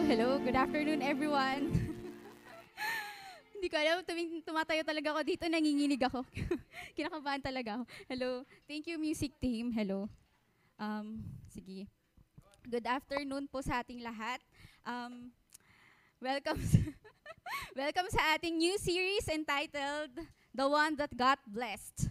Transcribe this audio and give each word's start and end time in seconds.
hello. 0.00 0.40
Good 0.40 0.56
afternoon, 0.56 1.04
everyone. 1.04 1.68
Hindi 3.52 3.68
ko 3.68 3.76
alam, 3.76 4.00
tuwing 4.00 4.40
tumatayo 4.40 4.80
talaga 4.80 5.12
ako 5.12 5.20
dito, 5.20 5.44
nanginginig 5.44 6.00
ako. 6.00 6.24
Kinakabahan 6.96 7.44
talaga 7.44 7.76
ako. 7.76 7.84
Hello. 8.08 8.30
Thank 8.64 8.88
you, 8.88 8.96
music 8.96 9.36
team. 9.36 9.68
Hello. 9.68 10.08
Um, 10.80 11.20
sige. 11.52 11.84
Good 12.64 12.88
afternoon 12.88 13.44
po 13.52 13.60
sa 13.60 13.84
ating 13.84 14.00
lahat. 14.00 14.40
Um, 14.88 15.28
welcome 16.16 16.60
sa, 16.64 16.80
welcome 17.84 18.08
sa 18.08 18.40
ating 18.40 18.56
new 18.56 18.80
series 18.80 19.28
entitled 19.28 20.16
The 20.56 20.64
One 20.64 20.96
That 20.96 21.12
Got 21.12 21.44
Blessed. 21.44 22.08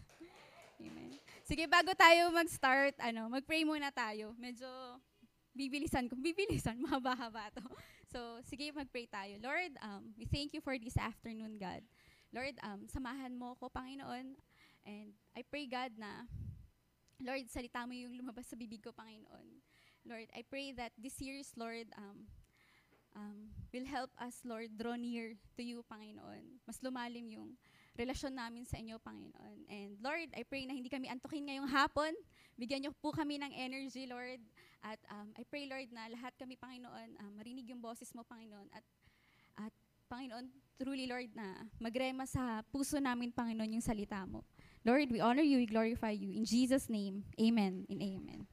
Amen. 0.77 1.17
Sige, 1.41 1.65
bago 1.65 1.97
tayo 1.97 2.29
mag-start, 2.29 3.01
ano, 3.01 3.33
mag-pray 3.33 3.65
muna 3.65 3.89
tayo. 3.89 4.37
Medyo 4.37 4.69
bibilisan 5.59 6.07
ko. 6.07 6.15
Bibilisan, 6.15 6.79
mahaba-haba 6.87 7.51
to. 7.51 7.63
So, 8.07 8.39
sige, 8.47 8.71
mag-pray 8.71 9.11
tayo. 9.11 9.35
Lord, 9.43 9.75
um, 9.83 10.15
we 10.15 10.23
thank 10.23 10.55
you 10.55 10.63
for 10.63 10.79
this 10.79 10.95
afternoon, 10.95 11.59
God. 11.59 11.83
Lord, 12.31 12.55
um, 12.63 12.87
samahan 12.87 13.35
mo 13.35 13.59
ko, 13.59 13.67
Panginoon. 13.67 14.39
And 14.87 15.11
I 15.35 15.43
pray, 15.43 15.67
God, 15.67 15.91
na, 15.99 16.23
Lord, 17.19 17.43
salita 17.51 17.83
mo 17.83 17.91
yung 17.91 18.15
lumabas 18.15 18.47
sa 18.47 18.55
bibig 18.55 18.79
ko, 18.79 18.95
Panginoon. 18.95 19.59
Lord, 20.07 20.31
I 20.31 20.47
pray 20.47 20.71
that 20.79 20.95
this 20.95 21.19
series, 21.19 21.51
Lord, 21.59 21.91
um, 21.99 22.31
um, 23.19 23.51
will 23.75 23.85
help 23.85 24.15
us, 24.15 24.39
Lord, 24.47 24.71
draw 24.79 24.95
near 24.95 25.35
to 25.59 25.61
you, 25.61 25.83
Panginoon. 25.91 26.63
Mas 26.63 26.79
lumalim 26.79 27.27
yung 27.27 27.59
relasyon 27.99 28.31
namin 28.31 28.63
sa 28.63 28.79
inyo, 28.79 28.95
Panginoon. 29.03 29.57
And 29.67 29.99
Lord, 29.99 30.31
I 30.31 30.47
pray 30.47 30.63
na 30.63 30.71
hindi 30.71 30.87
kami 30.87 31.11
antukin 31.11 31.43
ngayong 31.51 31.67
hapon. 31.67 32.15
Bigyan 32.55 32.87
niyo 32.87 32.95
po 33.03 33.11
kami 33.11 33.35
ng 33.43 33.51
energy, 33.51 34.07
Lord. 34.07 34.39
At 34.79 35.03
um, 35.11 35.35
I 35.35 35.43
pray, 35.43 35.67
Lord, 35.67 35.91
na 35.91 36.07
lahat 36.07 36.31
kami, 36.39 36.55
Panginoon, 36.55 37.19
um, 37.19 37.31
marinig 37.35 37.67
yung 37.67 37.83
boses 37.83 38.15
mo, 38.15 38.23
Panginoon. 38.23 38.71
At, 38.71 38.87
at 39.67 39.73
Panginoon, 40.07 40.47
truly, 40.79 41.11
Lord, 41.11 41.27
na 41.35 41.67
magrema 41.83 42.23
sa 42.23 42.63
puso 42.71 42.95
namin, 43.03 43.35
Panginoon, 43.35 43.75
yung 43.75 43.83
salita 43.83 44.23
mo. 44.23 44.47
Lord, 44.87 45.11
we 45.11 45.19
honor 45.19 45.43
you, 45.43 45.59
we 45.59 45.67
glorify 45.67 46.15
you. 46.15 46.31
In 46.31 46.47
Jesus' 46.47 46.87
name, 46.87 47.27
amen 47.35 47.83
and 47.91 47.99
amen. 47.99 48.47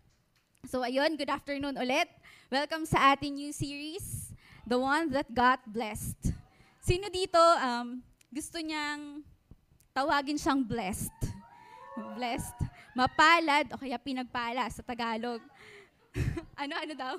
So 0.67 0.83
ayun, 0.83 1.15
good 1.15 1.31
afternoon 1.31 1.79
ulit. 1.79 2.11
Welcome 2.51 2.83
sa 2.91 3.15
ating 3.15 3.39
new 3.39 3.55
series, 3.55 4.35
The 4.67 4.75
One 4.75 5.15
That 5.15 5.31
Got 5.31 5.63
Blessed. 5.71 6.35
Sino 6.83 7.07
dito 7.07 7.39
um, 7.39 8.03
gusto 8.35 8.59
niyang 8.59 9.23
tawagin 9.97 10.37
siyang 10.37 10.61
blessed. 10.61 11.17
Blessed. 12.13 12.53
Mapalad 12.93 13.73
o 13.73 13.81
kaya 13.81 13.97
pinagpala 13.97 14.69
sa 14.69 14.85
Tagalog. 14.85 15.41
ano, 16.61 16.77
ano 16.77 16.93
daw? 16.93 17.17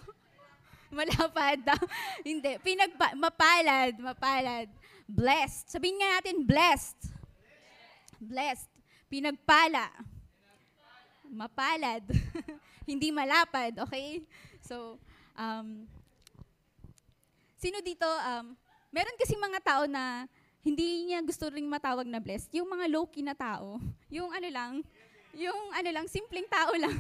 Malapad 0.93 1.57
daw. 1.65 1.81
Hindi. 2.27 2.61
Pinagpa- 2.61 3.17
mapalad, 3.17 3.97
mapalad. 3.97 4.69
Blessed. 5.09 5.73
Sabihin 5.73 5.97
nga 5.97 6.21
natin, 6.21 6.45
blessed. 6.45 6.99
Blessed. 8.21 8.69
Pinagpala. 9.09 9.89
Mapalad. 11.33 12.05
Hindi 12.85 13.09
malapad, 13.09 13.73
okay? 13.83 14.21
So, 14.61 15.01
um, 15.35 15.83
sino 17.57 17.81
dito, 17.81 18.05
um, 18.05 18.53
meron 18.93 19.17
kasi 19.19 19.35
mga 19.35 19.59
tao 19.65 19.83
na 19.89 20.29
hindi 20.67 21.07
niya 21.07 21.23
gusto 21.23 21.47
ring 21.47 21.71
matawag 21.71 22.03
na 22.03 22.19
blessed. 22.19 22.51
Yung 22.51 22.67
mga 22.67 22.91
low-key 22.91 23.23
na 23.23 23.31
tao. 23.31 23.79
Yung 24.15 24.27
ano 24.35 24.47
lang, 24.51 24.73
yung 25.37 25.69
ano 25.69 25.89
lang, 25.93 26.09
simpleng 26.09 26.49
tao 26.49 26.73
lang. 26.73 26.97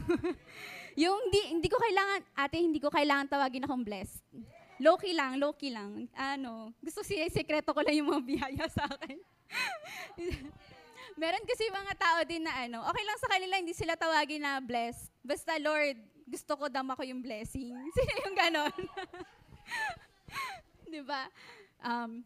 yung 1.01 1.17
hindi, 1.25 1.57
hindi 1.57 1.65
ko 1.73 1.81
kailangan, 1.81 2.21
ate, 2.37 2.61
hindi 2.61 2.77
ko 2.77 2.93
kailangan 2.93 3.25
tawagin 3.25 3.65
akong 3.65 3.81
blessed. 3.81 4.21
Low-key 4.77 5.17
lang, 5.17 5.41
low-key 5.41 5.73
lang. 5.73 6.05
Ano, 6.13 6.69
gusto 6.77 7.01
siya, 7.01 7.25
sekreto 7.33 7.73
ko 7.73 7.81
lang 7.81 7.97
yung 7.97 8.13
mga 8.13 8.21
biyaya 8.29 8.65
sa 8.69 8.85
akin. 8.85 9.17
Meron 11.21 11.49
kasi 11.49 11.65
mga 11.73 11.97
tao 11.97 12.19
din 12.29 12.45
na 12.45 12.53
ano, 12.61 12.85
okay 12.85 13.03
lang 13.09 13.17
sa 13.17 13.31
kanila, 13.33 13.57
hindi 13.57 13.73
sila 13.73 13.97
tawagin 13.97 14.45
na 14.45 14.61
blessed. 14.61 15.09
Basta, 15.25 15.57
Lord, 15.57 15.97
gusto 16.29 16.53
ko 16.53 16.69
dama 16.69 16.93
ko 16.93 17.01
yung 17.01 17.25
blessing. 17.25 17.73
Yung 18.21 18.37
ganon? 18.37 18.77
Di 20.93 21.01
ba? 21.01 21.25
Um, 21.81 22.21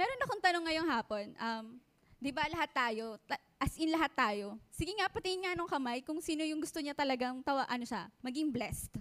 meron 0.00 0.24
akong 0.24 0.40
tanong 0.40 0.64
ngayong 0.64 0.88
hapon. 0.88 1.26
Um, 1.36 1.76
di 2.16 2.32
ba 2.32 2.48
lahat 2.48 2.72
tayo, 2.72 3.20
ta- 3.28 3.44
as 3.60 3.76
in 3.76 3.92
lahat 3.92 4.08
tayo, 4.16 4.56
sige 4.72 4.96
nga, 4.96 5.12
patingin 5.12 5.44
nga 5.44 5.52
nung 5.52 5.68
kamay 5.68 6.00
kung 6.00 6.24
sino 6.24 6.40
yung 6.40 6.64
gusto 6.64 6.80
niya 6.80 6.96
talagang 6.96 7.44
tawa, 7.44 7.68
ano 7.68 7.84
siya, 7.84 8.08
maging 8.24 8.48
blessed. 8.48 8.96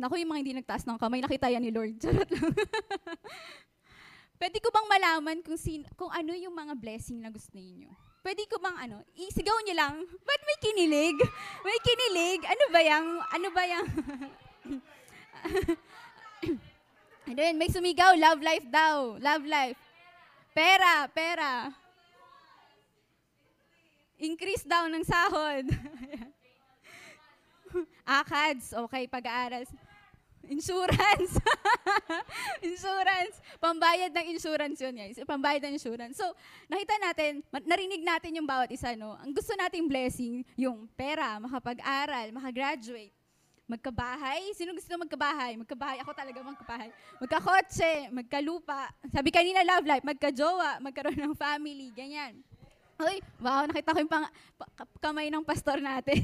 Naku, 0.00 0.24
yung 0.24 0.32
mga 0.32 0.40
hindi 0.40 0.56
nagtaas 0.56 0.88
ng 0.88 0.96
kamay, 0.96 1.20
nakita 1.20 1.52
yan 1.52 1.60
ni 1.60 1.72
Lord. 1.72 1.92
Charot 2.04 2.28
lang. 2.32 2.52
Pwede 4.36 4.60
ko 4.60 4.68
bang 4.68 4.88
malaman 4.88 5.40
kung, 5.40 5.56
sino, 5.56 5.88
kung 5.96 6.12
ano 6.12 6.36
yung 6.36 6.52
mga 6.52 6.76
blessing 6.76 7.20
na 7.20 7.32
gusto 7.32 7.56
niyo? 7.56 7.88
Pwede 8.20 8.44
ko 8.48 8.60
bang 8.60 8.76
ano, 8.76 9.00
isigaw 9.16 9.56
niyo 9.64 9.76
lang, 9.76 10.04
ba't 10.24 10.42
may 10.44 10.58
kinilig? 10.60 11.16
May 11.64 11.78
kinilig? 11.80 12.40
Ano 12.44 12.64
ba 12.68 12.80
yang, 12.84 13.06
ano 13.32 13.48
ba 13.52 13.62
yang, 13.64 13.86
ano 17.26 17.40
yun, 17.42 17.58
may 17.58 17.66
sumigaw, 17.66 18.14
love 18.14 18.38
life 18.38 18.66
daw, 18.70 19.18
love 19.18 19.44
life. 19.44 19.78
Pera, 20.54 21.10
pera. 21.10 21.74
Increase 24.16 24.64
daw 24.64 24.88
ng 24.88 25.04
sahod. 25.04 25.66
Akads, 28.06 28.72
okay, 28.72 29.10
pag-aaral. 29.10 29.66
Insurance. 30.46 31.42
insurance. 32.70 33.34
Pambayad 33.58 34.14
ng 34.14 34.26
insurance 34.30 34.78
yun, 34.78 34.94
guys. 34.94 35.18
Pambayad 35.26 35.66
ng 35.66 35.74
insurance. 35.74 36.14
So, 36.14 36.30
nakita 36.70 36.94
natin, 37.02 37.42
narinig 37.66 38.06
natin 38.06 38.38
yung 38.38 38.46
bawat 38.46 38.70
isa, 38.70 38.94
no? 38.94 39.18
Ang 39.18 39.34
gusto 39.34 39.50
nating 39.58 39.90
blessing, 39.90 40.46
yung 40.54 40.86
pera, 40.94 41.42
makapag-aral, 41.42 42.30
makagraduate, 42.30 43.15
magkabahay. 43.66 44.54
Sino 44.54 44.72
gusto 44.72 44.94
magkabahay? 44.94 45.58
Magkabahay. 45.58 45.98
Ako 46.00 46.14
talaga 46.14 46.38
magkabahay. 46.40 46.88
Magkakotse, 47.18 48.08
magkalupa. 48.14 48.90
Sabi 49.10 49.34
kanina, 49.34 49.66
love 49.66 49.86
life. 49.86 50.06
Magkajowa, 50.06 50.78
magkaroon 50.78 51.18
ng 51.18 51.34
family, 51.34 51.90
ganyan. 51.92 52.38
Uy, 52.96 53.20
wow, 53.44 53.68
nakita 53.68 53.92
ko 53.92 53.98
yung 54.00 54.08
pang, 54.08 54.24
pa, 54.56 54.64
kamay 55.04 55.28
ng 55.28 55.44
pastor 55.44 55.84
natin. 55.84 56.16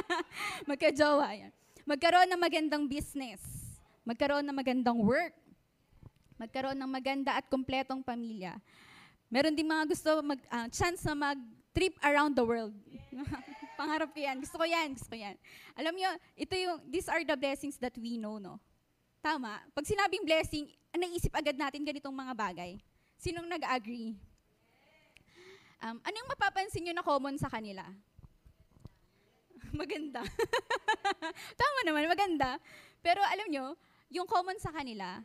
magkajowa, 0.70 1.28
yan. 1.38 1.52
Magkaroon 1.86 2.26
ng 2.26 2.40
magandang 2.40 2.84
business. 2.90 3.38
Magkaroon 4.02 4.42
ng 4.42 4.56
magandang 4.56 4.98
work. 4.98 5.36
Magkaroon 6.40 6.74
ng 6.74 6.90
maganda 6.90 7.36
at 7.38 7.46
kumpletong 7.46 8.02
pamilya. 8.02 8.58
Meron 9.30 9.54
din 9.54 9.68
mga 9.68 9.86
gusto 9.86 10.18
mag, 10.24 10.40
uh, 10.50 10.66
chance 10.72 11.04
na 11.06 11.14
mag-trip 11.14 11.94
around 12.02 12.34
the 12.34 12.42
world. 12.42 12.74
Pangarap 13.80 14.12
ko 14.12 14.20
yan. 14.20 14.36
Gusto 14.44 14.60
ko 14.60 14.68
yan. 14.68 14.92
Gusto 14.92 15.08
ko 15.08 15.16
yan. 15.16 15.40
Alam 15.72 15.96
niyo, 15.96 16.12
ito 16.36 16.52
yung, 16.52 16.84
these 16.84 17.08
are 17.08 17.24
the 17.24 17.32
blessings 17.32 17.80
that 17.80 17.96
we 17.96 18.20
know, 18.20 18.36
no? 18.36 18.60
Tama. 19.24 19.56
Pag 19.72 19.88
sinabing 19.88 20.28
blessing, 20.28 20.68
naisip 20.92 21.32
agad 21.32 21.56
natin 21.56 21.80
ganitong 21.80 22.12
mga 22.12 22.36
bagay. 22.36 22.76
Sinong 23.16 23.48
nag-agree? 23.48 24.20
Um, 25.80 25.96
anong 26.04 26.28
mapapansin 26.28 26.84
nyo 26.84 26.92
na 26.92 27.00
common 27.00 27.40
sa 27.40 27.48
kanila? 27.48 27.80
maganda. 29.80 30.20
Tama 31.60 31.80
naman, 31.88 32.04
maganda. 32.04 32.60
Pero 33.00 33.24
alam 33.24 33.48
nyo, 33.48 33.80
yung 34.12 34.28
common 34.28 34.60
sa 34.60 34.68
kanila, 34.76 35.24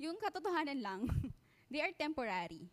yung 0.00 0.16
katotohanan 0.16 0.80
lang, 0.80 1.00
they 1.72 1.84
are 1.84 1.92
temporary. 1.92 2.72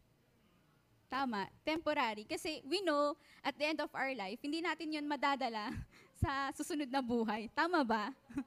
Tama, 1.13 1.45
temporary. 1.61 2.25
Kasi 2.25 2.65
we 2.65 2.81
know, 2.81 3.13
at 3.45 3.53
the 3.53 3.69
end 3.69 3.77
of 3.85 3.93
our 3.93 4.09
life, 4.17 4.41
hindi 4.41 4.65
natin 4.65 4.97
yun 4.97 5.05
madadala 5.05 5.69
sa 6.21 6.49
susunod 6.57 6.89
na 6.89 7.05
buhay. 7.05 7.53
Tama 7.53 7.85
ba? 7.85 8.09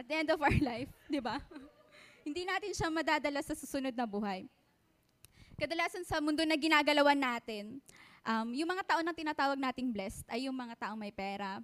At 0.00 0.08
the 0.08 0.16
end 0.16 0.32
of 0.32 0.40
our 0.40 0.60
life, 0.64 0.88
di 1.12 1.20
ba? 1.20 1.36
hindi 2.26 2.48
natin 2.48 2.72
siya 2.72 2.88
madadala 2.88 3.44
sa 3.44 3.52
susunod 3.52 3.92
na 3.92 4.08
buhay. 4.08 4.48
Kadalasan 5.60 6.08
sa 6.08 6.24
mundo 6.24 6.40
na 6.48 6.56
ginagalawan 6.56 7.20
natin, 7.20 7.84
um, 8.24 8.48
yung 8.56 8.72
mga 8.72 8.96
tao 8.96 9.00
na 9.04 9.12
tinatawag 9.12 9.60
nating 9.60 9.92
blessed 9.92 10.24
ay 10.32 10.48
yung 10.48 10.56
mga 10.56 10.72
taong 10.80 10.96
may 10.96 11.12
pera, 11.12 11.60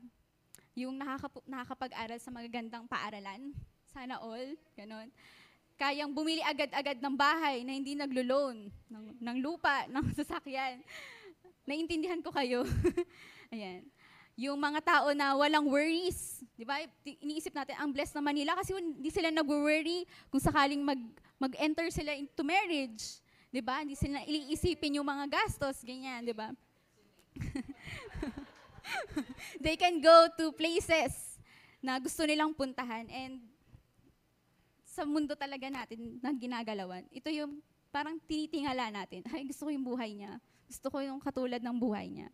yung 0.76 1.00
nakakap- 1.00 1.48
nakakapag-aral 1.48 2.20
sa 2.20 2.28
magagandang 2.28 2.84
paaralan, 2.84 3.56
sana 3.88 4.20
all, 4.20 4.52
ganon. 4.76 5.08
Kayang 5.76 6.16
bumili 6.16 6.40
agad-agad 6.40 7.04
ng 7.04 7.16
bahay 7.16 7.60
na 7.60 7.76
hindi 7.76 7.92
naglo-loan, 7.92 8.72
ng, 8.88 9.06
ng 9.20 9.36
lupa, 9.44 9.84
ng 9.92 10.04
sasakyan. 10.16 10.80
Naintindihan 11.68 12.24
ko 12.24 12.32
kayo. 12.32 12.64
Ayan. 13.52 13.84
Yung 14.36 14.60
mga 14.60 14.80
tao 14.84 15.12
na 15.16 15.32
walang 15.36 15.68
worries, 15.68 16.44
di 16.56 16.64
ba? 16.64 16.80
Iniisip 17.04 17.56
natin, 17.56 17.76
ang 17.80 17.88
blessed 17.88 18.20
naman 18.20 18.36
nila 18.36 18.52
kasi 18.56 18.76
hindi 18.76 19.08
sila 19.08 19.32
nag-worry 19.32 20.04
kung 20.28 20.40
sakaling 20.40 20.84
mag, 20.84 21.00
mag-enter 21.40 21.88
sila 21.88 22.12
into 22.12 22.44
marriage. 22.44 23.20
Di 23.48 23.64
ba? 23.64 23.80
Hindi 23.80 23.96
sila 23.96 24.20
iliisipin 24.28 25.00
yung 25.00 25.08
mga 25.08 25.24
gastos, 25.32 25.80
ganyan, 25.80 26.24
di 26.24 26.36
ba? 26.36 26.52
They 29.64 29.80
can 29.80 30.04
go 30.04 30.28
to 30.36 30.52
places 30.52 31.40
na 31.80 31.96
gusto 31.96 32.28
nilang 32.28 32.52
puntahan 32.52 33.08
and 33.08 33.40
sa 34.96 35.04
mundo 35.04 35.36
talaga 35.36 35.68
natin 35.68 36.16
na 36.24 36.32
ginagalawan, 36.32 37.04
ito 37.12 37.28
yung 37.28 37.60
parang 37.92 38.16
tinitingala 38.24 38.88
natin. 38.88 39.20
Ay, 39.36 39.44
gusto 39.44 39.68
ko 39.68 39.70
yung 39.70 39.84
buhay 39.84 40.16
niya. 40.16 40.40
Gusto 40.64 40.88
ko 40.88 41.04
yung 41.04 41.20
katulad 41.20 41.60
ng 41.60 41.76
buhay 41.76 42.08
niya. 42.08 42.28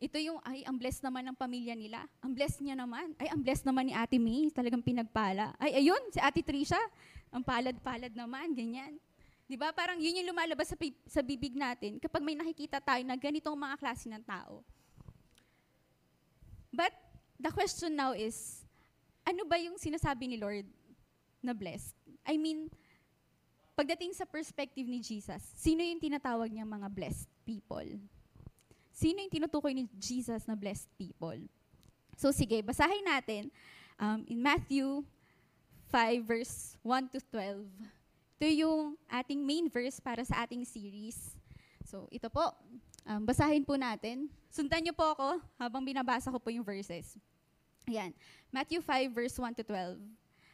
Ito 0.00 0.16
yung, 0.16 0.40
ay, 0.48 0.64
ang 0.64 0.80
blessed 0.80 1.04
naman 1.04 1.28
ng 1.28 1.36
pamilya 1.36 1.76
nila. 1.76 2.08
Ang 2.24 2.32
blessed 2.32 2.64
niya 2.64 2.72
naman. 2.72 3.12
Ay, 3.20 3.28
ang 3.28 3.44
blessed 3.44 3.68
naman 3.68 3.84
ni 3.84 3.92
Ate 3.92 4.16
May. 4.16 4.48
Talagang 4.48 4.80
pinagpala. 4.80 5.52
Ay, 5.60 5.76
ayun, 5.84 6.00
si 6.08 6.16
Ate 6.16 6.40
Trisha. 6.40 6.80
Ang 7.28 7.44
palad-palad 7.44 8.08
naman, 8.16 8.56
ganyan. 8.56 8.96
Di 9.44 9.60
ba? 9.60 9.76
Parang 9.76 10.00
yun 10.00 10.16
yung 10.16 10.32
lumalabas 10.32 10.72
sa, 10.72 10.76
sa 11.04 11.20
bibig 11.20 11.52
natin 11.52 12.00
kapag 12.00 12.24
may 12.24 12.32
nakikita 12.32 12.80
tayo 12.80 13.04
na 13.04 13.12
ganitong 13.12 13.52
mga 13.52 13.76
klase 13.76 14.08
ng 14.08 14.24
tao. 14.24 14.64
But 16.72 16.96
the 17.36 17.52
question 17.52 17.92
now 17.92 18.16
is, 18.16 18.64
ano 19.20 19.44
ba 19.44 19.60
yung 19.60 19.76
sinasabi 19.76 20.32
ni 20.32 20.40
Lord 20.40 20.64
na 21.40 21.56
blessed? 21.56 21.96
I 22.24 22.36
mean, 22.36 22.68
pagdating 23.76 24.12
sa 24.12 24.28
perspective 24.28 24.84
ni 24.84 25.00
Jesus, 25.00 25.40
sino 25.56 25.80
yung 25.80 26.00
tinatawag 26.00 26.52
niya 26.52 26.68
mga 26.68 26.88
blessed 26.92 27.28
people? 27.48 27.88
Sino 28.92 29.24
yung 29.24 29.32
tinutukoy 29.32 29.72
ni 29.72 29.88
Jesus 29.96 30.44
na 30.44 30.52
blessed 30.52 30.88
people? 31.00 31.40
So 32.20 32.28
sige, 32.28 32.60
basahin 32.60 33.08
natin 33.08 33.48
um, 33.96 34.20
in 34.28 34.36
Matthew 34.36 35.00
5 35.88 36.20
verse 36.28 36.76
1 36.84 37.08
to 37.16 37.18
12. 37.32 37.64
Ito 38.36 38.46
yung 38.52 39.00
ating 39.08 39.40
main 39.40 39.72
verse 39.72 39.96
para 40.00 40.20
sa 40.24 40.44
ating 40.44 40.64
series. 40.68 41.32
So 41.88 42.04
ito 42.12 42.28
po, 42.28 42.52
um, 43.08 43.24
basahin 43.24 43.64
po 43.64 43.80
natin. 43.80 44.28
Sundan 44.52 44.84
niyo 44.84 44.92
po 44.92 45.16
ako 45.16 45.40
habang 45.56 45.80
binabasa 45.80 46.28
ko 46.28 46.36
po 46.36 46.52
yung 46.52 46.64
verses. 46.64 47.16
Ayan, 47.88 48.12
Matthew 48.52 48.84
5 48.84 49.16
verse 49.16 49.36
1 49.40 49.56
to 49.56 49.64
12. 49.64 49.96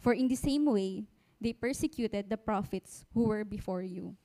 For 0.00 0.16
in 0.16 0.28
the 0.28 0.36
same 0.36 0.64
way, 0.64 1.04
they 1.40 1.52
persecuted 1.52 2.28
the 2.28 2.36
prophets 2.36 3.04
who 3.12 3.28
were 3.28 3.44
before 3.44 3.82
you. 3.82 4.16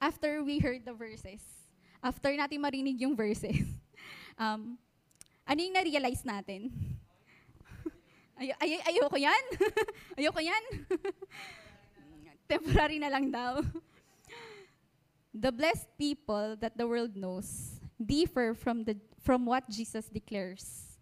After 0.00 0.42
we 0.42 0.58
heard 0.58 0.86
the 0.86 0.94
verses, 0.94 1.42
after 2.02 2.30
natin 2.30 2.62
marinig 2.62 3.02
yung 3.02 3.18
verses, 3.18 3.66
um, 4.38 4.78
ano 5.42 5.58
yung 5.58 5.74
na-realize 5.74 6.22
natin? 6.22 6.70
ay, 8.38 8.54
ay, 8.54 8.94
ayoko 8.94 9.18
yan. 9.18 9.44
ayoko 10.18 10.40
yan. 10.42 10.62
Temporary 12.46 13.02
na 13.02 13.10
lang 13.10 13.30
daw. 13.30 13.62
the 15.36 15.52
blessed 15.52 15.86
people 15.98 16.56
that 16.60 16.76
the 16.78 16.86
world 16.86 17.14
knows 17.14 17.80
differ 18.00 18.54
from, 18.54 18.84
the, 18.84 18.96
from 19.20 19.44
what 19.44 19.68
Jesus 19.68 20.08
declares 20.08 20.96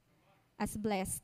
as 0.59 0.77
blessed. 0.77 1.23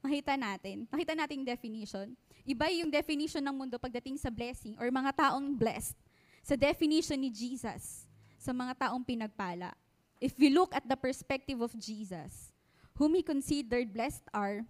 Makita 0.00 0.34
natin. 0.36 0.88
Makita 0.88 1.12
natin 1.12 1.44
definition. 1.44 2.16
Iba 2.44 2.72
yung 2.72 2.88
definition 2.88 3.44
ng 3.44 3.52
mundo 3.52 3.76
pagdating 3.76 4.16
sa 4.16 4.32
blessing 4.32 4.76
or 4.80 4.88
mga 4.88 5.12
taong 5.12 5.52
blessed 5.52 5.96
sa 6.40 6.56
definition 6.56 7.20
ni 7.20 7.28
Jesus 7.28 8.08
sa 8.40 8.56
mga 8.56 8.88
taong 8.88 9.04
pinagpala. 9.04 9.76
If 10.20 10.36
we 10.40 10.48
look 10.48 10.72
at 10.72 10.84
the 10.88 10.96
perspective 10.96 11.60
of 11.60 11.72
Jesus, 11.76 12.52
whom 12.96 13.16
he 13.16 13.24
considered 13.24 13.92
blessed 13.92 14.24
are 14.32 14.64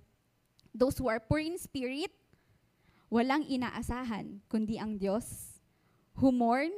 those 0.75 0.99
who 0.99 1.11
are 1.11 1.23
poor 1.23 1.43
in 1.43 1.59
spirit, 1.59 2.11
walang 3.11 3.47
inaasahan 3.47 4.38
kundi 4.47 4.79
ang 4.79 4.94
Diyos, 4.99 5.59
who 6.19 6.31
mourn, 6.31 6.71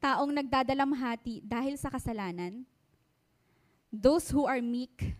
taong 0.00 0.32
nagdadalamhati 0.32 1.44
dahil 1.44 1.76
sa 1.76 1.92
kasalanan, 1.92 2.64
those 3.92 4.32
who 4.32 4.48
are 4.48 4.64
meek, 4.64 5.12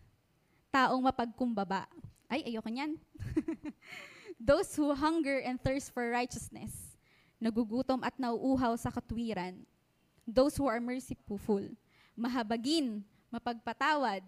taong 0.73 1.05
mapagkumbaba. 1.05 1.85
Ay, 2.31 2.47
ayoko 2.47 2.71
niyan. 2.71 2.95
those 4.39 4.71
who 4.79 4.95
hunger 4.95 5.43
and 5.43 5.59
thirst 5.59 5.91
for 5.91 6.07
righteousness, 6.15 6.95
nagugutom 7.43 8.07
at 8.07 8.15
nauuhaw 8.15 8.79
sa 8.79 8.95
katwiran, 8.95 9.67
those 10.23 10.55
who 10.55 10.71
are 10.71 10.79
merciful, 10.79 11.67
mahabagin, 12.15 13.03
mapagpatawad, 13.35 14.23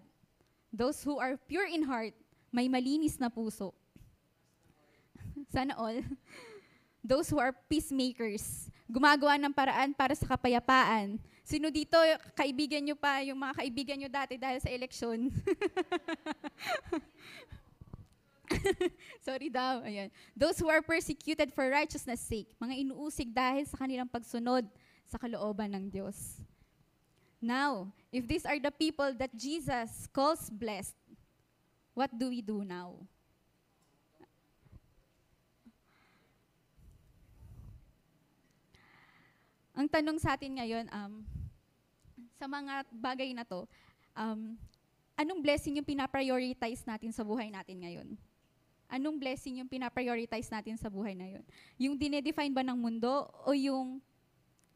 those 0.67 0.99
who 0.99 1.15
are 1.15 1.39
pure 1.47 1.65
in 1.71 1.87
heart, 1.87 2.11
may 2.51 2.67
malinis 2.67 3.15
na 3.15 3.31
puso. 3.31 3.71
Sana 5.53 5.73
all. 5.79 6.03
Those 7.03 7.27
who 7.27 7.35
are 7.35 7.51
peacemakers, 7.67 8.71
gumagawa 8.87 9.35
ng 9.35 9.51
paraan 9.51 9.91
para 9.91 10.15
sa 10.15 10.23
kapayapaan. 10.23 11.19
Sino 11.43 11.67
dito, 11.67 11.99
kaibigan 12.31 12.79
nyo 12.79 12.95
pa, 12.95 13.19
yung 13.19 13.35
mga 13.35 13.59
kaibigan 13.59 13.97
nyo 13.99 14.07
dati 14.07 14.39
dahil 14.39 14.63
sa 14.63 14.71
eleksyon? 14.71 15.27
Sorry 19.27 19.49
daw. 19.49 19.81
Ayan. 19.83 20.09
Those 20.35 20.59
who 20.59 20.69
are 20.69 20.81
persecuted 20.81 21.53
for 21.53 21.67
righteousness' 21.69 22.23
sake, 22.23 22.51
mga 22.59 22.75
inuusig 22.85 23.29
dahil 23.33 23.65
sa 23.65 23.77
kanilang 23.79 24.09
pagsunod 24.09 24.65
sa 25.07 25.17
kalooban 25.19 25.71
ng 25.75 25.85
Diyos. 25.91 26.41
Now, 27.43 27.91
if 28.07 28.23
these 28.23 28.47
are 28.47 28.55
the 28.55 28.71
people 28.71 29.11
that 29.19 29.35
Jesus 29.35 30.07
calls 30.15 30.47
blessed, 30.47 30.95
what 31.91 32.07
do 32.15 32.31
we 32.31 32.39
do 32.39 32.63
now? 32.63 33.03
Ang 39.73 39.89
tanong 39.89 40.21
sa 40.21 40.37
atin 40.37 40.53
ngayon, 40.55 40.85
um, 40.93 41.25
sa 42.37 42.45
mga 42.45 42.85
bagay 42.93 43.33
na 43.33 43.41
to, 43.41 43.65
um, 44.13 44.53
anong 45.17 45.41
blessing 45.41 45.81
yung 45.81 45.87
pinaprioritize 45.87 46.85
natin 46.85 47.09
sa 47.09 47.25
buhay 47.25 47.49
natin 47.49 47.81
ngayon? 47.81 48.07
Anong 48.93 49.17
blessing 49.17 49.57
yung 49.57 49.65
pinaprioritize 49.65 50.53
natin 50.53 50.77
sa 50.77 50.85
buhay 50.85 51.17
na 51.17 51.25
yun? 51.25 51.43
Yung 51.81 51.97
dinedefine 51.97 52.53
ba 52.53 52.61
ng 52.61 52.77
mundo 52.77 53.25
o 53.41 53.57
yung 53.57 53.97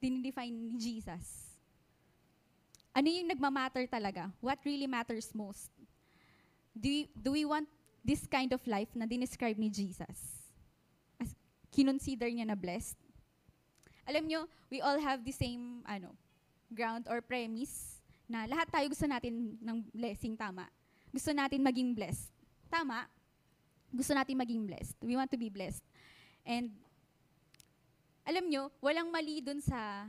dinedefine 0.02 0.50
ni 0.50 0.74
Jesus? 0.74 1.54
Ano 2.98 3.14
yung 3.14 3.30
nagmamatter 3.30 3.86
talaga? 3.86 4.34
What 4.42 4.58
really 4.66 4.90
matters 4.90 5.30
most? 5.38 5.70
Do 6.74 6.90
we, 6.90 7.06
do 7.14 7.30
we 7.38 7.46
want 7.46 7.70
this 8.02 8.26
kind 8.26 8.50
of 8.58 8.62
life 8.66 8.90
na 8.98 9.06
dinescribe 9.06 9.62
ni 9.62 9.70
Jesus? 9.70 10.18
As 11.22 11.38
kinonsider 11.70 12.34
niya 12.34 12.50
na 12.50 12.58
blessed? 12.58 12.98
Alam 14.10 14.26
nyo, 14.26 14.42
we 14.74 14.82
all 14.82 14.98
have 14.98 15.22
the 15.22 15.36
same 15.36 15.86
ano, 15.86 16.18
ground 16.74 17.06
or 17.06 17.22
premise 17.22 18.02
na 18.26 18.50
lahat 18.50 18.66
tayo 18.74 18.90
gusto 18.90 19.06
natin 19.06 19.62
ng 19.62 19.78
blessing, 19.94 20.34
tama. 20.34 20.66
Gusto 21.14 21.30
natin 21.38 21.62
maging 21.62 21.94
blessed. 21.94 22.34
Tama. 22.66 23.06
Gusto 23.92 24.12
natin 24.12 24.36
maging 24.36 24.68
blessed. 24.68 24.96
We 25.00 25.16
want 25.16 25.32
to 25.32 25.40
be 25.40 25.48
blessed. 25.48 25.84
And 26.44 26.72
alam 28.28 28.52
nyo, 28.52 28.68
walang 28.84 29.08
mali 29.08 29.40
dun 29.40 29.64
sa, 29.64 30.08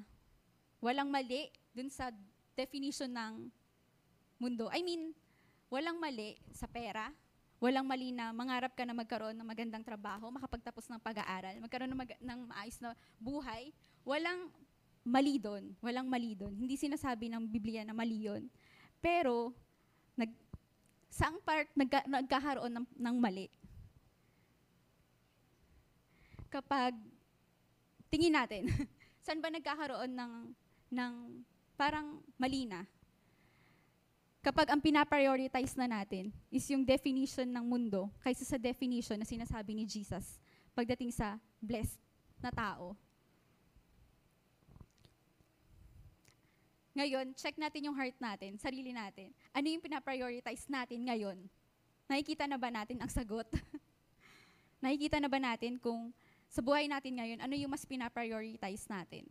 walang 0.83 1.07
mali 1.07 1.51
dun 1.71 1.87
sa 1.87 2.11
definition 2.59 3.15
ng 3.15 3.47
mundo. 4.43 4.67
I 4.75 4.83
mean, 4.83 5.15
walang 5.71 6.03
mali 6.03 6.35
sa 6.51 6.67
pera, 6.67 7.15
walang 7.63 7.87
mali 7.87 8.11
na 8.11 8.35
mangarap 8.35 8.75
ka 8.75 8.83
na 8.83 8.95
magkaroon 8.95 9.39
ng 9.39 9.47
magandang 9.47 9.87
trabaho, 9.87 10.31
makapagtapos 10.35 10.91
ng 10.91 10.99
pag-aaral, 10.99 11.55
magkaroon 11.63 11.91
ng, 11.95 12.01
mag- 12.03 12.23
ng 12.23 12.41
maayos 12.51 12.79
na 12.83 12.95
buhay. 13.23 13.71
Walang 14.03 14.51
mali 15.07 15.39
doon. 15.39 15.75
Walang 15.79 16.07
mali 16.11 16.35
doon. 16.35 16.55
Hindi 16.55 16.75
sinasabi 16.75 17.31
ng 17.31 17.47
Biblia 17.47 17.87
na 17.87 17.95
mali 17.95 18.27
yun. 18.27 18.51
Pero, 18.99 19.55
nag, 20.19 20.31
saang 21.07 21.39
part 21.43 21.71
nagka, 21.79 22.03
nagkakaroon 22.07 22.73
ng, 22.75 22.87
ng 22.99 23.17
mali? 23.19 23.47
Kapag, 26.49 26.97
tingin 28.09 28.33
natin, 28.33 28.69
saan 29.25 29.41
ba 29.45 29.53
nagkakaroon 29.53 30.13
ng, 30.13 30.33
ng 30.93 31.13
parang 31.77 32.25
mali 32.41 32.65
na? 32.65 32.89
Kapag 34.41 34.73
ang 34.73 34.81
pinaprioritize 34.81 35.77
na 35.77 35.85
natin 35.85 36.33
is 36.49 36.65
yung 36.73 36.87
definition 36.87 37.45
ng 37.45 37.65
mundo 37.69 38.09
kaysa 38.25 38.49
sa 38.49 38.57
definition 38.57 39.21
na 39.21 39.29
sinasabi 39.29 39.77
ni 39.77 39.85
Jesus 39.85 40.41
pagdating 40.73 41.13
sa 41.13 41.37
blessed 41.61 42.01
na 42.41 42.49
tao. 42.49 42.97
Ngayon, 46.97 47.31
check 47.37 47.55
natin 47.61 47.91
yung 47.91 47.97
heart 47.99 48.17
natin, 48.19 48.59
sarili 48.59 48.91
natin. 48.91 49.31
Ano 49.55 49.71
yung 49.71 49.85
pinaprioritize 49.85 50.67
natin 50.67 51.07
ngayon? 51.07 51.39
Nakikita 52.11 52.49
na 52.49 52.59
ba 52.59 52.73
natin 52.73 52.99
ang 52.99 53.11
sagot? 53.11 53.47
Nakikita 54.83 55.21
na 55.21 55.31
ba 55.31 55.39
natin 55.39 55.79
kung 55.79 56.11
sa 56.49 56.65
buhay 56.65 56.89
natin 56.89 57.21
ngayon, 57.21 57.39
ano 57.45 57.55
yung 57.55 57.71
mas 57.71 57.85
pinaprioritize 57.85 58.89
natin? 58.89 59.29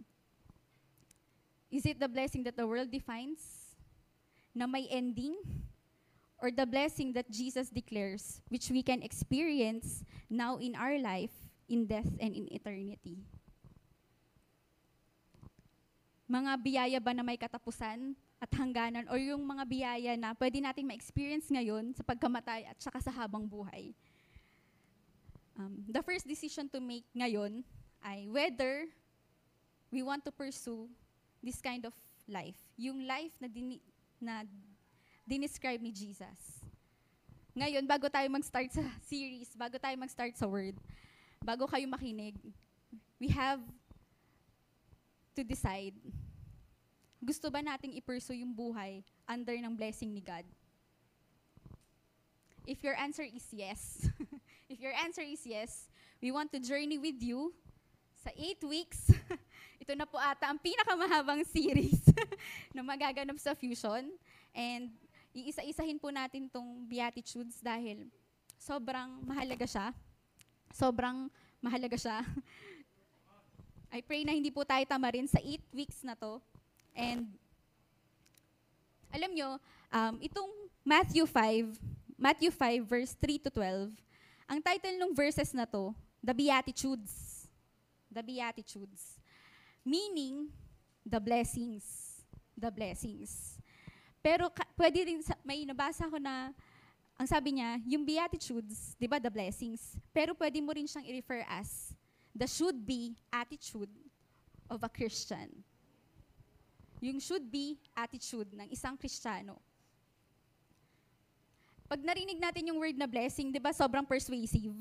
Is 1.67 1.83
it 1.83 1.99
the 1.99 2.07
blessing 2.07 2.45
that 2.47 2.55
the 2.55 2.65
world 2.65 2.93
defines? 2.93 3.73
Na 4.55 4.65
may 4.65 4.87
ending? 4.87 5.35
Or 6.37 6.53
the 6.53 6.69
blessing 6.69 7.11
that 7.17 7.27
Jesus 7.33 7.73
declares, 7.73 8.39
which 8.47 8.69
we 8.69 8.85
can 8.85 9.01
experience 9.01 10.05
now 10.29 10.61
in 10.61 10.77
our 10.77 11.01
life, 11.01 11.33
in 11.65 11.89
death, 11.89 12.13
and 12.21 12.37
in 12.37 12.45
eternity? 12.53 13.25
mga 16.27 16.51
biyaya 16.59 16.99
ba 16.99 17.15
na 17.15 17.23
may 17.23 17.39
katapusan 17.39 18.11
at 18.37 18.51
hangganan 18.51 19.07
or 19.07 19.15
yung 19.15 19.41
mga 19.47 19.63
biyaya 19.63 20.13
na 20.19 20.35
pwede 20.35 20.59
nating 20.59 20.83
ma-experience 20.83 21.47
ngayon 21.47 21.95
sa 21.95 22.03
pagkamatay 22.03 22.67
at 22.67 22.77
saka 22.77 22.99
sa 22.99 23.09
habang 23.15 23.47
buhay. 23.47 23.95
Um, 25.57 25.81
the 25.89 26.05
first 26.05 26.29
decision 26.29 26.69
to 26.69 26.77
make 26.77 27.09
ngayon 27.17 27.65
ay 28.05 28.29
whether 28.29 28.85
we 29.89 30.05
want 30.05 30.21
to 30.21 30.31
pursue 30.31 30.85
this 31.41 31.57
kind 31.61 31.81
of 31.85 31.93
life. 32.29 32.59
Yung 32.77 33.09
life 33.09 33.33
na, 33.41 33.49
dini, 33.49 33.81
na 34.21 34.45
dinescribe 35.25 35.81
ni 35.81 35.89
Jesus. 35.89 36.61
Ngayon, 37.57 37.89
bago 37.89 38.05
tayo 38.05 38.29
mag-start 38.29 38.69
sa 38.69 38.85
series, 39.09 39.49
bago 39.57 39.81
tayo 39.81 39.97
mag-start 39.97 40.37
sa 40.37 40.45
word, 40.45 40.77
bago 41.41 41.65
kayo 41.65 41.89
makinig, 41.89 42.37
we 43.17 43.25
have 43.33 43.63
to 45.33 45.41
decide, 45.41 45.97
gusto 47.17 47.49
ba 47.49 47.65
nating 47.65 47.97
i-pursue 47.97 48.45
yung 48.45 48.53
buhay 48.53 49.01
under 49.25 49.57
ng 49.57 49.73
blessing 49.73 50.13
ni 50.13 50.21
God? 50.21 50.45
If 52.67 52.83
your 52.85 52.93
answer 52.99 53.25
is 53.25 53.47
yes, 53.49 54.05
if 54.67 54.79
your 54.79 54.93
answer 54.93 55.23
is 55.23 55.43
yes, 55.47 55.87
we 56.21 56.31
want 56.31 56.51
to 56.51 56.59
journey 56.59 56.99
with 56.99 57.19
you 57.23 57.55
sa 58.19 58.29
eight 58.35 58.59
weeks. 58.63 59.11
Ito 59.83 59.95
na 59.95 60.03
po 60.03 60.19
ata 60.19 60.51
ang 60.51 60.59
pinakamahabang 60.59 61.47
series 61.47 62.03
na 62.75 62.83
magaganap 62.83 63.39
sa 63.39 63.55
Fusion. 63.55 64.11
And 64.51 64.91
iisa-isahin 65.31 65.99
po 65.99 66.11
natin 66.11 66.51
tong 66.51 66.83
Beatitudes 66.83 67.63
dahil 67.63 68.11
sobrang 68.59 69.23
mahalaga 69.23 69.63
siya. 69.63 69.87
Sobrang 70.75 71.31
mahalaga 71.63 71.95
siya. 71.95 72.19
I 73.95 74.03
pray 74.03 74.27
na 74.27 74.35
hindi 74.35 74.51
po 74.51 74.67
tayo 74.67 74.83
tamarin 74.83 75.31
sa 75.31 75.39
8 75.39 75.63
weeks 75.71 76.03
na 76.03 76.19
to. 76.19 76.43
And 76.91 77.31
alam 79.15 79.31
nyo, 79.31 79.55
um, 79.95 80.19
itong 80.19 80.51
Matthew 80.83 81.23
5, 81.23 81.79
Matthew 82.19 82.51
5 82.51 82.83
verse 82.83 83.15
3 83.15 83.47
to 83.47 83.49
12, 83.55 83.95
ang 84.47 84.63
title 84.63 84.95
ng 84.95 85.11
verses 85.11 85.51
na 85.51 85.67
to, 85.67 85.91
The 86.23 86.33
Beatitudes. 86.33 87.45
The 88.07 88.23
Beatitudes. 88.23 89.19
Meaning, 89.83 90.49
the 91.03 91.19
blessings. 91.19 91.83
The 92.55 92.71
blessings. 92.71 93.59
Pero 94.23 94.49
ka- 94.49 94.67
pwede 94.75 95.03
rin, 95.05 95.21
sa- 95.21 95.39
may 95.43 95.63
nabasa 95.67 96.09
ko 96.09 96.17
na, 96.17 96.51
ang 97.19 97.27
sabi 97.27 97.59
niya, 97.59 97.79
yung 97.85 98.03
Beatitudes, 98.07 98.95
di 98.95 99.07
ba, 99.07 99.19
the 99.19 99.29
blessings, 99.31 99.95
pero 100.15 100.33
pwede 100.35 100.59
mo 100.63 100.71
rin 100.71 100.87
siyang 100.87 101.05
i-refer 101.05 101.43
as 101.47 101.93
the 102.35 102.45
should 102.45 102.77
be 102.87 103.15
attitude 103.33 103.89
of 104.69 104.83
a 104.83 104.91
Christian. 104.91 105.49
Yung 107.01 107.21
should 107.21 107.45
be 107.49 107.77
attitude 107.93 108.49
ng 108.53 108.67
isang 108.69 108.97
Kristiyano. 108.97 109.61
Pag 111.87 112.03
narinig 112.03 112.35
natin 112.35 112.67
yung 112.67 112.83
word 112.83 112.99
na 112.99 113.07
blessing, 113.07 113.47
di 113.47 113.63
ba 113.63 113.71
sobrang 113.71 114.03
persuasive? 114.03 114.75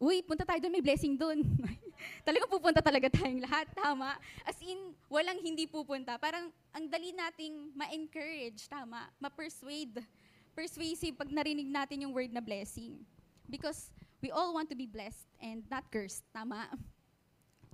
Uy, 0.00 0.24
punta 0.24 0.40
tayo 0.40 0.56
doon, 0.56 0.72
may 0.72 0.84
blessing 0.84 1.12
doon. 1.12 1.44
Talagang 2.28 2.48
pupunta 2.48 2.80
talaga 2.80 3.12
tayong 3.12 3.44
lahat, 3.44 3.68
tama? 3.76 4.16
As 4.44 4.56
in, 4.64 4.96
walang 5.08 5.40
hindi 5.40 5.68
pupunta. 5.68 6.16
Parang 6.16 6.48
ang 6.72 6.84
dali 6.88 7.12
nating 7.12 7.76
ma-encourage, 7.76 8.68
tama? 8.72 9.08
Ma-persuade. 9.20 10.00
Persuasive 10.56 11.16
pag 11.16 11.28
narinig 11.28 11.68
natin 11.68 12.08
yung 12.08 12.12
word 12.16 12.32
na 12.32 12.40
blessing. 12.40 13.00
Because 13.48 13.92
we 14.24 14.32
all 14.32 14.56
want 14.56 14.72
to 14.72 14.76
be 14.76 14.88
blessed 14.88 15.28
and 15.40 15.60
not 15.68 15.84
cursed, 15.92 16.24
tama? 16.32 16.72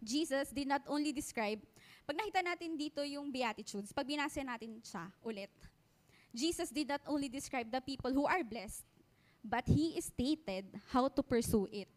Jesus 0.03 0.51
did 0.51 0.67
not 0.67 0.83
only 0.91 1.15
describe, 1.15 1.62
pag 2.03 2.19
nakita 2.19 2.43
natin 2.43 2.75
dito 2.75 3.03
yung 3.07 3.31
Beatitudes, 3.31 3.95
pag 3.95 4.07
binasa 4.07 4.43
natin 4.43 4.83
siya 4.83 5.07
ulit, 5.23 5.51
Jesus 6.33 6.73
did 6.73 6.89
not 6.89 7.05
only 7.05 7.29
describe 7.29 7.69
the 7.69 7.85
people 7.85 8.09
who 8.09 8.25
are 8.25 8.41
blessed, 8.41 8.89
but 9.45 9.69
He 9.69 10.01
stated 10.01 10.65
how 10.89 11.12
to 11.12 11.21
pursue 11.21 11.69
it. 11.69 11.89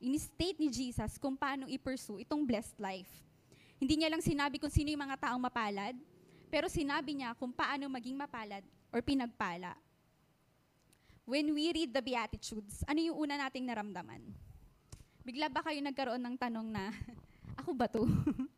In-state 0.00 0.56
ni 0.56 0.72
Jesus 0.72 1.20
kung 1.20 1.36
paano 1.36 1.68
i-pursue 1.68 2.24
itong 2.24 2.40
blessed 2.48 2.80
life. 2.80 3.12
Hindi 3.76 4.00
niya 4.00 4.08
lang 4.08 4.24
sinabi 4.24 4.56
kung 4.56 4.72
sino 4.72 4.88
yung 4.88 5.04
mga 5.04 5.28
taong 5.28 5.40
mapalad, 5.40 5.92
pero 6.48 6.72
sinabi 6.72 7.20
niya 7.20 7.36
kung 7.36 7.52
paano 7.52 7.84
maging 7.92 8.16
mapalad 8.16 8.64
or 8.88 9.04
pinagpala. 9.04 9.76
When 11.28 11.52
we 11.52 11.70
read 11.70 11.92
the 11.92 12.02
Beatitudes, 12.02 12.82
ano 12.88 12.98
yung 12.98 13.16
una 13.16 13.38
nating 13.38 13.68
naramdaman? 13.68 14.24
Bigla 15.20 15.52
ba 15.52 15.62
kayo 15.62 15.78
nagkaroon 15.78 16.18
ng 16.18 16.36
tanong 16.40 16.68
na, 16.74 16.90
ako 17.60 17.70
ba 17.76 17.86
to? 17.86 18.02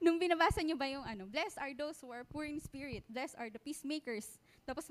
Nung 0.00 0.16
binabasa 0.16 0.64
niyo 0.64 0.80
ba 0.80 0.88
yung 0.88 1.04
ano, 1.04 1.28
blessed 1.28 1.60
are 1.60 1.76
those 1.76 2.00
who 2.00 2.08
are 2.08 2.24
poor 2.24 2.48
in 2.48 2.56
spirit, 2.56 3.04
blessed 3.04 3.36
are 3.36 3.52
the 3.52 3.60
peacemakers. 3.60 4.40
Tapos 4.64 4.88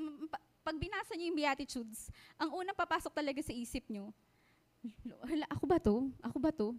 pag 0.62 0.78
binasa 0.78 1.18
niyo 1.18 1.34
yung 1.34 1.40
Beatitudes, 1.42 2.14
ang 2.38 2.54
unang 2.54 2.78
papasok 2.78 3.10
talaga 3.10 3.42
sa 3.42 3.50
isip 3.50 3.90
niyo, 3.90 4.14
"Hala, 5.26 5.50
ako 5.50 5.66
ba 5.66 5.78
to? 5.82 5.96
Ako 6.22 6.38
ba 6.38 6.52
to? 6.54 6.78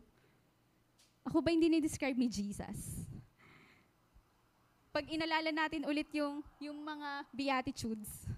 Ako 1.26 1.42
ba 1.42 1.50
hindi 1.50 1.66
ni-describe 1.66 2.14
ni 2.14 2.30
Jesus? 2.30 3.02
Pag 4.94 5.10
inalala 5.10 5.50
natin 5.50 5.82
ulit 5.86 6.06
yung, 6.14 6.42
yung 6.62 6.78
mga 6.86 7.26
Beatitudes, 7.34 8.30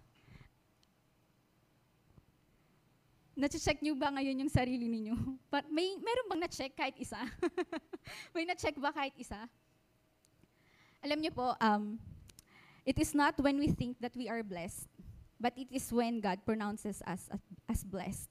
Nache-check 3.33 3.81
niyo 3.81 3.97
ba 3.97 4.13
ngayon 4.13 4.45
yung 4.45 4.53
sarili 4.53 4.85
niyo? 4.85 5.17
Pa- 5.53 5.65
may 5.73 5.97
meron 5.97 6.29
bang 6.29 6.43
na-check 6.45 6.77
kahit 6.77 6.97
isa? 7.01 7.17
may 8.37 8.45
na-check 8.45 8.77
ba 8.77 8.93
kahit 8.93 9.17
isa? 9.17 9.49
Alam 11.03 11.19
niyo 11.19 11.35
po, 11.35 11.59
um, 11.59 11.99
it 12.87 12.95
is 12.95 13.11
not 13.11 13.35
when 13.43 13.59
we 13.59 13.67
think 13.75 13.99
that 13.99 14.15
we 14.15 14.31
are 14.31 14.47
blessed, 14.47 14.87
but 15.43 15.51
it 15.59 15.67
is 15.75 15.91
when 15.91 16.23
God 16.23 16.39
pronounces 16.47 17.03
us 17.03 17.27
as, 17.67 17.83
blessed. 17.83 18.31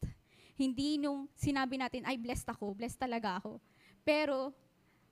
Hindi 0.55 0.95
nung 0.95 1.27
sinabi 1.35 1.75
natin, 1.75 2.07
ay 2.07 2.15
blessed 2.15 2.47
ako, 2.47 2.71
blessed 2.71 2.95
talaga 2.95 3.43
ako. 3.43 3.59
Pero, 4.07 4.55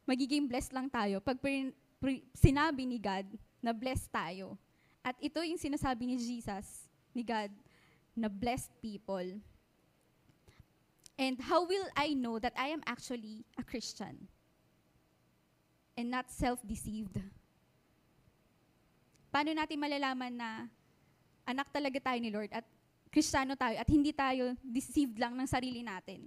magiging 0.07 0.47
blessed 0.47 0.71
lang 0.71 0.87
tayo 0.87 1.19
pag 1.19 1.35
pre- 1.37 1.75
pre- 1.99 2.23
sinabi 2.31 2.87
ni 2.87 2.95
God 2.95 3.27
na 3.59 3.75
blessed 3.75 4.07
tayo. 4.07 4.55
At 5.03 5.19
ito 5.19 5.43
yung 5.43 5.59
sinasabi 5.59 6.07
ni 6.07 6.15
Jesus, 6.15 6.87
ni 7.11 7.27
God, 7.27 7.51
na 8.15 8.31
blessed 8.31 8.71
people. 8.79 9.35
And 11.19 11.35
how 11.43 11.67
will 11.67 11.91
I 11.99 12.15
know 12.15 12.39
that 12.39 12.55
I 12.55 12.71
am 12.71 12.79
actually 12.87 13.43
a 13.59 13.63
Christian 13.67 14.31
and 15.99 16.07
not 16.07 16.31
self-deceived? 16.31 17.19
Paano 19.29 19.53
natin 19.53 19.77
malalaman 19.77 20.33
na 20.33 20.65
anak 21.45 21.69
talaga 21.69 21.97
tayo 22.01 22.19
ni 22.21 22.33
Lord 22.33 22.49
at 22.49 22.65
Kristiyano 23.09 23.57
tayo 23.57 23.77
at 23.77 23.89
hindi 23.89 24.13
tayo 24.13 24.53
deceived 24.61 25.17
lang 25.17 25.37
ng 25.37 25.45
sarili 25.49 25.81
natin? 25.81 26.25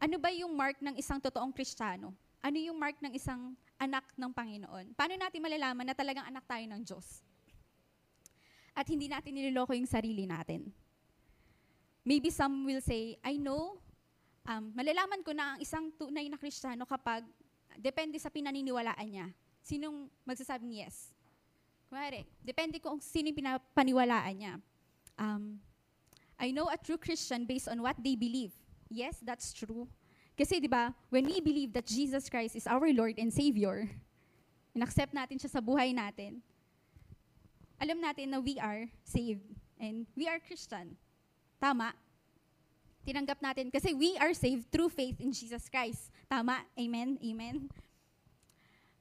Ano 0.00 0.20
ba 0.20 0.28
yung 0.32 0.52
mark 0.52 0.80
ng 0.80 0.96
isang 1.00 1.20
totoong 1.20 1.52
Kristiyano? 1.52 2.12
Ano 2.44 2.56
yung 2.60 2.76
mark 2.76 3.00
ng 3.00 3.12
isang 3.16 3.56
anak 3.80 4.04
ng 4.16 4.32
Panginoon? 4.32 4.92
Paano 4.92 5.16
natin 5.16 5.40
malalaman 5.40 5.84
na 5.88 5.96
talagang 5.96 6.28
anak 6.28 6.44
tayo 6.44 6.64
ng 6.68 6.80
Diyos? 6.84 7.24
At 8.76 8.84
hindi 8.84 9.08
natin 9.08 9.32
niloloko 9.32 9.72
yung 9.72 9.88
sarili 9.88 10.28
natin. 10.28 10.68
Maybe 12.04 12.28
some 12.28 12.68
will 12.68 12.84
say, 12.84 13.16
I 13.24 13.40
know 13.40 13.80
um, 14.44 14.76
malalaman 14.76 15.24
ko 15.24 15.32
na 15.32 15.56
ang 15.56 15.58
isang 15.64 15.88
tunay 15.96 16.28
na 16.28 16.36
Kristiyano 16.36 16.84
kapag 16.84 17.24
depende 17.80 18.20
sa 18.20 18.28
pinaniniwalaan 18.28 19.08
niya. 19.08 19.26
Sinong 19.64 20.12
magsasabing 20.28 20.84
yes? 20.84 21.13
Kumari, 21.88 22.26
depende 22.42 22.80
kung 22.80 22.98
sino 22.98 23.30
yung 23.30 23.38
pinapaniwalaan 23.38 24.34
niya. 24.34 24.54
Um, 25.18 25.60
I 26.40 26.50
know 26.50 26.66
a 26.66 26.78
true 26.78 26.98
Christian 26.98 27.46
based 27.46 27.70
on 27.70 27.78
what 27.80 27.94
they 28.02 28.18
believe. 28.18 28.52
Yes, 28.90 29.22
that's 29.22 29.54
true. 29.54 29.86
Kasi 30.34 30.58
'di 30.58 30.66
ba, 30.66 30.90
when 31.14 31.24
we 31.30 31.38
believe 31.38 31.70
that 31.78 31.86
Jesus 31.86 32.26
Christ 32.26 32.58
is 32.58 32.66
our 32.66 32.90
Lord 32.90 33.14
and 33.22 33.30
Savior, 33.30 33.86
inaccept 34.76 35.14
natin 35.14 35.38
siya 35.38 35.50
sa 35.54 35.62
buhay 35.62 35.94
natin, 35.94 36.42
alam 37.78 38.02
natin 38.02 38.34
na 38.34 38.42
we 38.42 38.58
are 38.58 38.90
saved 39.06 39.46
and 39.78 40.06
we 40.18 40.26
are 40.26 40.42
Christian. 40.42 40.98
Tama? 41.62 41.94
Tinanggap 43.06 43.38
natin 43.38 43.70
kasi 43.70 43.94
we 43.94 44.16
are 44.18 44.34
saved 44.34 44.66
through 44.72 44.90
faith 44.90 45.20
in 45.22 45.30
Jesus 45.30 45.70
Christ. 45.70 46.10
Tama? 46.26 46.64
Amen? 46.74 47.20
Amen? 47.20 47.70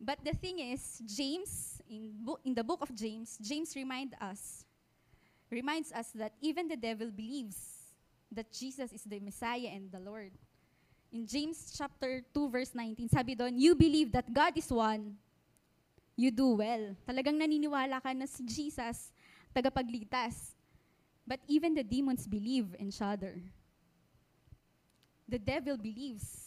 But 0.04 0.20
the 0.20 0.36
thing 0.36 0.60
is, 0.60 1.00
James, 1.08 1.80
in, 1.88 2.12
bo- 2.20 2.40
in 2.44 2.54
the 2.54 2.64
book 2.64 2.84
of 2.84 2.94
James, 2.94 3.40
James 3.40 3.72
remind 3.74 4.12
us, 4.20 4.66
reminds 5.50 5.94
us 5.94 6.12
that 6.16 6.34
even 6.42 6.68
the 6.68 6.76
devil 6.76 7.08
believes 7.08 7.56
that 8.30 8.52
Jesus 8.52 8.92
is 8.92 9.04
the 9.08 9.22
Messiah 9.22 9.72
and 9.72 9.88
the 9.90 10.04
Lord. 10.04 10.32
In 11.14 11.26
James 11.26 11.72
chapter 11.78 12.20
2 12.36 12.50
verse 12.50 12.76
19, 12.76 13.08
sabi 13.08 13.36
doon, 13.36 13.56
you 13.56 13.76
believe 13.76 14.12
that 14.12 14.28
God 14.28 14.52
is 14.58 14.68
one, 14.68 15.16
you 16.18 16.32
do 16.32 16.60
well. 16.60 17.00
Talagang 17.08 17.40
naniniwala 17.40 18.04
ka 18.04 18.12
na 18.12 18.28
si 18.28 18.44
Jesus, 18.44 19.08
tagapagligtas. 19.56 20.52
But 21.24 21.40
even 21.48 21.72
the 21.80 21.84
demons 21.88 22.28
believe 22.28 22.76
and 22.76 22.92
shudder. 22.92 23.40
The 25.32 25.40
devil 25.40 25.80
believes 25.80 26.43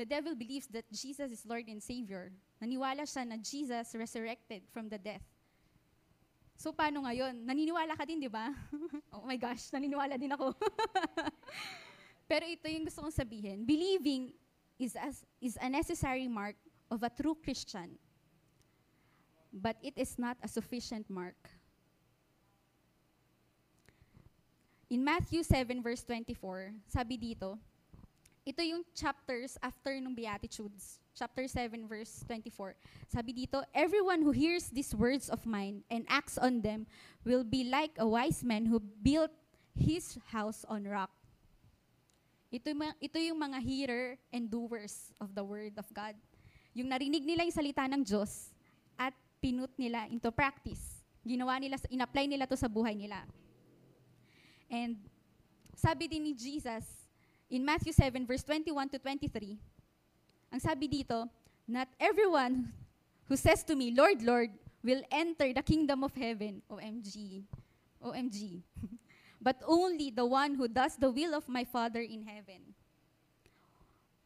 the 0.00 0.08
devil 0.08 0.32
believes 0.32 0.64
that 0.72 0.88
Jesus 0.88 1.28
is 1.28 1.44
Lord 1.44 1.68
and 1.68 1.76
Savior. 1.76 2.32
Naniwala 2.56 3.04
siya 3.04 3.28
na 3.28 3.36
Jesus 3.36 3.92
resurrected 3.92 4.64
from 4.72 4.88
the 4.88 4.96
death. 4.96 5.20
So 6.56 6.72
paano 6.72 7.04
ngayon? 7.04 7.44
Naniniwala 7.44 7.92
ka 8.00 8.08
din, 8.08 8.16
di 8.16 8.32
ba? 8.32 8.48
oh 9.12 9.28
my 9.28 9.36
gosh, 9.36 9.68
naniniwala 9.68 10.16
din 10.16 10.32
ako. 10.32 10.56
Pero 12.32 12.48
ito 12.48 12.64
yung 12.72 12.88
gusto 12.88 13.04
kong 13.04 13.12
sabihin. 13.12 13.68
Believing 13.68 14.32
is, 14.80 14.96
as, 14.96 15.20
is 15.36 15.60
a 15.60 15.68
necessary 15.68 16.24
mark 16.24 16.56
of 16.88 17.04
a 17.04 17.12
true 17.12 17.36
Christian. 17.36 18.00
But 19.52 19.76
it 19.84 20.00
is 20.00 20.16
not 20.16 20.40
a 20.40 20.48
sufficient 20.48 21.12
mark. 21.12 21.36
In 24.88 25.04
Matthew 25.04 25.44
7 25.44 25.84
verse 25.84 26.00
24, 26.08 26.72
sabi 26.88 27.20
dito, 27.20 27.60
ito 28.44 28.62
yung 28.64 28.82
chapters 28.96 29.60
after 29.60 29.92
nung 30.00 30.16
Beatitudes. 30.16 30.98
Chapter 31.12 31.44
7 31.44 31.84
verse 31.84 32.24
24. 32.24 32.72
Sabi 33.12 33.36
dito, 33.36 33.60
Everyone 33.76 34.24
who 34.24 34.32
hears 34.32 34.72
these 34.72 34.96
words 34.96 35.28
of 35.28 35.44
mine 35.44 35.84
and 35.92 36.08
acts 36.08 36.40
on 36.40 36.64
them 36.64 36.88
will 37.26 37.44
be 37.44 37.68
like 37.68 37.92
a 38.00 38.08
wise 38.08 38.40
man 38.40 38.64
who 38.64 38.80
built 38.80 39.30
his 39.76 40.16
house 40.32 40.64
on 40.66 40.88
rock. 40.88 41.12
Ito, 42.50 42.74
ito 42.98 43.18
yung 43.20 43.38
mga 43.38 43.58
hearer 43.62 44.06
and 44.34 44.50
doers 44.50 45.14
of 45.22 45.30
the 45.36 45.44
word 45.44 45.76
of 45.78 45.86
God. 45.94 46.18
Yung 46.74 46.90
narinig 46.90 47.22
nila 47.22 47.46
yung 47.46 47.54
salita 47.54 47.86
ng 47.86 48.02
Diyos 48.02 48.50
at 48.98 49.14
pinut 49.38 49.70
nila 49.78 50.10
into 50.10 50.32
practice. 50.34 51.04
Ginawa 51.22 51.60
nila, 51.62 51.78
in-apply 51.92 52.26
nila 52.26 52.48
to 52.50 52.58
sa 52.58 52.66
buhay 52.66 52.96
nila. 52.96 53.22
And 54.66 54.98
sabi 55.76 56.10
din 56.10 56.26
ni 56.26 56.32
Jesus 56.34 56.99
in 57.50 57.64
Matthew 57.64 57.92
7 57.92 58.26
verse 58.26 58.42
21 58.42 58.88
to 58.90 58.98
23, 58.98 59.58
ang 60.50 60.60
sabi 60.60 60.86
dito, 60.88 61.28
not 61.66 61.86
everyone 61.98 62.72
who 63.30 63.36
says 63.36 63.62
to 63.62 63.74
me, 63.74 63.94
Lord, 63.94 64.22
Lord, 64.22 64.50
will 64.82 65.02
enter 65.10 65.52
the 65.52 65.62
kingdom 65.62 66.02
of 66.02 66.14
heaven. 66.14 66.62
OMG. 66.70 67.44
OMG. 68.02 68.62
but 69.40 69.62
only 69.66 70.10
the 70.10 70.26
one 70.26 70.54
who 70.54 70.66
does 70.66 70.96
the 70.96 71.10
will 71.10 71.34
of 71.34 71.48
my 71.48 71.64
Father 71.64 72.00
in 72.00 72.26
heaven. 72.26 72.74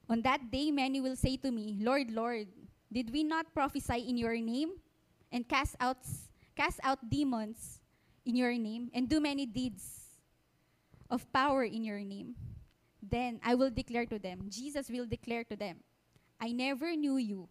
On 0.09 0.21
that 0.23 0.51
day, 0.51 0.71
many 0.71 1.01
will 1.01 1.17
say 1.17 1.37
to 1.39 1.51
me, 1.51 1.77
Lord, 1.81 2.11
Lord, 2.11 2.49
did 2.93 3.13
we 3.13 3.25
not 3.25 3.53
prophesy 3.53 4.05
in 4.09 4.17
your 4.17 4.37
name 4.37 4.73
and 5.33 5.49
cast 5.49 5.77
out, 5.81 5.99
cast 6.57 6.81
out 6.83 6.99
demons 7.09 7.81
in 8.25 8.37
your 8.37 8.53
name 8.53 8.91
and 8.95 9.09
do 9.09 9.21
many 9.21 9.45
deeds 9.47 10.05
of 11.11 11.31
power 11.33 11.65
in 11.65 11.85
your 11.85 12.01
name. 12.01 12.35
Then 13.05 13.41
I 13.45 13.55
will 13.55 13.71
declare 13.71 14.07
to 14.07 14.19
them, 14.19 14.49
Jesus 14.49 14.89
will 14.89 15.05
declare 15.05 15.45
to 15.45 15.57
them, 15.57 15.85
I 16.41 16.53
never 16.53 16.97
knew 16.97 17.17
you. 17.17 17.49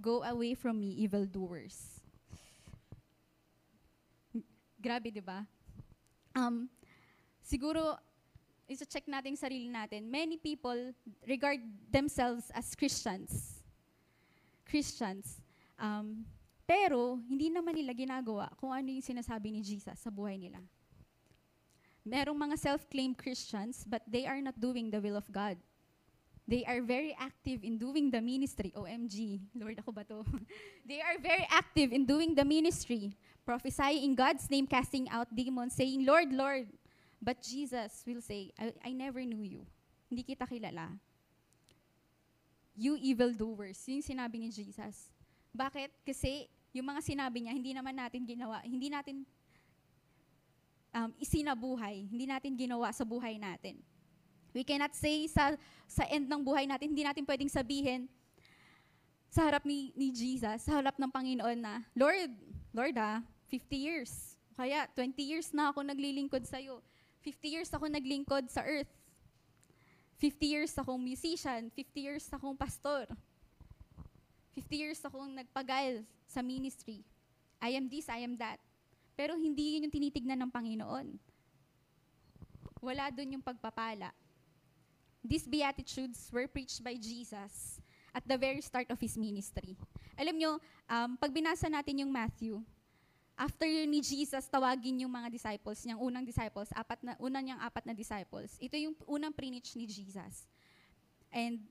Go 0.00 0.22
away 0.22 0.54
from 0.54 0.80
me, 0.80 0.92
evildoers. 1.00 2.00
Grabe, 4.80 5.12
di 5.12 5.20
ba? 5.20 5.46
Um, 6.34 6.68
siguro, 7.44 7.96
isa-check 8.68 9.06
natin 9.06 9.36
sarili 9.36 9.68
natin. 9.68 10.08
Many 10.10 10.36
people 10.36 10.92
regard 11.28 11.60
themselves 11.92 12.50
as 12.52 12.74
Christians. 12.74 13.62
Christians. 14.66 15.40
Um, 15.78 16.24
pero, 16.66 17.20
hindi 17.28 17.52
naman 17.52 17.76
nila 17.76 17.92
ginagawa 17.92 18.48
kung 18.56 18.72
ano 18.72 18.88
yung 18.88 19.04
sinasabi 19.04 19.52
ni 19.52 19.60
Jesus 19.60 19.96
sa 20.00 20.10
buhay 20.10 20.40
nila. 20.40 20.58
Merong 22.02 22.34
mga 22.34 22.58
self-claimed 22.58 23.14
Christians, 23.14 23.86
but 23.86 24.02
they 24.10 24.26
are 24.26 24.42
not 24.42 24.58
doing 24.58 24.90
the 24.90 24.98
will 24.98 25.14
of 25.14 25.30
God. 25.30 25.56
They 26.42 26.66
are 26.66 26.82
very 26.82 27.14
active 27.14 27.62
in 27.62 27.78
doing 27.78 28.10
the 28.10 28.18
ministry. 28.18 28.74
OMG, 28.74 29.38
Lord 29.54 29.78
ako 29.78 29.94
ba 29.94 30.02
to? 30.10 30.26
they 30.90 30.98
are 30.98 31.14
very 31.22 31.46
active 31.46 31.94
in 31.94 32.02
doing 32.02 32.34
the 32.34 32.42
ministry, 32.42 33.14
prophesying 33.46 34.02
in 34.02 34.12
God's 34.18 34.50
name, 34.50 34.66
casting 34.66 35.06
out 35.14 35.30
demons, 35.30 35.78
saying, 35.78 36.02
Lord, 36.02 36.34
Lord. 36.34 36.66
But 37.22 37.38
Jesus 37.38 38.02
will 38.02 38.20
say, 38.20 38.50
I, 38.58 38.74
I 38.82 38.90
never 38.90 39.22
knew 39.22 39.46
you. 39.46 39.62
Hindi 40.10 40.26
kita 40.26 40.50
kilala. 40.50 40.90
You 42.74 42.98
evildoers. 42.98 43.78
Yun 43.86 44.02
yung 44.02 44.10
sinabi 44.10 44.42
ni 44.42 44.50
Jesus. 44.50 45.14
Bakit? 45.54 45.94
Kasi 46.02 46.50
yung 46.74 46.90
mga 46.90 47.06
sinabi 47.06 47.46
niya, 47.46 47.54
hindi 47.54 47.70
naman 47.70 47.94
natin 47.94 48.26
ginawa, 48.26 48.64
hindi 48.66 48.90
natin 48.90 49.22
um, 50.92 51.10
isinabuhay. 51.18 52.06
Hindi 52.06 52.28
natin 52.28 52.52
ginawa 52.54 52.92
sa 52.92 53.02
buhay 53.02 53.40
natin. 53.40 53.80
We 54.52 54.62
cannot 54.62 54.92
say 54.92 55.24
sa, 55.32 55.56
sa 55.88 56.04
end 56.12 56.28
ng 56.28 56.44
buhay 56.44 56.68
natin, 56.68 56.92
hindi 56.92 57.02
natin 57.02 57.24
pwedeng 57.24 57.48
sabihin 57.48 58.04
sa 59.32 59.48
harap 59.48 59.64
ni, 59.64 59.96
ni 59.96 60.12
Jesus, 60.12 60.68
sa 60.68 60.76
harap 60.76 61.00
ng 61.00 61.08
Panginoon 61.08 61.56
na, 61.56 61.80
Lord, 61.96 62.36
Lord 62.76 62.96
ah, 63.00 63.24
50 63.48 63.72
years. 63.72 64.12
Kaya 64.52 64.84
20 64.92 65.16
years 65.24 65.48
na 65.56 65.72
ako 65.72 65.80
naglilingkod 65.88 66.44
sa 66.44 66.60
iyo. 66.60 66.84
50 67.24 67.48
years 67.48 67.70
ako 67.72 67.88
naglingkod 67.88 68.52
sa 68.52 68.60
earth. 68.60 68.92
50 70.20 70.36
years 70.44 70.72
akong 70.76 71.00
musician. 71.00 71.72
50 71.72 71.96
years 71.96 72.28
akong 72.28 72.52
pastor. 72.52 73.08
50 74.52 74.68
years 74.76 75.00
akong 75.00 75.32
nagpagal 75.32 76.04
sa 76.28 76.44
ministry. 76.44 77.00
I 77.56 77.72
am 77.72 77.88
this, 77.88 78.10
I 78.12 78.20
am 78.20 78.36
that. 78.36 78.60
Pero 79.12 79.36
hindi 79.36 79.76
yun 79.76 79.88
yung 79.88 79.94
tinitignan 79.94 80.40
ng 80.42 80.50
Panginoon. 80.52 81.06
Wala 82.82 83.12
doon 83.14 83.38
yung 83.38 83.44
pagpapala. 83.44 84.10
These 85.22 85.46
Beatitudes 85.46 86.26
were 86.34 86.50
preached 86.50 86.82
by 86.82 86.98
Jesus 86.98 87.78
at 88.10 88.26
the 88.26 88.34
very 88.34 88.60
start 88.60 88.90
of 88.90 88.98
His 88.98 89.14
ministry. 89.14 89.78
Alam 90.18 90.34
nyo, 90.34 90.50
um, 90.90 91.14
pag 91.14 91.30
binasa 91.30 91.70
natin 91.70 92.02
yung 92.02 92.10
Matthew, 92.10 92.58
after 93.38 93.64
ni 93.64 94.02
Jesus 94.02 94.50
tawagin 94.50 95.06
yung 95.06 95.14
mga 95.14 95.30
disciples, 95.30 95.78
niyang 95.86 96.02
unang 96.02 96.26
disciples, 96.26 96.68
apat 96.74 97.00
na, 97.06 97.12
unang 97.22 97.42
niyang 97.46 97.62
apat 97.62 97.86
na 97.86 97.94
disciples, 97.94 98.58
ito 98.58 98.74
yung 98.76 98.98
unang 99.06 99.32
preach 99.32 99.78
ni 99.78 99.86
Jesus. 99.86 100.50
And 101.30 101.62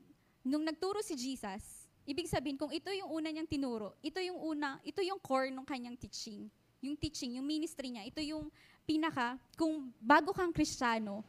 nung 0.41 0.65
nagturo 0.65 1.03
si 1.03 1.13
Jesus, 1.13 1.91
ibig 2.07 2.31
sabihin, 2.31 2.57
kung 2.57 2.71
ito 2.71 2.89
yung 2.89 3.11
una 3.11 3.29
niyang 3.29 3.51
tinuro, 3.51 3.93
ito 4.01 4.17
yung 4.23 4.39
una, 4.39 4.79
ito 4.81 5.03
yung 5.03 5.19
core 5.21 5.51
ng 5.51 5.67
kanyang 5.67 5.99
teaching 5.99 6.47
yung 6.81 6.97
teaching, 6.97 7.37
yung 7.37 7.45
ministry 7.45 7.93
niya, 7.93 8.09
ito 8.09 8.19
yung 8.19 8.49
pinaka, 8.83 9.37
kung 9.53 9.93
bago 10.01 10.33
kang 10.33 10.49
kristyano, 10.49 11.21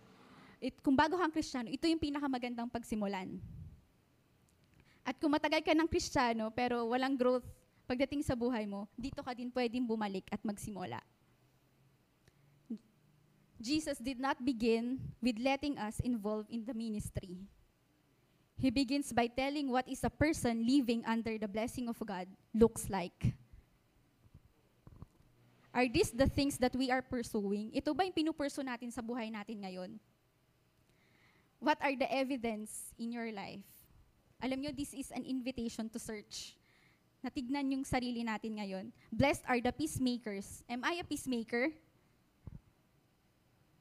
it, 0.57 0.75
kung 0.81 0.97
bago 0.97 1.21
kang 1.21 1.31
kristyano, 1.31 1.69
ito 1.69 1.85
yung 1.85 2.01
pinakamagandang 2.01 2.73
pagsimulan. 2.73 3.37
At 5.05 5.21
kung 5.21 5.31
matagal 5.31 5.61
ka 5.61 5.77
ng 5.77 5.87
kristyano, 5.87 6.49
pero 6.51 6.89
walang 6.89 7.15
growth 7.15 7.45
pagdating 7.85 8.25
sa 8.25 8.33
buhay 8.33 8.65
mo, 8.65 8.89
dito 8.97 9.21
ka 9.21 9.37
din 9.37 9.53
pwedeng 9.53 9.85
bumalik 9.85 10.25
at 10.33 10.41
magsimula. 10.41 10.99
Jesus 13.63 14.03
did 14.03 14.19
not 14.19 14.41
begin 14.43 14.99
with 15.23 15.39
letting 15.39 15.79
us 15.79 16.03
involve 16.03 16.51
in 16.51 16.67
the 16.67 16.75
ministry. 16.75 17.47
He 18.59 18.71
begins 18.71 19.15
by 19.15 19.31
telling 19.31 19.71
what 19.71 19.87
is 19.87 20.03
a 20.03 20.11
person 20.11 20.67
living 20.67 21.07
under 21.07 21.39
the 21.39 21.47
blessing 21.47 21.87
of 21.87 21.99
God 22.03 22.27
looks 22.55 22.91
like. 22.91 23.35
Are 25.73 25.89
these 25.89 26.13
the 26.13 26.29
things 26.29 26.61
that 26.61 26.77
we 26.77 26.93
are 26.93 27.01
pursuing? 27.01 27.73
Ito 27.73 27.97
ba 27.97 28.05
yung 28.05 28.13
pinupursu 28.13 28.61
natin 28.61 28.93
sa 28.93 29.01
buhay 29.01 29.33
natin 29.33 29.65
ngayon? 29.65 29.97
What 31.57 31.81
are 31.81 31.97
the 31.97 32.05
evidence 32.13 32.93
in 33.01 33.09
your 33.09 33.33
life? 33.33 33.65
Alam 34.45 34.61
nyo, 34.61 34.71
this 34.77 34.93
is 34.93 35.09
an 35.17 35.25
invitation 35.25 35.89
to 35.89 35.97
search. 35.97 36.61
Natignan 37.25 37.73
yung 37.73 37.85
sarili 37.89 38.21
natin 38.21 38.59
ngayon. 38.61 38.85
Blessed 39.09 39.49
are 39.49 39.63
the 39.65 39.73
peacemakers. 39.73 40.61
Am 40.69 40.85
I 40.85 41.01
a 41.01 41.07
peacemaker? 41.07 41.73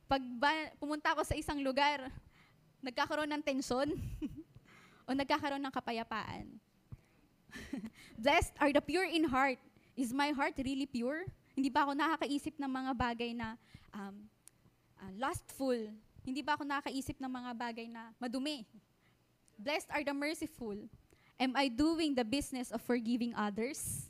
Pag 0.08 0.22
ba, 0.40 0.72
pumunta 0.80 1.12
ako 1.12 1.28
sa 1.28 1.36
isang 1.36 1.60
lugar, 1.60 2.08
nagkakaroon 2.80 3.34
ng 3.36 3.44
tensyon 3.44 3.90
o 5.08 5.18
nagkakaroon 5.18 5.60
ng 5.60 5.74
kapayapaan. 5.74 6.46
Blessed 8.22 8.56
are 8.64 8.72
the 8.72 8.80
pure 8.80 9.10
in 9.10 9.28
heart. 9.28 9.60
Is 9.98 10.16
my 10.16 10.32
heart 10.32 10.56
really 10.62 10.88
pure? 10.88 11.28
Hindi 11.52 11.70
ba 11.70 11.84
ako 11.84 11.94
nakakaisip 11.96 12.56
ng 12.56 12.72
mga 12.72 12.92
bagay 12.96 13.32
na 13.36 13.60
um, 13.92 14.16
uh, 15.00 15.12
lustful? 15.20 15.78
Hindi 16.24 16.42
ba 16.46 16.56
ako 16.56 16.64
nakakaisip 16.64 17.18
ng 17.20 17.32
mga 17.32 17.52
bagay 17.58 17.88
na 17.92 18.14
madumi? 18.22 18.64
Blessed 19.60 19.90
are 19.92 20.06
the 20.06 20.16
merciful. 20.16 20.78
Am 21.42 21.54
I 21.58 21.68
doing 21.68 22.14
the 22.14 22.26
business 22.26 22.70
of 22.70 22.82
forgiving 22.82 23.34
others? 23.34 24.10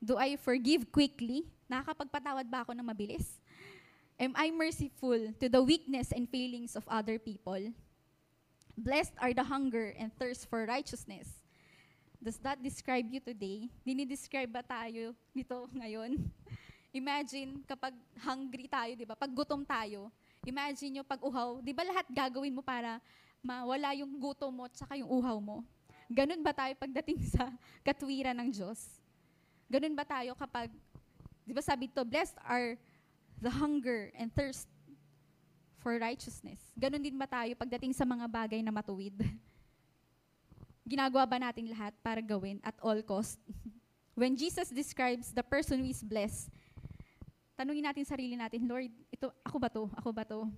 Do 0.00 0.16
I 0.16 0.36
forgive 0.36 0.88
quickly? 0.92 1.48
Nakakapagpatawad 1.68 2.48
ba 2.48 2.64
ako 2.64 2.72
ng 2.76 2.84
mabilis? 2.84 3.40
Am 4.20 4.36
I 4.36 4.52
merciful 4.52 5.16
to 5.40 5.46
the 5.48 5.60
weakness 5.64 6.12
and 6.12 6.28
failings 6.28 6.76
of 6.76 6.84
other 6.88 7.16
people? 7.16 7.72
Blessed 8.76 9.16
are 9.20 9.32
the 9.32 9.44
hunger 9.44 9.96
and 9.96 10.12
thirst 10.16 10.48
for 10.48 10.64
righteousness. 10.68 11.28
Does 12.20 12.36
that 12.44 12.60
describe 12.60 13.08
you 13.08 13.20
today? 13.20 13.72
Dinidescribe 13.80 14.52
ba 14.52 14.60
tayo 14.60 15.16
nito 15.32 15.56
ngayon? 15.72 16.20
Imagine 16.90 17.62
kapag 17.66 17.94
hungry 18.18 18.66
tayo, 18.66 18.92
di 18.98 19.06
ba? 19.06 19.14
Pag 19.14 19.30
gutom 19.30 19.62
tayo, 19.62 20.10
imagine 20.42 20.98
nyo 20.98 21.04
pag 21.06 21.22
uhaw, 21.22 21.62
di 21.62 21.70
ba 21.70 21.86
lahat 21.86 22.06
gagawin 22.10 22.54
mo 22.54 22.62
para 22.66 22.98
mawala 23.40 23.94
yung 23.94 24.10
gutom 24.18 24.50
mo 24.50 24.62
at 24.66 24.74
saka 24.74 24.98
yung 24.98 25.06
uhaw 25.06 25.38
mo? 25.38 25.62
Ganun 26.10 26.42
ba 26.42 26.50
tayo 26.50 26.74
pagdating 26.74 27.22
sa 27.30 27.46
katwiran 27.86 28.34
ng 28.42 28.50
Diyos? 28.50 28.98
Ganun 29.70 29.94
ba 29.94 30.02
tayo 30.02 30.34
kapag, 30.34 30.74
di 31.46 31.54
ba 31.54 31.62
sabi 31.62 31.86
to, 31.86 32.02
blessed 32.02 32.34
are 32.42 32.74
the 33.38 33.48
hunger 33.48 34.10
and 34.18 34.34
thirst 34.34 34.66
for 35.80 35.96
righteousness. 35.96 36.60
Ganon 36.76 37.00
din 37.00 37.16
ba 37.16 37.24
tayo 37.24 37.56
pagdating 37.56 37.96
sa 37.96 38.04
mga 38.04 38.28
bagay 38.28 38.60
na 38.60 38.70
matuwid? 38.70 39.16
Ginagawa 40.90 41.24
ba 41.24 41.38
natin 41.40 41.72
lahat 41.72 41.96
para 42.04 42.20
gawin 42.20 42.60
at 42.60 42.76
all 42.84 43.00
cost? 43.00 43.40
When 44.20 44.36
Jesus 44.36 44.68
describes 44.68 45.32
the 45.32 45.40
person 45.40 45.80
who 45.80 45.88
is 45.88 46.04
blessed, 46.04 46.52
tanungin 47.60 47.84
natin 47.84 48.08
sarili 48.08 48.40
natin, 48.40 48.64
Lord, 48.64 48.88
ito, 49.12 49.28
ako 49.44 49.56
ba 49.60 49.68
to? 49.68 49.84
Ako 50.00 50.08
ba 50.16 50.24
to? 50.24 50.48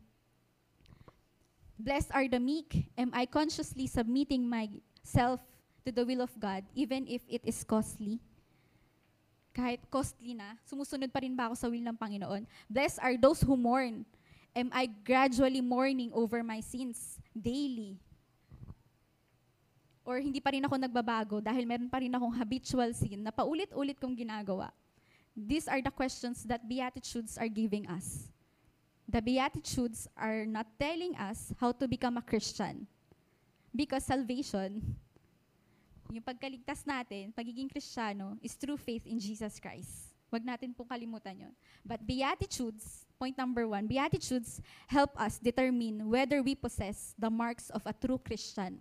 Blessed 1.74 2.14
are 2.14 2.30
the 2.30 2.38
meek. 2.38 2.86
Am 2.94 3.10
I 3.10 3.26
consciously 3.26 3.90
submitting 3.90 4.46
myself 4.46 5.42
to 5.82 5.90
the 5.90 6.06
will 6.06 6.22
of 6.22 6.30
God, 6.38 6.62
even 6.78 7.10
if 7.10 7.26
it 7.26 7.42
is 7.42 7.66
costly? 7.66 8.22
Kahit 9.50 9.82
costly 9.90 10.38
na, 10.38 10.54
sumusunod 10.62 11.10
pa 11.10 11.26
rin 11.26 11.34
ba 11.34 11.50
ako 11.50 11.58
sa 11.58 11.66
will 11.66 11.82
ng 11.82 11.98
Panginoon? 11.98 12.46
Blessed 12.70 13.02
are 13.02 13.18
those 13.18 13.42
who 13.42 13.58
mourn. 13.58 14.06
Am 14.54 14.70
I 14.70 14.86
gradually 14.86 15.60
mourning 15.60 16.14
over 16.14 16.46
my 16.46 16.62
sins 16.62 17.18
daily? 17.34 17.98
or 20.02 20.18
hindi 20.18 20.42
pa 20.42 20.50
rin 20.50 20.66
ako 20.66 20.74
nagbabago 20.74 21.38
dahil 21.38 21.62
meron 21.62 21.86
pa 21.86 22.02
rin 22.02 22.10
akong 22.10 22.34
habitual 22.34 22.90
sin 22.90 23.22
na 23.22 23.30
paulit-ulit 23.30 23.94
kong 24.02 24.18
ginagawa. 24.18 24.74
These 25.36 25.68
are 25.68 25.80
the 25.80 25.90
questions 25.90 26.44
that 26.44 26.68
Beatitudes 26.68 27.38
are 27.38 27.48
giving 27.48 27.88
us. 27.88 28.28
The 29.08 29.20
Beatitudes 29.20 30.08
are 30.16 30.44
not 30.44 30.66
telling 30.78 31.16
us 31.16 31.52
how 31.58 31.72
to 31.72 31.88
become 31.88 32.16
a 32.16 32.22
Christian. 32.22 32.86
Because 33.74 34.04
salvation, 34.04 34.84
yung 36.12 36.22
pagkaligtas 36.24 36.84
natin, 36.84 37.32
pagiging 37.32 37.72
Kristiyano, 37.72 38.36
is 38.44 38.52
through 38.52 38.76
faith 38.76 39.08
in 39.08 39.16
Jesus 39.16 39.56
Christ. 39.56 40.12
Huwag 40.28 40.44
natin 40.44 40.76
pong 40.76 40.88
kalimutan 40.88 41.48
yon. 41.48 41.52
But 41.84 42.04
Beatitudes, 42.04 43.04
point 43.16 43.36
number 43.36 43.68
one, 43.68 43.88
Beatitudes 43.88 44.60
help 44.88 45.12
us 45.16 45.40
determine 45.40 46.08
whether 46.08 46.40
we 46.44 46.56
possess 46.56 47.16
the 47.16 47.28
marks 47.28 47.68
of 47.72 47.80
a 47.84 47.96
true 47.96 48.20
Christian. 48.20 48.80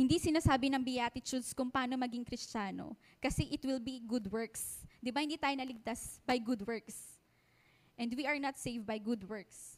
Hindi 0.00 0.16
sinasabi 0.16 0.72
ng 0.72 0.80
Beatitudes 0.80 1.52
kung 1.52 1.68
paano 1.68 1.92
maging 2.00 2.24
Kristiyano. 2.24 2.96
Kasi 3.20 3.44
it 3.52 3.60
will 3.68 3.76
be 3.76 4.00
good 4.00 4.32
works. 4.32 4.80
Di 4.96 5.12
ba 5.12 5.20
hindi 5.20 5.36
tayo 5.36 5.52
naligtas 5.52 6.16
by 6.24 6.40
good 6.40 6.64
works? 6.64 7.20
And 8.00 8.08
we 8.16 8.24
are 8.24 8.40
not 8.40 8.56
saved 8.56 8.88
by 8.88 8.96
good 8.96 9.28
works. 9.28 9.76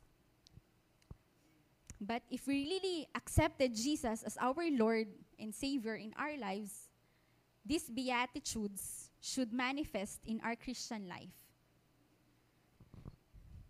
But 1.98 2.22
if 2.30 2.46
we 2.46 2.70
really 2.70 3.10
accepted 3.18 3.74
Jesus 3.74 4.22
as 4.22 4.38
our 4.38 4.62
Lord 4.70 5.10
and 5.42 5.50
Savior 5.50 5.98
in 5.98 6.14
our 6.14 6.38
lives, 6.38 6.86
these 7.66 7.90
Beatitudes 7.90 9.10
should 9.18 9.50
manifest 9.50 10.22
in 10.22 10.38
our 10.46 10.54
Christian 10.54 11.10
life. 11.10 11.34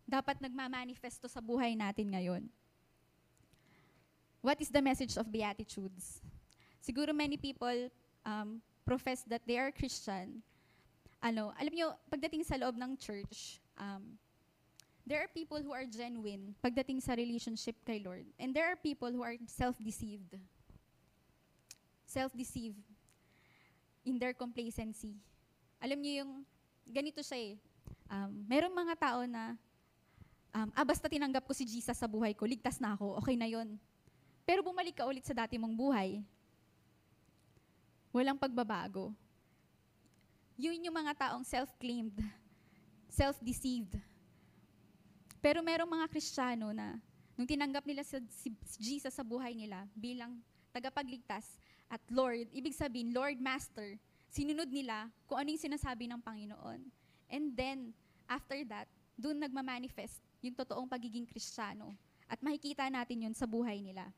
Dapat 0.04 0.44
nagmamanifesto 0.44 1.32
sa 1.32 1.40
buhay 1.40 1.72
natin 1.72 2.12
ngayon. 2.12 2.44
What 4.44 4.60
is 4.60 4.68
the 4.68 4.84
message 4.84 5.16
of 5.16 5.32
Beatitudes? 5.32 6.20
Siguro 6.82 7.14
many 7.14 7.38
people 7.38 7.86
um, 8.26 8.58
profess 8.82 9.22
that 9.30 9.46
they 9.46 9.56
are 9.56 9.70
Christian. 9.70 10.42
Ano, 11.22 11.54
alam 11.54 11.70
nyo, 11.70 11.94
pagdating 12.10 12.42
sa 12.42 12.58
loob 12.58 12.74
ng 12.74 12.98
church, 12.98 13.62
um, 13.78 14.18
there 15.06 15.22
are 15.22 15.30
people 15.30 15.62
who 15.62 15.70
are 15.70 15.86
genuine 15.86 16.50
pagdating 16.58 16.98
sa 16.98 17.14
relationship 17.14 17.78
kay 17.86 18.02
Lord. 18.02 18.26
And 18.34 18.50
there 18.50 18.66
are 18.66 18.74
people 18.74 19.14
who 19.14 19.22
are 19.22 19.38
self-deceived. 19.46 20.34
Self-deceived 22.02 22.82
in 24.02 24.18
their 24.18 24.34
complacency. 24.34 25.14
Alam 25.78 26.02
niyo 26.02 26.26
yung, 26.26 26.32
ganito 26.90 27.22
siya 27.22 27.38
eh. 27.38 27.54
Um, 28.10 28.42
merong 28.50 28.74
mga 28.74 28.94
tao 28.98 29.22
na, 29.22 29.54
um, 30.50 30.68
ah, 30.74 30.86
basta 30.86 31.06
tinanggap 31.06 31.46
ko 31.46 31.54
si 31.54 31.62
Jesus 31.62 31.94
sa 31.94 32.10
buhay 32.10 32.34
ko, 32.34 32.42
ligtas 32.42 32.82
na 32.82 32.98
ako, 32.98 33.22
okay 33.22 33.38
na 33.38 33.46
yon. 33.46 33.78
Pero 34.42 34.66
bumalik 34.66 34.98
ka 34.98 35.06
ulit 35.06 35.22
sa 35.22 35.34
dati 35.34 35.54
mong 35.54 35.74
buhay, 35.78 36.18
Walang 38.12 38.36
pagbabago. 38.36 39.16
Yun 40.60 40.84
yung 40.84 40.92
mga 40.92 41.16
taong 41.16 41.42
self-claimed, 41.48 42.20
self-deceived. 43.08 43.96
Pero 45.40 45.64
merong 45.64 45.88
mga 45.88 46.06
Kristiyano 46.12 46.70
na 46.76 47.00
nung 47.34 47.48
tinanggap 47.48 47.82
nila 47.88 48.04
si, 48.04 48.52
Jesus 48.78 49.16
sa 49.16 49.24
buhay 49.24 49.56
nila 49.56 49.88
bilang 49.96 50.38
tagapagligtas 50.70 51.56
at 51.88 52.04
Lord, 52.12 52.52
ibig 52.52 52.76
sabihin, 52.76 53.16
Lord, 53.16 53.40
Master, 53.40 53.96
sinunod 54.28 54.68
nila 54.68 55.08
kung 55.24 55.40
ano 55.40 55.48
yung 55.48 55.64
sinasabi 55.72 56.08
ng 56.08 56.20
Panginoon. 56.20 56.80
And 57.32 57.52
then, 57.56 57.96
after 58.28 58.60
that, 58.68 58.88
doon 59.16 59.40
nagmamanifest 59.40 60.20
yung 60.44 60.56
totoong 60.56 60.88
pagiging 60.88 61.24
Kristiyano. 61.24 61.96
At 62.28 62.40
makikita 62.40 62.88
natin 62.88 63.28
yun 63.28 63.34
sa 63.36 63.48
buhay 63.48 63.80
nila. 63.80 64.08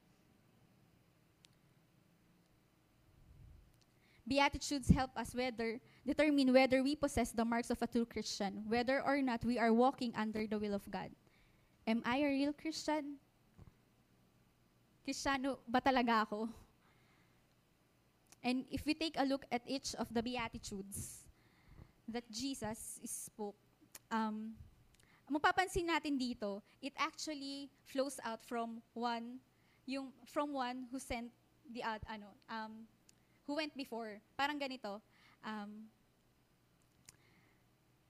Beatitudes 4.27 4.89
help 4.89 5.13
us 5.17 5.35
whether 5.35 5.81
determine 6.07 6.53
whether 6.53 6.83
we 6.83 6.97
possess 6.97 7.31
the 7.31 7.45
marks 7.45 7.69
of 7.69 7.81
a 7.83 7.87
true 7.87 8.07
Christian, 8.07 8.65
whether 8.69 9.05
or 9.05 9.21
not 9.21 9.45
we 9.45 9.59
are 9.59 9.73
walking 9.73 10.13
under 10.17 10.47
the 10.47 10.59
will 10.59 10.73
of 10.73 10.89
God. 10.91 11.11
Am 11.87 12.01
I 12.05 12.25
a 12.25 12.29
real 12.33 12.53
Christian? 12.53 13.21
Kristiyano 15.05 15.61
ba 15.69 15.85
talaga 15.85 16.25
ako? 16.25 16.49
And 18.45 18.65
if 18.73 18.85
we 18.85 18.93
take 18.93 19.17
a 19.21 19.25
look 19.25 19.45
at 19.53 19.61
each 19.69 19.95
of 19.97 20.09
the 20.13 20.21
Beatitudes 20.25 21.25
that 22.09 22.25
Jesus 22.33 23.01
spoke, 23.05 23.57
um, 24.13 24.53
mapapansin 25.29 25.89
natin 25.89 26.21
dito, 26.21 26.61
it 26.81 26.93
actually 26.97 27.69
flows 27.89 28.21
out 28.25 28.45
from 28.45 28.81
one, 28.93 29.41
yung, 29.85 30.13
from 30.29 30.53
one 30.53 30.85
who 30.93 31.01
sent 31.01 31.33
the, 31.73 31.85
uh, 31.85 32.01
ano, 32.09 32.37
um, 32.49 32.85
who 33.45 33.57
went 33.57 33.73
before. 33.77 34.21
Parang 34.37 34.57
ganito, 34.57 35.01
um, 35.45 35.71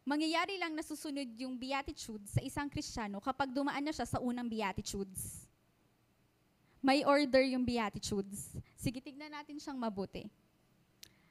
mangyayari 0.06 0.58
lang 0.58 0.74
nasusunod 0.76 1.26
yung 1.38 1.58
Beatitudes 1.58 2.34
sa 2.34 2.42
isang 2.42 2.70
Kristiyano 2.70 3.18
kapag 3.18 3.50
dumaan 3.50 3.82
na 3.82 3.92
siya 3.94 4.06
sa 4.06 4.18
unang 4.22 4.46
Beatitudes. 4.46 5.48
May 6.84 7.00
order 7.02 7.40
yung 7.40 7.64
Beatitudes. 7.64 8.52
Sige, 8.76 9.00
tignan 9.00 9.32
natin 9.32 9.56
siyang 9.56 9.80
mabuti. 9.80 10.28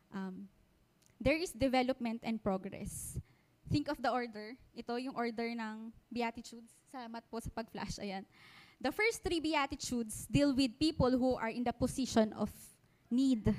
Um, 0.10 0.50
there 1.22 1.38
is 1.38 1.54
development 1.54 2.26
and 2.26 2.42
progress. 2.42 3.22
Think 3.70 3.88
of 3.90 4.02
the 4.02 4.10
order. 4.10 4.58
Ito 4.74 4.98
yung 4.98 5.14
order 5.14 5.54
ng 5.54 5.94
Beatitudes. 6.10 6.74
Salamat 6.90 7.22
po 7.30 7.38
sa 7.38 7.54
pag-flash. 7.54 8.02
Ayan. 8.02 8.26
The 8.82 8.90
first 8.90 9.22
three 9.22 9.40
Beatitudes 9.40 10.26
deal 10.26 10.52
with 10.52 10.76
people 10.82 11.14
who 11.14 11.38
are 11.38 11.54
in 11.54 11.64
the 11.64 11.72
position 11.72 12.34
of 12.34 12.50
need 13.14 13.54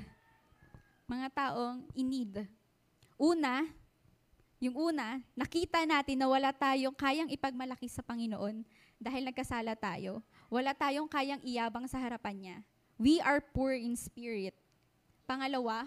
mga 1.05 1.27
taong 1.33 1.85
in 1.93 2.09
need. 2.09 2.33
Una, 3.15 3.65
yung 4.57 4.73
una, 4.89 5.21
nakita 5.37 5.85
natin 5.85 6.17
na 6.17 6.25
wala 6.25 6.49
tayong 6.49 6.97
kayang 6.97 7.29
ipagmalaki 7.29 7.85
sa 7.85 8.01
Panginoon 8.01 8.65
dahil 8.97 9.21
nagkasala 9.29 9.77
tayo. 9.77 10.25
Wala 10.49 10.73
tayong 10.73 11.05
kayang 11.05 11.41
iyabang 11.45 11.85
sa 11.85 12.01
harapan 12.01 12.35
niya. 12.35 12.57
We 12.97 13.21
are 13.21 13.37
poor 13.37 13.77
in 13.77 13.93
spirit. 13.93 14.57
Pangalawa, 15.29 15.85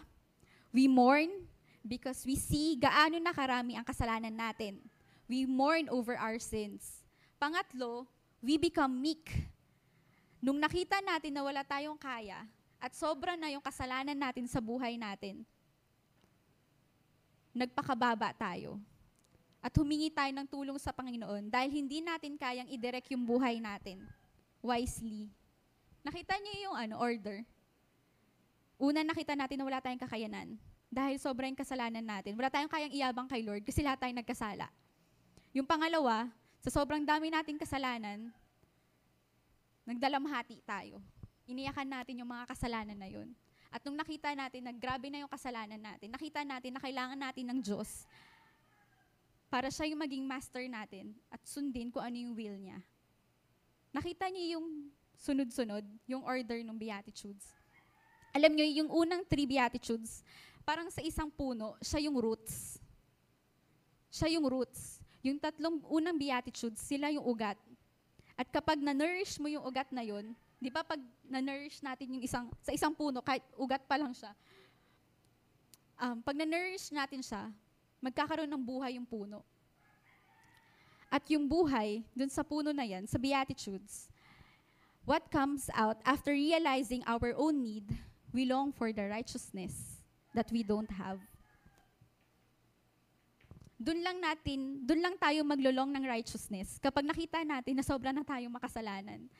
we 0.70 0.86
mourn 0.86 1.50
because 1.82 2.22
we 2.22 2.38
see 2.38 2.78
gaano 2.78 3.18
na 3.18 3.34
karami 3.34 3.74
ang 3.74 3.86
kasalanan 3.86 4.34
natin. 4.34 4.78
We 5.26 5.48
mourn 5.48 5.90
over 5.90 6.14
our 6.14 6.38
sins. 6.38 7.02
Pangatlo, 7.42 8.06
we 8.38 8.54
become 8.54 9.02
meek. 9.02 9.50
Nung 10.38 10.62
nakita 10.62 11.02
natin 11.02 11.34
na 11.34 11.42
wala 11.42 11.66
tayong 11.66 11.98
kaya 11.98 12.46
at 12.78 12.94
sobra 12.94 13.34
na 13.34 13.50
yung 13.50 13.62
kasalanan 13.62 14.14
natin 14.14 14.46
sa 14.46 14.62
buhay 14.62 14.94
natin, 14.94 15.42
nagpakababa 17.50 18.30
tayo. 18.38 18.78
At 19.58 19.74
humingi 19.74 20.14
tayo 20.14 20.30
ng 20.30 20.46
tulong 20.46 20.78
sa 20.78 20.94
Panginoon 20.94 21.50
dahil 21.50 21.70
hindi 21.74 21.98
natin 21.98 22.38
kayang 22.38 22.70
i-direct 22.70 23.10
yung 23.10 23.26
buhay 23.26 23.58
natin 23.58 24.06
wisely. 24.62 25.26
Nakita 26.06 26.38
niyo 26.38 26.70
yung 26.70 26.76
ano, 26.78 26.94
order. 27.02 27.42
Una, 28.78 29.02
nakita 29.02 29.34
natin 29.34 29.58
na 29.58 29.66
wala 29.66 29.82
tayong 29.82 29.98
kakayanan 29.98 30.54
dahil 30.86 31.18
sobrang 31.18 31.58
kasalanan 31.58 32.06
natin. 32.06 32.38
Wala 32.38 32.46
tayong 32.46 32.70
kayang 32.70 32.94
iyabang 32.94 33.26
kay 33.26 33.42
Lord 33.42 33.66
kasi 33.66 33.82
lahat 33.82 34.06
tayo 34.06 34.14
nagkasala. 34.14 34.70
Yung 35.50 35.66
pangalawa, 35.66 36.30
sa 36.62 36.70
sobrang 36.70 37.02
dami 37.02 37.34
nating 37.34 37.58
kasalanan, 37.58 38.30
nagdalamhati 39.82 40.62
tayo. 40.62 41.02
Iniyakan 41.48 41.88
natin 41.88 42.20
yung 42.20 42.28
mga 42.28 42.44
kasalanan 42.44 42.98
na 43.00 43.08
yun. 43.08 43.32
At 43.72 43.80
nung 43.84 43.96
nakita 43.96 44.32
natin 44.36 44.68
na 44.68 44.72
grabe 44.72 45.08
na 45.08 45.24
yung 45.24 45.32
kasalanan 45.32 45.80
natin, 45.80 46.12
nakita 46.12 46.44
natin 46.44 46.76
na 46.76 46.80
kailangan 46.80 47.16
natin 47.16 47.44
ng 47.48 47.60
Diyos 47.64 48.04
para 49.48 49.72
siya 49.72 49.88
yung 49.88 50.00
maging 50.04 50.24
master 50.28 50.64
natin 50.68 51.16
at 51.32 51.40
sundin 51.48 51.88
kung 51.88 52.04
ano 52.04 52.16
yung 52.16 52.36
will 52.36 52.56
niya. 52.60 52.80
Nakita 53.92 54.28
niyo 54.28 54.60
yung 54.60 54.66
sunod-sunod, 55.16 55.84
yung 56.04 56.20
order 56.24 56.60
ng 56.60 56.76
Beatitudes. 56.76 57.56
Alam 58.36 58.52
niyo, 58.52 58.84
yung 58.84 58.90
unang 58.92 59.24
three 59.24 59.48
Beatitudes, 59.48 60.20
parang 60.68 60.92
sa 60.92 61.00
isang 61.00 61.32
puno, 61.32 61.80
siya 61.80 62.04
yung 62.04 62.20
roots. 62.20 62.76
Siya 64.12 64.36
yung 64.36 64.44
roots. 64.44 65.00
Yung 65.24 65.40
tatlong 65.40 65.80
unang 65.88 66.16
Beatitudes, 66.20 66.84
sila 66.84 67.08
yung 67.08 67.24
ugat. 67.24 67.56
At 68.36 68.46
kapag 68.52 68.78
na-nourish 68.78 69.40
mo 69.40 69.48
yung 69.48 69.64
ugat 69.64 69.88
na 69.90 70.04
yun, 70.04 70.36
di 70.58 70.70
ba 70.74 70.82
pag 70.82 70.98
na-nourish 71.30 71.78
natin 71.80 72.18
yung 72.18 72.24
isang, 72.26 72.50
sa 72.60 72.74
isang 72.74 72.90
puno, 72.90 73.22
kahit 73.22 73.46
ugat 73.54 73.82
pa 73.86 73.94
lang 73.94 74.10
siya, 74.10 74.34
um, 76.02 76.18
pag 76.18 76.34
na-nourish 76.34 76.90
natin 76.90 77.22
siya, 77.22 77.50
magkakaroon 78.02 78.50
ng 78.50 78.62
buhay 78.62 78.98
yung 78.98 79.06
puno. 79.06 79.42
At 81.08 81.24
yung 81.32 81.48
buhay, 81.48 82.04
dun 82.12 82.28
sa 82.28 82.44
puno 82.44 82.74
na 82.74 82.84
yan, 82.84 83.08
sa 83.08 83.16
Beatitudes, 83.16 84.12
what 85.08 85.24
comes 85.32 85.72
out 85.72 85.96
after 86.04 86.36
realizing 86.36 87.00
our 87.08 87.32
own 87.38 87.64
need, 87.64 87.88
we 88.34 88.44
long 88.44 88.74
for 88.74 88.92
the 88.92 89.08
righteousness 89.08 90.04
that 90.36 90.52
we 90.52 90.60
don't 90.60 90.90
have. 90.92 91.16
Doon 93.78 94.02
lang 94.02 94.18
natin, 94.18 94.82
doon 94.84 95.00
lang 95.00 95.14
tayo 95.16 95.46
maglulong 95.46 95.94
ng 95.96 96.04
righteousness 96.04 96.82
kapag 96.82 97.06
nakita 97.06 97.46
natin 97.46 97.78
na 97.78 97.86
sobra 97.86 98.10
na 98.10 98.26
tayong 98.26 98.52
makasalanan. 98.52 99.30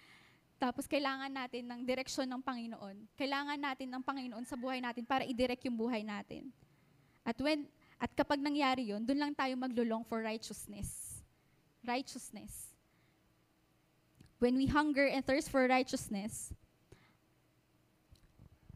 Tapos 0.59 0.91
kailangan 0.91 1.31
natin 1.31 1.71
ng 1.71 1.81
direksyon 1.87 2.27
ng 2.27 2.43
Panginoon. 2.43 3.07
Kailangan 3.15 3.59
natin 3.63 3.89
ng 3.95 4.03
Panginoon 4.03 4.43
sa 4.43 4.59
buhay 4.59 4.83
natin 4.83 5.07
para 5.07 5.23
i-direct 5.23 5.63
yung 5.71 5.79
buhay 5.79 6.03
natin. 6.03 6.51
At 7.23 7.39
when 7.39 7.71
at 7.99 8.11
kapag 8.15 8.43
nangyari 8.43 8.91
'yon, 8.91 9.07
doon 9.07 9.23
lang 9.23 9.33
tayo 9.39 9.55
maglulong 9.55 10.03
for 10.03 10.19
righteousness. 10.19 11.23
Righteousness. 11.87 12.75
When 14.43 14.59
we 14.59 14.67
hunger 14.67 15.07
and 15.07 15.23
thirst 15.23 15.51
for 15.51 15.63
righteousness, 15.67 16.51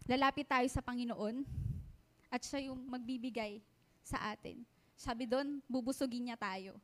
lalapit 0.07 0.47
tayo 0.47 0.67
sa 0.71 0.83
Panginoon 0.83 1.47
at 2.31 2.43
siya 2.47 2.71
yung 2.71 2.79
magbibigay 2.87 3.63
sa 4.03 4.35
atin. 4.35 4.63
Sabi 4.99 5.27
doon, 5.27 5.63
bubusugin 5.67 6.31
niya 6.31 6.39
tayo. 6.39 6.79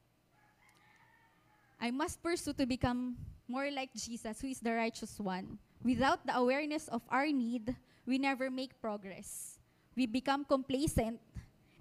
I 1.79 1.95
must 1.95 2.19
pursue 2.19 2.55
to 2.55 2.67
become 2.67 3.15
more 3.49 3.71
like 3.73 3.91
Jesus, 3.97 4.41
who 4.41 4.49
is 4.49 4.61
the 4.61 4.73
righteous 4.73 5.19
one. 5.19 5.59
Without 5.83 6.25
the 6.27 6.37
awareness 6.37 6.87
of 6.89 7.03
our 7.09 7.27
need, 7.27 7.75
we 8.07 8.19
never 8.19 8.51
make 8.51 8.79
progress. 8.81 9.59
We 9.97 10.07
become 10.07 10.45
complacent 10.45 11.19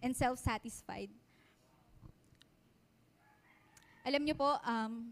and 0.01 0.15
self-satisfied. 0.15 1.09
Alam 4.07 4.23
niyo 4.23 4.39
po, 4.39 4.55
um, 4.63 5.11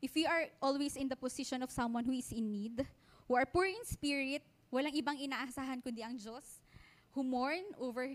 if 0.00 0.16
we 0.16 0.24
are 0.24 0.48
always 0.60 0.96
in 0.96 1.08
the 1.08 1.16
position 1.16 1.60
of 1.60 1.68
someone 1.68 2.04
who 2.04 2.16
is 2.16 2.32
in 2.32 2.50
need, 2.50 2.80
who 3.28 3.36
are 3.36 3.44
poor 3.44 3.68
in 3.68 3.84
spirit, 3.84 4.40
walang 4.72 4.96
ibang 4.96 5.20
inaasahan 5.20 5.84
kundi 5.84 6.00
ang 6.00 6.16
Diyos, 6.16 6.64
who 7.12 7.22
mourn 7.22 7.64
over 7.76 8.08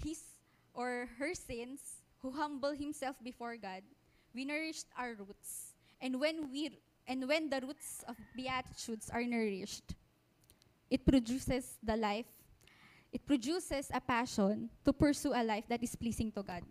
his 0.00 0.20
or 0.72 1.08
her 1.20 1.36
sins, 1.36 2.00
who 2.24 2.32
humble 2.32 2.72
himself 2.72 3.16
before 3.20 3.60
God, 3.60 3.84
we 4.34 4.44
nourished 4.44 4.88
our 4.96 5.14
roots. 5.14 5.76
And 6.00 6.18
when 6.18 6.50
we 6.50 6.72
and 7.06 7.26
when 7.28 7.50
the 7.50 7.60
roots 7.60 8.04
of 8.08 8.16
beatitudes 8.34 9.10
are 9.10 9.22
nourished, 9.22 9.94
it 10.90 11.04
produces 11.04 11.78
the 11.82 11.96
life. 11.96 12.28
It 13.12 13.26
produces 13.26 13.92
a 13.92 14.00
passion 14.00 14.70
to 14.84 14.92
pursue 14.92 15.36
a 15.36 15.44
life 15.44 15.68
that 15.68 15.82
is 15.84 15.92
pleasing 15.94 16.32
to 16.32 16.42
God. 16.42 16.64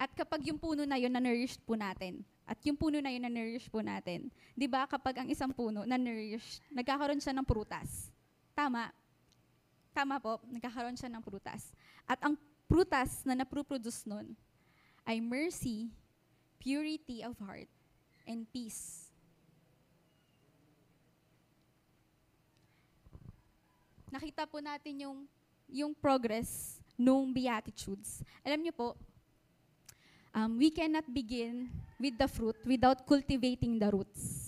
At 0.00 0.14
kapag 0.16 0.46
yung 0.46 0.56
puno 0.56 0.86
na 0.86 0.96
yun 0.96 1.12
na-nourish 1.12 1.60
po 1.60 1.76
natin, 1.76 2.24
at 2.46 2.56
yung 2.64 2.78
puno 2.78 3.02
na 3.02 3.12
yun 3.12 3.20
na-nourish 3.20 3.68
po 3.68 3.84
natin, 3.84 4.32
di 4.56 4.64
ba 4.64 4.88
kapag 4.88 5.20
ang 5.20 5.28
isang 5.28 5.52
puno 5.52 5.84
na-nourish, 5.84 6.62
nagkakaroon 6.72 7.20
siya 7.20 7.36
ng 7.36 7.44
prutas. 7.44 8.08
Tama? 8.56 8.88
Tama 9.92 10.16
po, 10.22 10.40
nagkakaroon 10.46 10.96
siya 10.96 11.10
ng 11.12 11.20
prutas. 11.20 11.74
At 12.06 12.22
ang 12.22 12.38
prutas 12.70 13.26
na 13.26 13.34
naproproduce 13.34 14.06
nun 14.06 14.32
ay 15.10 15.18
mercy, 15.18 15.90
purity 16.62 17.26
of 17.26 17.34
heart, 17.42 17.66
and 18.30 18.46
peace. 18.54 19.10
Nakita 24.06 24.46
po 24.46 24.62
natin 24.62 25.02
yung, 25.02 25.18
yung 25.66 25.90
progress 25.98 26.78
nung 26.94 27.34
Beatitudes. 27.34 28.22
Alam 28.46 28.62
niyo 28.62 28.70
po, 28.70 28.94
um, 30.30 30.54
we 30.54 30.70
cannot 30.70 31.06
begin 31.10 31.66
with 31.98 32.14
the 32.14 32.30
fruit 32.30 32.58
without 32.62 33.02
cultivating 33.02 33.82
the 33.82 33.90
roots. 33.90 34.46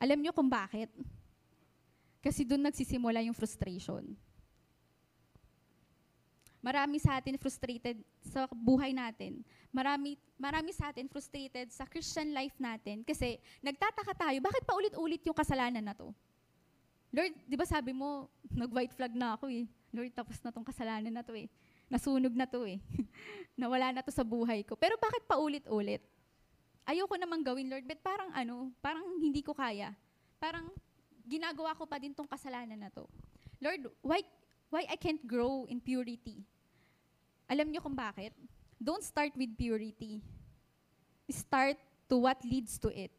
Alam 0.00 0.24
niyo 0.24 0.32
kung 0.32 0.48
bakit? 0.48 0.88
Kasi 2.24 2.40
doon 2.40 2.64
nagsisimula 2.72 3.20
yung 3.20 3.36
frustration. 3.36 4.16
Marami 6.66 6.98
sa 6.98 7.22
atin 7.22 7.38
frustrated 7.38 8.02
sa 8.26 8.50
buhay 8.50 8.90
natin. 8.90 9.46
Marami, 9.70 10.18
marami 10.34 10.74
sa 10.74 10.90
atin 10.90 11.06
frustrated 11.06 11.70
sa 11.70 11.86
Christian 11.86 12.34
life 12.34 12.58
natin 12.58 13.06
kasi 13.06 13.38
nagtataka 13.62 14.18
tayo, 14.18 14.42
bakit 14.42 14.66
pa 14.66 14.74
ulit-ulit 14.74 15.22
yung 15.22 15.38
kasalanan 15.38 15.86
na 15.86 15.94
to? 15.94 16.10
Lord, 17.14 17.38
di 17.46 17.54
ba 17.54 17.62
sabi 17.62 17.94
mo, 17.94 18.26
nag-white 18.50 18.98
flag 18.98 19.14
na 19.14 19.38
ako 19.38 19.46
eh. 19.46 19.70
Lord, 19.94 20.10
tapos 20.10 20.42
na 20.42 20.50
tong 20.50 20.66
kasalanan 20.66 21.14
na 21.14 21.22
to 21.22 21.38
eh. 21.38 21.46
Nasunog 21.86 22.34
na 22.34 22.50
to 22.50 22.66
eh. 22.66 22.82
Nawala 23.62 23.94
na 23.94 24.02
to 24.02 24.10
sa 24.10 24.26
buhay 24.26 24.66
ko. 24.66 24.74
Pero 24.74 24.98
bakit 24.98 25.22
pa 25.22 25.38
ulit-ulit? 25.38 26.02
Ayoko 26.82 27.14
namang 27.14 27.46
gawin, 27.46 27.70
Lord, 27.70 27.86
but 27.86 28.02
parang 28.02 28.34
ano, 28.34 28.74
parang 28.82 29.06
hindi 29.22 29.38
ko 29.38 29.54
kaya. 29.54 29.94
Parang 30.42 30.66
ginagawa 31.22 31.78
ko 31.78 31.86
pa 31.86 32.02
din 32.02 32.10
tong 32.10 32.26
kasalanan 32.26 32.74
na 32.74 32.90
to. 32.90 33.06
Lord, 33.62 33.86
why, 34.02 34.18
why 34.66 34.82
I 34.90 34.98
can't 34.98 35.22
grow 35.22 35.62
in 35.70 35.78
purity? 35.78 36.42
Alam 37.46 37.70
niyo 37.70 37.80
kung 37.82 37.94
bakit? 37.94 38.34
Don't 38.76 39.02
start 39.06 39.32
with 39.38 39.54
purity. 39.54 40.20
Start 41.30 41.78
to 42.10 42.18
what 42.18 42.38
leads 42.42 42.78
to 42.82 42.90
it. 42.90 43.10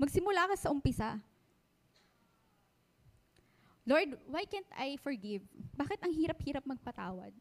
Magsimula 0.00 0.48
ka 0.52 0.56
sa 0.56 0.72
umpisa. 0.72 1.20
Lord, 3.88 4.20
why 4.28 4.44
can't 4.44 4.68
I 4.76 5.00
forgive? 5.00 5.40
Bakit 5.72 6.04
ang 6.04 6.12
hirap-hirap 6.12 6.64
magpatawad? 6.68 7.32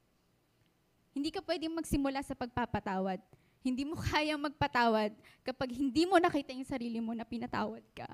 Hindi 1.11 1.27
ka 1.27 1.43
pwedeng 1.43 1.75
magsimula 1.75 2.23
sa 2.23 2.37
pagpapatawad. 2.37 3.19
Hindi 3.59 3.83
mo 3.83 3.99
kayang 4.07 4.39
magpatawad 4.39 5.11
kapag 5.43 5.75
hindi 5.75 6.07
mo 6.07 6.15
nakita 6.15 6.55
yung 6.55 6.67
sarili 6.67 7.03
mo 7.03 7.11
na 7.11 7.27
pinatawad 7.27 7.83
ka. 7.91 8.07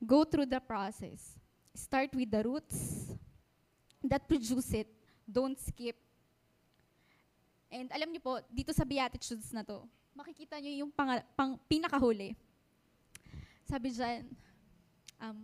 Go 0.00 0.24
through 0.24 0.48
the 0.48 0.60
process. 0.64 1.36
Start 1.76 2.12
with 2.16 2.32
the 2.32 2.40
roots 2.40 3.10
that 4.00 4.24
produce 4.24 4.72
it. 4.72 4.88
Don't 5.24 5.58
skip. 5.58 5.96
And 7.72 7.90
alam 7.90 8.12
niyo 8.12 8.22
po, 8.22 8.38
dito 8.52 8.70
sa 8.70 8.86
Beatitudes 8.86 9.50
na 9.50 9.66
to, 9.66 9.82
makikita 10.14 10.60
niyo 10.62 10.86
yung 10.86 10.92
pang, 10.94 11.18
pang, 11.34 11.58
pinakahuli. 11.66 12.38
Sabi 13.66 13.90
dyan, 13.90 14.30
um, 15.18 15.38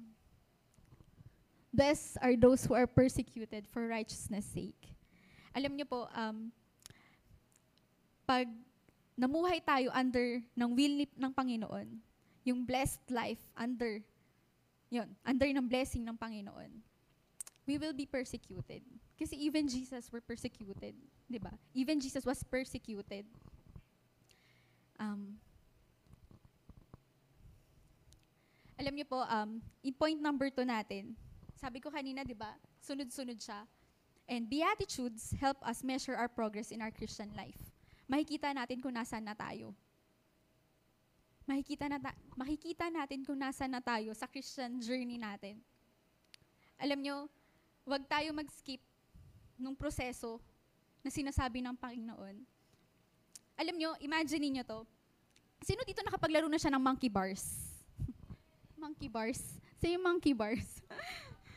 Blessed 1.71 2.19
are 2.19 2.35
those 2.35 2.67
who 2.67 2.75
are 2.75 2.87
persecuted 2.87 3.63
for 3.71 3.87
righteousness' 3.87 4.51
sake. 4.51 4.91
Alam 5.55 5.79
niyo 5.79 5.87
po, 5.87 6.11
um, 6.11 6.51
pag 8.27 8.47
namuhay 9.15 9.63
tayo 9.63 9.91
under 9.95 10.43
ng 10.59 10.71
will 10.75 11.07
ng 11.15 11.33
Panginoon, 11.35 11.87
yung 12.43 12.67
blessed 12.67 13.03
life 13.15 13.43
under, 13.55 14.03
yun, 14.91 15.07
under 15.23 15.47
ng 15.47 15.67
blessing 15.71 16.03
ng 16.03 16.19
Panginoon, 16.19 16.71
we 17.71 17.79
will 17.79 17.95
be 17.95 18.03
persecuted. 18.03 18.83
Kasi 19.15 19.39
even 19.39 19.71
Jesus 19.71 20.11
were 20.11 20.19
persecuted, 20.19 20.99
'di 21.31 21.39
ba? 21.39 21.55
Even 21.71 22.03
Jesus 22.03 22.27
was 22.27 22.43
persecuted. 22.43 23.23
Um, 24.99 25.39
alam 28.75 28.91
niyo 28.91 29.07
po, 29.07 29.23
um, 29.23 29.63
in 29.87 29.95
point 29.95 30.19
number 30.19 30.51
two 30.51 30.67
natin, 30.67 31.15
sabi 31.55 31.79
ko 31.79 31.95
kanina, 31.95 32.27
'di 32.27 32.35
ba? 32.35 32.59
Sunod-sunod 32.83 33.39
siya. 33.39 33.63
And 34.27 34.51
beatitudes 34.51 35.31
help 35.39 35.63
us 35.63 35.87
measure 35.87 36.19
our 36.19 36.31
progress 36.31 36.75
in 36.75 36.83
our 36.83 36.91
Christian 36.91 37.31
life. 37.39 37.59
Makikita 38.11 38.51
natin 38.51 38.83
kung 38.83 38.95
nasaan 38.95 39.27
na 39.27 39.35
tayo. 39.39 39.75
Makikita, 41.47 41.91
na 41.91 41.99
ta- 41.99 42.19
makikita 42.39 42.91
natin 42.95 43.27
kung 43.27 43.39
nasaan 43.39 43.75
na 43.75 43.83
tayo 43.83 44.15
sa 44.15 44.31
Christian 44.31 44.79
journey 44.79 45.19
natin. 45.19 45.59
Alam 46.79 47.03
nyo, 47.03 47.17
wag 47.91 48.07
tayo 48.07 48.31
mag-skip 48.31 48.79
nung 49.59 49.75
proseso 49.75 50.39
na 51.03 51.11
sinasabi 51.11 51.59
ng 51.59 51.75
Panginoon. 51.75 52.39
Alam 53.59 53.75
nyo, 53.75 53.91
imagine 53.99 54.47
niyo 54.47 54.63
to. 54.63 54.81
Sino 55.67 55.83
dito 55.83 55.99
nakapaglaro 56.07 56.47
na 56.47 56.55
siya 56.55 56.71
ng 56.71 56.81
monkey 56.81 57.11
bars? 57.11 57.43
monkey 58.81 59.11
bars. 59.11 59.43
Say 59.83 59.99
monkey 59.99 60.31
bars. 60.31 60.81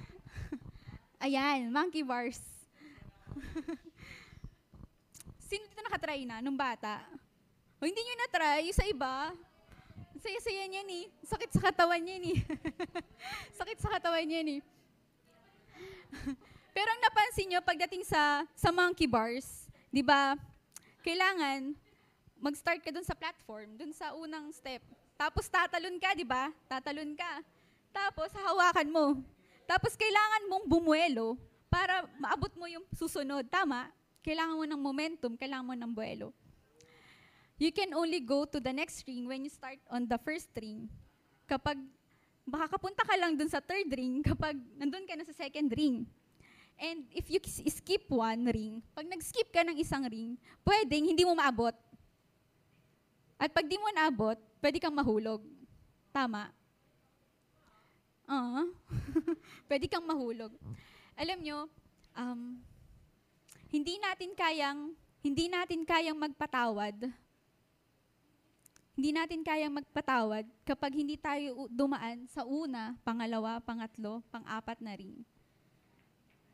Ayan, 1.24 1.70
monkey 1.70 2.02
bars. 2.02 2.42
Sino 5.48 5.64
dito 5.70 5.86
nakatry 5.86 6.26
na 6.26 6.42
nung 6.42 6.58
bata? 6.58 7.06
O 7.78 7.86
hindi 7.86 8.02
nyo 8.02 8.16
na-try, 8.26 8.74
sa 8.74 8.84
iba. 8.90 9.32
Saya-saya 10.18 10.66
niyan 10.66 10.90
eh. 11.04 11.06
Sakit 11.30 11.52
sa 11.54 11.62
katawan 11.70 12.02
niyan 12.02 12.24
eh. 12.32 12.38
Sakit 13.60 13.78
sa 13.78 13.92
katawan 13.92 14.24
niyan 14.26 14.60
eh. 14.60 14.73
Pero 16.76 16.90
ang 16.90 17.02
napansin 17.06 17.54
nyo, 17.54 17.60
pagdating 17.62 18.04
sa, 18.06 18.46
sa 18.58 18.70
monkey 18.74 19.06
bars, 19.06 19.70
di 19.94 20.02
ba, 20.02 20.34
kailangan 21.06 21.78
mag-start 22.44 22.82
ka 22.82 22.92
dun 22.92 23.06
sa 23.06 23.16
platform, 23.16 23.78
dun 23.78 23.94
sa 23.94 24.12
unang 24.18 24.52
step. 24.52 24.82
Tapos 25.16 25.48
tatalon 25.48 25.96
ka, 26.02 26.12
di 26.18 26.26
ba? 26.26 26.50
Tatalon 26.68 27.14
ka. 27.16 27.40
Tapos 27.94 28.34
hahawakan 28.34 28.90
mo. 28.90 29.06
Tapos 29.64 29.96
kailangan 29.96 30.50
mong 30.50 30.66
bumuelo 30.68 31.38
para 31.70 32.04
maabot 32.20 32.52
mo 32.58 32.66
yung 32.68 32.84
susunod. 32.92 33.48
Tama? 33.48 33.88
Kailangan 34.26 34.60
mo 34.60 34.66
ng 34.66 34.82
momentum, 34.82 35.32
kailangan 35.38 35.68
mo 35.68 35.76
ng 35.78 35.92
buelo. 35.94 36.34
You 37.62 37.72
can 37.72 37.94
only 37.94 38.20
go 38.20 38.44
to 38.50 38.60
the 38.60 38.74
next 38.74 39.06
ring 39.08 39.30
when 39.30 39.46
you 39.46 39.52
start 39.54 39.80
on 39.88 40.10
the 40.10 40.18
first 40.20 40.52
ring. 40.58 40.90
Kapag 41.48 41.80
baka 42.44 42.76
kapunta 42.76 43.04
ka 43.08 43.16
lang 43.16 43.40
dun 43.40 43.48
sa 43.48 43.64
third 43.64 43.88
ring 43.92 44.20
kapag 44.20 44.60
nandun 44.76 45.08
ka 45.08 45.16
na 45.16 45.24
sa 45.24 45.36
second 45.36 45.72
ring. 45.72 46.04
And 46.76 47.08
if 47.16 47.32
you 47.32 47.40
skip 47.70 48.10
one 48.12 48.50
ring, 48.52 48.84
pag 48.92 49.08
nag-skip 49.08 49.54
ka 49.54 49.64
ng 49.64 49.78
isang 49.80 50.04
ring, 50.10 50.36
pwedeng 50.68 51.06
hindi 51.08 51.24
mo 51.24 51.38
maabot. 51.38 51.76
At 53.40 53.52
pag 53.54 53.68
di 53.68 53.78
mo 53.80 53.88
naabot, 53.94 54.36
pwede 54.60 54.78
kang 54.82 54.96
mahulog. 54.96 55.44
Tama? 56.12 56.50
Ah, 58.28 58.66
pwede 59.70 59.86
kang 59.88 60.04
mahulog. 60.04 60.52
Alam 61.14 61.40
nyo, 61.44 61.58
um, 62.18 62.58
hindi 63.70 64.00
natin 64.00 64.32
kayang, 64.34 64.80
hindi 65.22 65.46
natin 65.52 65.84
kayang 65.86 66.18
magpatawad. 66.18 67.10
Hindi 68.94 69.10
natin 69.10 69.42
kayang 69.42 69.74
magpatawad 69.74 70.46
kapag 70.62 70.94
hindi 70.94 71.18
tayo 71.18 71.66
dumaan 71.74 72.30
sa 72.30 72.46
una, 72.46 72.94
pangalawa, 73.02 73.58
pangatlo, 73.58 74.22
pang-apat 74.30 74.78
na 74.86 74.94
ring. 74.94 75.26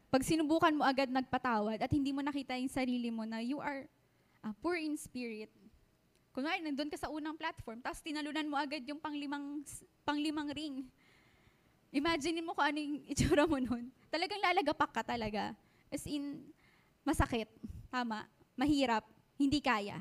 Pag 0.08 0.24
sinubukan 0.24 0.72
mo 0.72 0.88
agad 0.88 1.12
nagpatawad 1.12 1.84
at 1.84 1.92
hindi 1.92 2.16
mo 2.16 2.24
nakita 2.24 2.56
yung 2.56 2.72
sarili 2.72 3.12
mo 3.12 3.28
na 3.28 3.44
you 3.44 3.60
are 3.60 3.86
uh, 4.42 4.56
poor 4.64 4.80
in 4.80 4.96
spirit, 4.96 5.52
kunwari, 6.32 6.64
nandun 6.64 6.88
ka 6.88 6.96
sa 6.96 7.12
unang 7.12 7.36
platform, 7.36 7.84
tapos 7.84 8.00
tinalunan 8.00 8.48
mo 8.48 8.56
agad 8.56 8.88
yung 8.88 9.04
panglimang, 9.04 9.60
panglimang 10.08 10.48
ring. 10.56 10.88
Imagine 11.92 12.40
mo 12.40 12.56
kung 12.56 12.72
ano 12.72 12.80
yung 12.80 13.04
itsura 13.12 13.44
mo 13.44 13.60
nun. 13.60 13.92
Talagang 14.08 14.40
lalagapak 14.40 14.92
ka 14.96 15.04
talaga. 15.04 15.52
As 15.92 16.08
in, 16.08 16.40
masakit. 17.04 17.52
Tama. 17.92 18.24
Mahirap. 18.56 19.04
Hindi 19.36 19.60
kaya. 19.60 20.00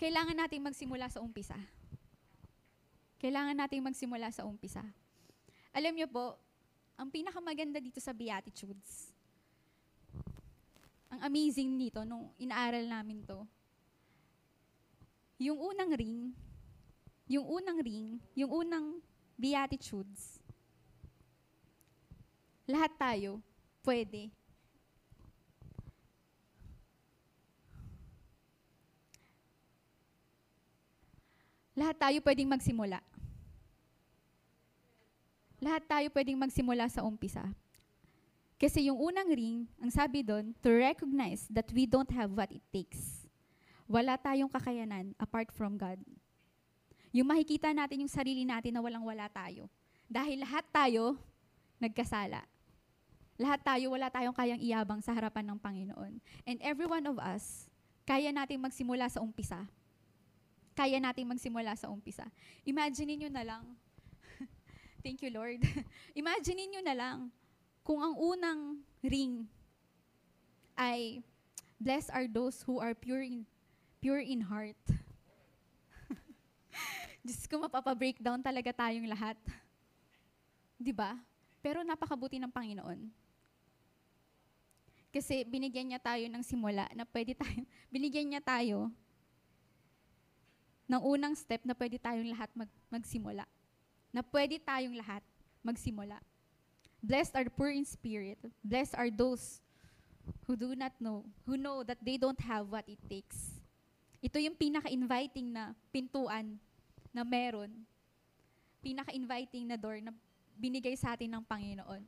Kailangan 0.00 0.32
nating 0.32 0.64
magsimula 0.64 1.12
sa 1.12 1.20
umpisa. 1.20 1.60
Kailangan 3.20 3.52
nating 3.52 3.84
magsimula 3.84 4.32
sa 4.32 4.48
umpisa. 4.48 4.80
Alam 5.76 5.92
niyo 5.92 6.08
po, 6.08 6.40
ang 6.96 7.12
pinakamaganda 7.12 7.84
dito 7.84 8.00
sa 8.00 8.16
Beatitudes, 8.16 9.12
ang 11.12 11.20
amazing 11.20 11.76
nito 11.76 12.00
nung 12.08 12.32
inaaral 12.40 12.88
namin 12.88 13.20
to, 13.28 13.44
yung 15.36 15.60
unang 15.60 15.92
ring, 15.92 16.32
yung 17.28 17.44
unang 17.44 17.84
ring, 17.84 18.16
yung 18.32 18.48
unang 18.48 19.04
Beatitudes, 19.36 20.40
lahat 22.64 22.92
tayo 22.96 23.44
pwede. 23.84 24.32
Lahat 31.80 31.96
tayo 31.96 32.20
pwedeng 32.20 32.52
magsimula. 32.52 33.00
Lahat 35.64 35.80
tayo 35.88 36.12
pwedeng 36.12 36.36
magsimula 36.36 36.84
sa 36.92 37.00
umpisa. 37.00 37.48
Kasi 38.60 38.92
yung 38.92 39.00
unang 39.00 39.32
ring, 39.32 39.64
ang 39.80 39.88
sabi 39.88 40.20
doon, 40.20 40.52
to 40.60 40.68
recognize 40.68 41.48
that 41.48 41.64
we 41.72 41.88
don't 41.88 42.12
have 42.12 42.28
what 42.36 42.52
it 42.52 42.60
takes. 42.68 43.24
Wala 43.88 44.20
tayong 44.20 44.52
kakayanan 44.52 45.16
apart 45.16 45.48
from 45.56 45.80
God. 45.80 45.96
Yung 47.16 47.32
makikita 47.32 47.72
natin 47.72 48.04
yung 48.04 48.12
sarili 48.12 48.44
natin 48.44 48.76
na 48.76 48.84
walang-wala 48.84 49.32
tayo. 49.32 49.72
Dahil 50.04 50.44
lahat 50.44 50.68
tayo 50.68 51.16
nagkasala. 51.80 52.44
Lahat 53.40 53.64
tayo, 53.64 53.96
wala 53.96 54.12
tayong 54.12 54.36
kayang 54.36 54.60
iyabang 54.60 55.00
sa 55.00 55.16
harapan 55.16 55.48
ng 55.48 55.56
Panginoon. 55.56 56.20
And 56.44 56.60
every 56.60 56.84
one 56.84 57.08
of 57.08 57.16
us, 57.16 57.72
kaya 58.04 58.28
nating 58.28 58.60
magsimula 58.60 59.08
sa 59.08 59.24
umpisa. 59.24 59.64
Kaya 60.80 60.96
nating 60.96 61.28
magsimula 61.28 61.76
sa 61.76 61.92
umpisa. 61.92 62.24
Imagine 62.64 63.12
niyo 63.12 63.28
na 63.28 63.44
lang, 63.44 63.68
thank 65.04 65.20
you 65.20 65.28
Lord, 65.28 65.60
imagine 66.16 66.56
niyo 66.56 66.80
na 66.80 66.96
lang, 66.96 67.28
kung 67.84 68.00
ang 68.00 68.16
unang 68.16 68.80
ring 69.04 69.44
ay, 70.80 71.20
blessed 71.76 72.08
are 72.16 72.24
those 72.24 72.64
who 72.64 72.80
are 72.80 72.96
pure 72.96 73.20
in, 73.20 73.44
pure 74.00 74.24
in 74.24 74.40
heart. 74.40 74.80
Diyos 77.28 77.44
ko, 77.44 77.60
mapapa-breakdown 77.60 78.40
talaga 78.40 78.72
tayong 78.72 79.04
lahat. 79.04 79.36
Di 80.80 80.96
ba? 80.96 81.20
Pero 81.60 81.84
napakabuti 81.84 82.40
ng 82.40 82.48
Panginoon. 82.48 83.12
Kasi 85.12 85.44
binigyan 85.44 85.92
niya 85.92 86.00
tayo 86.00 86.24
ng 86.24 86.40
simula 86.40 86.88
na 86.96 87.04
pwede 87.04 87.36
tayo, 87.36 87.68
binigyan 87.92 88.32
niya 88.32 88.40
tayo 88.40 88.88
ng 90.90 91.02
unang 91.06 91.38
step 91.38 91.62
na 91.62 91.70
pwede 91.78 92.02
tayong 92.02 92.34
lahat 92.34 92.50
mag, 92.50 92.66
magsimula. 92.90 93.46
Na 94.10 94.26
pwede 94.26 94.58
tayong 94.58 94.98
lahat 94.98 95.22
magsimula. 95.62 96.18
Blessed 96.98 97.38
are 97.38 97.46
poor 97.46 97.70
in 97.70 97.86
spirit. 97.86 98.42
Blessed 98.58 98.98
are 98.98 99.06
those 99.06 99.62
who 100.50 100.58
do 100.58 100.74
not 100.74 100.90
know, 100.98 101.22
who 101.46 101.54
know 101.54 101.86
that 101.86 102.02
they 102.02 102.18
don't 102.18 102.42
have 102.42 102.66
what 102.66 102.82
it 102.90 102.98
takes. 103.06 103.62
Ito 104.18 104.42
yung 104.42 104.58
pinaka-inviting 104.58 105.54
na 105.54 105.72
pintuan 105.94 106.58
na 107.14 107.22
meron. 107.22 107.70
Pinaka-inviting 108.82 109.70
na 109.70 109.78
door 109.78 110.02
na 110.02 110.10
binigay 110.58 110.98
sa 110.98 111.14
atin 111.14 111.30
ng 111.38 111.44
Panginoon. 111.46 112.02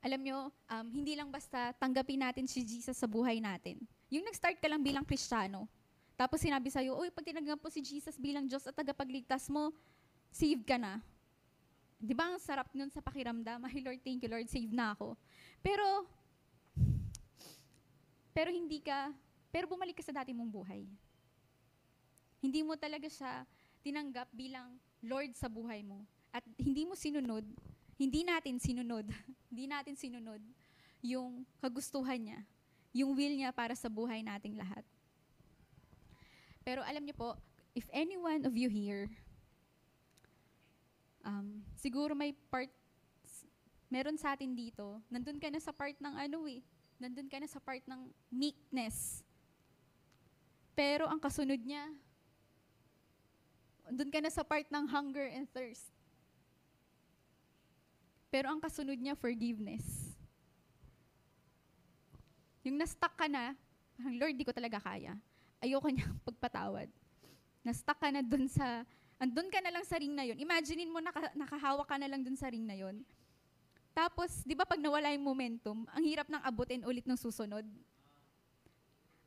Alam 0.00 0.20
nyo, 0.24 0.38
um, 0.48 0.86
hindi 0.88 1.12
lang 1.12 1.28
basta 1.28 1.76
tanggapin 1.76 2.24
natin 2.24 2.48
si 2.48 2.64
Jesus 2.64 2.96
sa 2.96 3.04
buhay 3.04 3.36
natin. 3.36 3.76
Yung 4.08 4.24
nag-start 4.24 4.56
ka 4.56 4.66
lang 4.66 4.80
bilang 4.80 5.04
Kristiyano, 5.04 5.68
tapos 6.20 6.44
sinabi 6.44 6.68
sa'yo, 6.68 7.00
uy, 7.00 7.08
pag 7.08 7.24
tinanggap 7.24 7.56
mo 7.56 7.72
si 7.72 7.80
Jesus 7.80 8.20
bilang 8.20 8.44
Diyos 8.44 8.68
at 8.68 8.76
tagapagligtas 8.76 9.48
mo, 9.48 9.72
saved 10.28 10.68
ka 10.68 10.76
na. 10.76 11.00
Di 11.96 12.12
ba 12.12 12.28
ang 12.28 12.36
sarap 12.36 12.68
nun 12.76 12.92
sa 12.92 13.00
pakiramdam? 13.00 13.56
Ay, 13.72 13.80
Lord, 13.80 14.04
thank 14.04 14.20
you, 14.20 14.28
Lord, 14.28 14.44
save 14.52 14.68
na 14.68 14.92
ako. 14.92 15.16
Pero, 15.64 16.04
pero 18.36 18.52
hindi 18.52 18.84
ka, 18.84 19.16
pero 19.48 19.64
bumalik 19.64 19.96
ka 19.96 20.04
sa 20.04 20.12
dati 20.12 20.36
mong 20.36 20.52
buhay. 20.52 20.84
Hindi 22.44 22.60
mo 22.68 22.76
talaga 22.76 23.08
siya 23.08 23.48
tinanggap 23.80 24.28
bilang 24.36 24.76
Lord 25.00 25.32
sa 25.32 25.48
buhay 25.48 25.80
mo. 25.80 26.04
At 26.36 26.44
hindi 26.60 26.84
mo 26.84 27.00
sinunod, 27.00 27.48
hindi 27.96 28.28
natin 28.28 28.60
sinunod, 28.60 29.08
hindi 29.48 29.64
natin 29.64 29.96
sinunod 29.96 30.44
yung 31.00 31.48
kagustuhan 31.64 32.20
niya, 32.20 32.40
yung 32.92 33.16
will 33.16 33.32
niya 33.32 33.56
para 33.56 33.72
sa 33.72 33.88
buhay 33.88 34.20
nating 34.20 34.60
lahat. 34.60 34.84
Pero 36.64 36.84
alam 36.84 37.02
niyo 37.02 37.16
po, 37.16 37.36
if 37.72 37.88
any 37.92 38.20
one 38.20 38.44
of 38.44 38.56
you 38.56 38.68
here 38.68 39.08
um, 41.24 41.64
siguro 41.76 42.16
may 42.16 42.32
part, 42.48 42.70
meron 43.90 44.16
sa 44.16 44.34
atin 44.36 44.54
dito, 44.54 45.00
nandun 45.10 45.40
ka 45.40 45.48
na 45.50 45.60
sa 45.60 45.72
part 45.74 45.96
ng 45.98 46.14
ano 46.14 46.46
eh, 46.48 46.62
nandun 47.00 47.28
ka 47.28 47.40
na 47.40 47.48
sa 47.48 47.60
part 47.60 47.82
ng 47.84 48.10
meekness. 48.30 49.24
Pero 50.76 51.08
ang 51.10 51.20
kasunod 51.20 51.60
niya, 51.60 51.84
nandun 53.88 54.12
ka 54.12 54.20
na 54.22 54.30
sa 54.32 54.46
part 54.46 54.68
ng 54.70 54.84
hunger 54.88 55.28
and 55.28 55.50
thirst. 55.50 55.90
Pero 58.30 58.46
ang 58.46 58.62
kasunod 58.62 58.94
niya, 58.94 59.18
forgiveness. 59.18 60.14
Yung 62.62 62.78
na-stuck 62.78 63.18
ka 63.18 63.26
na, 63.26 63.58
Lord, 63.98 64.38
di 64.38 64.46
ko 64.46 64.54
talaga 64.54 64.78
kaya. 64.78 65.18
Ayoko 65.60 65.88
niya 65.92 66.08
pagpatawad. 66.26 66.88
Na-stuck 67.60 68.00
ka 68.00 68.08
na 68.08 68.24
dun 68.24 68.48
sa, 68.48 68.84
andun 69.20 69.52
ka 69.52 69.60
na 69.60 69.72
lang 69.72 69.84
sa 69.84 70.00
ring 70.00 70.16
na 70.16 70.24
yun. 70.24 70.40
Imaginein 70.40 70.88
mo, 70.88 71.04
naka, 71.04 71.28
nakahawak 71.36 71.86
ka 71.88 71.96
na 72.00 72.08
lang 72.08 72.24
dun 72.24 72.36
sa 72.36 72.48
ring 72.48 72.64
na 72.64 72.76
yun. 72.76 73.04
Tapos, 73.92 74.40
di 74.48 74.56
ba 74.56 74.64
pag 74.64 74.80
nawala 74.80 75.12
yung 75.12 75.26
momentum, 75.26 75.84
ang 75.92 76.04
hirap 76.06 76.26
nang 76.32 76.40
abutin 76.40 76.80
ulit 76.88 77.04
ng 77.04 77.20
susunod. 77.20 77.66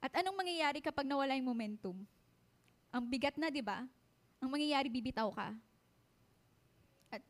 At 0.02 0.12
anong 0.18 0.36
mangyayari 0.36 0.82
kapag 0.82 1.06
nawala 1.06 1.38
yung 1.38 1.48
momentum? 1.48 1.96
Ang 2.90 3.04
bigat 3.06 3.38
na, 3.38 3.54
di 3.54 3.62
ba? 3.62 3.86
Ang 4.42 4.50
mangyayari, 4.50 4.90
bibitaw 4.90 5.30
ka. 5.30 5.54
At, 7.14 7.24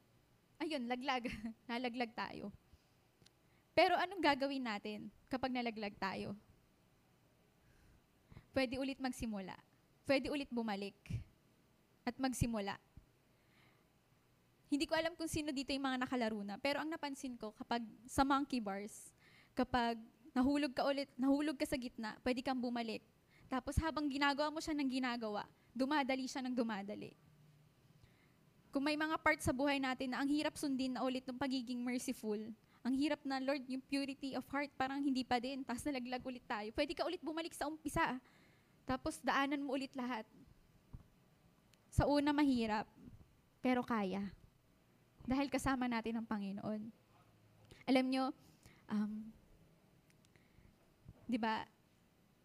ayun, 0.63 0.87
laglag. 0.87 1.27
Nalaglag 1.69 2.15
tayo. 2.15 2.49
Pero 3.73 3.97
anong 3.97 4.21
gagawin 4.21 4.63
natin 4.63 5.09
kapag 5.27 5.49
nalaglag 5.49 5.97
tayo? 5.97 6.37
Pwede 8.53 8.77
ulit 8.77 9.01
magsimula. 9.01 9.57
Pwede 10.05 10.29
ulit 10.29 10.47
bumalik. 10.53 10.95
At 12.05 12.13
magsimula. 12.21 12.77
Hindi 14.69 14.85
ko 14.85 14.93
alam 14.93 15.17
kung 15.17 15.29
sino 15.29 15.49
dito 15.49 15.73
yung 15.73 15.85
mga 15.85 16.05
nakalaro 16.05 16.41
na. 16.45 16.61
Pero 16.61 16.81
ang 16.81 16.89
napansin 16.89 17.33
ko, 17.37 17.53
kapag 17.57 17.81
sa 18.05 18.21
monkey 18.21 18.61
bars, 18.61 19.13
kapag 19.57 19.97
nahulog 20.33 20.73
ka 20.73 20.85
ulit, 20.85 21.09
nahulog 21.17 21.57
ka 21.57 21.65
sa 21.65 21.77
gitna, 21.77 22.17
pwede 22.25 22.41
kang 22.41 22.57
bumalik. 22.57 23.01
Tapos 23.49 23.77
habang 23.77 24.09
ginagawa 24.09 24.49
mo 24.49 24.57
siya 24.57 24.73
ng 24.73 24.89
ginagawa, 24.89 25.45
dumadali 25.73 26.25
siya 26.25 26.41
ng 26.41 26.57
dumadali. 26.57 27.13
Kung 28.73 28.81
may 28.81 28.97
mga 28.97 29.21
parts 29.21 29.45
sa 29.45 29.53
buhay 29.53 29.77
natin 29.77 30.09
na 30.13 30.25
ang 30.25 30.29
hirap 30.29 30.57
sundin 30.57 30.97
na 30.97 31.05
ulit 31.05 31.21
ng 31.29 31.37
pagiging 31.37 31.77
merciful, 31.77 32.41
ang 32.81 32.93
hirap 32.97 33.21
na, 33.23 33.37
Lord, 33.37 33.61
yung 33.69 33.85
purity 33.85 34.33
of 34.33 34.43
heart, 34.49 34.73
parang 34.73 34.99
hindi 34.99 35.21
pa 35.21 35.37
din. 35.37 35.61
Tapos 35.61 35.85
nalaglag 35.85 36.25
ulit 36.25 36.43
tayo. 36.49 36.73
Pwede 36.73 36.97
ka 36.97 37.05
ulit 37.05 37.21
bumalik 37.21 37.53
sa 37.53 37.69
umpisa. 37.69 38.17
Tapos 38.83 39.19
daanan 39.23 39.63
mo 39.63 39.75
ulit 39.75 39.91
lahat. 39.95 40.27
Sa 41.93 42.09
una, 42.09 42.35
mahirap. 42.35 42.87
Pero 43.63 43.85
kaya. 43.85 44.27
Dahil 45.23 45.47
kasama 45.47 45.87
natin 45.87 46.19
ang 46.19 46.27
Panginoon. 46.27 46.91
Alam 47.87 48.05
nyo, 48.11 48.25
um, 48.91 49.31
di 51.27 51.39
ba, 51.39 51.63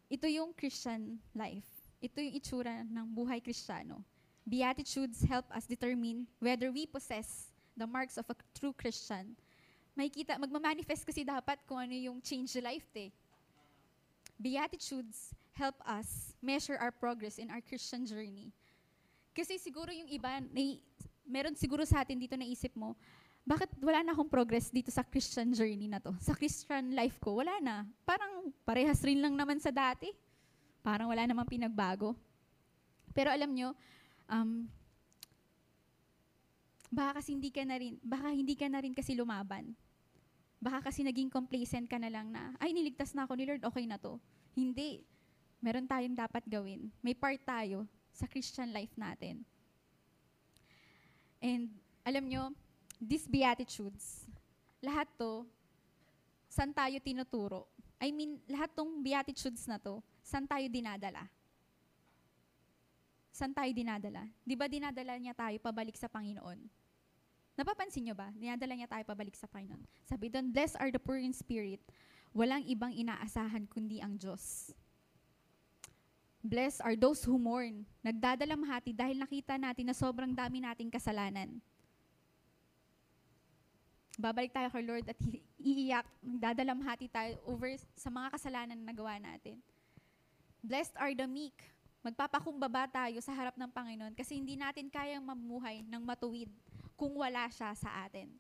ito 0.07 0.27
yung 0.31 0.55
Christian 0.55 1.19
life. 1.35 1.67
Ito 1.99 2.23
yung 2.23 2.35
itsura 2.39 2.87
ng 2.87 3.07
buhay 3.11 3.43
kristyano. 3.43 4.03
Beatitudes 4.47 5.27
help 5.27 5.45
us 5.51 5.67
determine 5.67 6.25
whether 6.39 6.71
we 6.71 6.87
possess 6.87 7.51
the 7.75 7.85
marks 7.85 8.17
of 8.17 8.25
a 8.31 8.37
true 8.55 8.73
Christian 8.73 9.35
makikita, 9.99 10.39
magmamanifest 10.39 11.03
kasi 11.03 11.27
dapat 11.27 11.59
kung 11.67 11.83
ano 11.83 11.91
yung 11.91 12.23
change 12.23 12.55
life 12.63 12.87
eh. 12.95 13.11
Beatitudes 14.39 15.35
help 15.59 15.75
us 15.83 16.31
measure 16.39 16.79
our 16.79 16.95
progress 16.95 17.43
in 17.43 17.51
our 17.51 17.59
Christian 17.59 18.07
journey. 18.07 18.55
Kasi 19.35 19.59
siguro 19.59 19.91
yung 19.91 20.07
iba, 20.07 20.39
na, 20.39 20.63
meron 21.27 21.59
siguro 21.59 21.83
sa 21.83 22.07
atin 22.07 22.19
dito 22.19 22.39
na 22.39 22.47
isip 22.47 22.71
mo, 22.79 22.95
bakit 23.43 23.73
wala 23.81 24.05
na 24.05 24.13
akong 24.15 24.29
progress 24.29 24.69
dito 24.71 24.93
sa 24.93 25.03
Christian 25.03 25.51
journey 25.51 25.91
na 25.91 25.99
to? 25.99 26.15
Sa 26.23 26.37
Christian 26.37 26.93
life 26.93 27.17
ko, 27.19 27.41
wala 27.41 27.59
na. 27.59 27.89
Parang 28.05 28.53
parehas 28.63 29.01
rin 29.03 29.19
lang 29.19 29.35
naman 29.35 29.57
sa 29.59 29.73
dati. 29.73 30.13
Parang 30.85 31.09
wala 31.09 31.25
namang 31.25 31.49
pinagbago. 31.49 32.13
Pero 33.17 33.33
alam 33.33 33.49
nyo, 33.51 33.73
um, 34.29 34.69
baka 36.93 37.25
kasi 37.25 37.35
hindi 37.35 37.49
ka 37.49 37.65
na 37.65 37.81
rin, 37.81 37.97
baka 38.05 38.29
hindi 38.31 38.53
ka 38.53 38.69
na 38.69 38.85
rin 38.85 38.93
kasi 38.93 39.17
lumaban. 39.17 39.73
Baka 40.61 40.93
kasi 40.93 41.01
naging 41.01 41.33
complacent 41.33 41.89
ka 41.89 41.97
na 41.97 42.13
lang 42.13 42.29
na, 42.29 42.53
ay, 42.61 42.77
niligtas 42.77 43.17
na 43.17 43.25
ako 43.25 43.33
ni 43.39 43.49
Lord, 43.49 43.65
okay 43.65 43.89
na 43.89 43.97
to. 43.97 44.21
Hindi. 44.53 45.07
Meron 45.59 45.91
tayong 45.91 46.15
dapat 46.15 46.47
gawin. 46.47 46.91
May 47.03 47.15
part 47.15 47.43
tayo 47.43 47.87
sa 48.15 48.27
Christian 48.31 48.71
life 48.71 48.95
natin. 48.95 49.43
And 51.39 51.71
alam 52.03 52.27
nyo, 52.27 52.51
these 52.99 53.27
Beatitudes, 53.27 54.27
lahat 54.83 55.07
to, 55.19 55.47
saan 56.51 56.75
tayo 56.75 56.99
tinuturo? 56.99 57.71
I 57.99 58.15
mean, 58.15 58.39
lahat 58.47 58.75
tong 58.75 59.03
Beatitudes 59.03 59.67
na 59.67 59.79
to, 59.79 60.03
saan 60.23 60.47
tayo 60.47 60.67
dinadala? 60.71 61.27
Saan 63.35 63.55
tayo 63.55 63.71
dinadala? 63.71 64.27
Di 64.43 64.59
ba 64.59 64.67
dinadala 64.67 65.15
niya 65.19 65.35
tayo 65.35 65.59
pabalik 65.63 65.95
sa 65.95 66.11
Panginoon? 66.11 66.59
Napapansin 67.59 68.07
nyo 68.07 68.15
ba? 68.15 68.31
Dinadala 68.35 68.75
niya 68.75 68.91
tayo 68.91 69.03
pabalik 69.07 69.35
sa 69.35 69.51
Panginoon. 69.51 69.83
Sabi 70.07 70.31
doon, 70.31 70.51
blessed 70.51 70.79
are 70.79 70.91
the 70.95 70.99
poor 71.03 71.19
in 71.19 71.35
spirit. 71.35 71.83
Walang 72.31 72.67
ibang 72.67 72.95
inaasahan 72.95 73.67
kundi 73.67 73.99
ang 73.99 74.15
Diyos. 74.15 74.75
Blessed 76.49 76.81
are 76.81 76.97
those 76.97 77.21
who 77.29 77.37
mourn. 77.37 77.85
Nagdadalamhati 78.01 78.97
dahil 78.97 79.21
nakita 79.21 79.61
natin 79.61 79.85
na 79.85 79.93
sobrang 79.93 80.33
dami 80.33 80.65
nating 80.65 80.89
kasalanan. 80.89 81.61
Babalik 84.17 84.57
tayo 84.57 84.73
kay 84.73 84.81
Lord 84.81 85.05
at 85.05 85.21
iiyak, 85.61 86.09
nagdadalamhati 86.25 87.13
tayo 87.13 87.37
over 87.45 87.77
sa 87.93 88.09
mga 88.09 88.33
kasalanan 88.33 88.81
na 88.81 88.89
nagawa 88.89 89.21
natin. 89.21 89.61
Blessed 90.65 90.97
are 90.97 91.13
the 91.13 91.29
meek. 91.29 91.55
Magpapakumbaba 92.01 92.89
tayo 92.89 93.21
sa 93.21 93.37
harap 93.37 93.53
ng 93.61 93.69
Panginoon 93.69 94.17
kasi 94.17 94.41
hindi 94.41 94.57
natin 94.57 94.89
kayang 94.89 95.29
mamuhay 95.29 95.85
ng 95.85 96.01
matuwid 96.01 96.49
kung 96.97 97.13
wala 97.13 97.45
siya 97.53 97.77
sa 97.77 98.09
atin. 98.09 98.33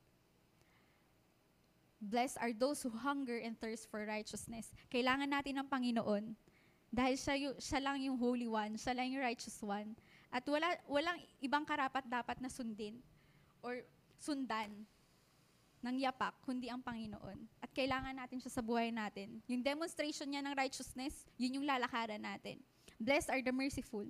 Blessed 2.00 2.40
are 2.40 2.56
those 2.56 2.80
who 2.80 2.88
hunger 2.88 3.36
and 3.36 3.52
thirst 3.60 3.84
for 3.92 4.00
righteousness. 4.08 4.72
Kailangan 4.88 5.28
natin 5.28 5.60
ng 5.60 5.68
Panginoon 5.68 6.47
dahil 6.88 7.16
siya, 7.20 7.52
siya 7.60 7.80
lang 7.84 8.00
yung 8.00 8.16
Holy 8.16 8.48
One, 8.48 8.80
siya 8.80 8.96
lang 8.96 9.12
yung 9.12 9.20
Righteous 9.20 9.60
One. 9.60 9.92
At 10.32 10.44
wala, 10.48 10.72
walang 10.88 11.20
ibang 11.40 11.64
karapat 11.64 12.04
dapat 12.08 12.40
na 12.40 12.48
sundin 12.48 13.00
or 13.60 13.84
sundan 14.16 14.88
ng 15.78 15.96
yapak, 16.02 16.34
kundi 16.42 16.66
ang 16.66 16.82
Panginoon. 16.82 17.38
At 17.62 17.70
kailangan 17.70 18.16
natin 18.16 18.42
siya 18.42 18.50
sa 18.50 18.62
buhay 18.64 18.90
natin. 18.90 19.38
Yung 19.46 19.62
demonstration 19.62 20.26
niya 20.26 20.42
ng 20.42 20.54
righteousness, 20.58 21.28
yun 21.38 21.62
yung 21.62 21.66
lalakaran 21.68 22.18
natin. 22.18 22.58
Blessed 22.98 23.30
are 23.30 23.42
the 23.44 23.54
merciful. 23.54 24.04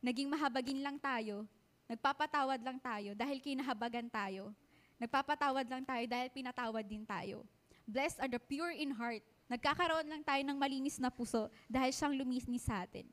Naging 0.00 0.32
mahabagin 0.32 0.80
lang 0.80 0.96
tayo, 0.96 1.44
nagpapatawad 1.90 2.62
lang 2.64 2.78
tayo 2.80 3.12
dahil 3.12 3.38
kinahabagan 3.44 4.08
tayo. 4.08 4.56
Nagpapatawad 4.96 5.68
lang 5.68 5.84
tayo 5.84 6.04
dahil 6.08 6.28
pinatawad 6.32 6.84
din 6.88 7.04
tayo. 7.04 7.44
Blessed 7.84 8.18
are 8.24 8.30
the 8.32 8.40
pure 8.40 8.72
in 8.72 8.96
heart. 8.96 9.20
Nagkakaroon 9.46 10.10
lang 10.10 10.22
tayo 10.26 10.42
ng 10.42 10.58
malinis 10.58 10.98
na 10.98 11.10
puso 11.10 11.46
dahil 11.70 11.94
siyang 11.94 12.18
lumisnis 12.18 12.66
sa 12.66 12.82
atin. 12.82 13.06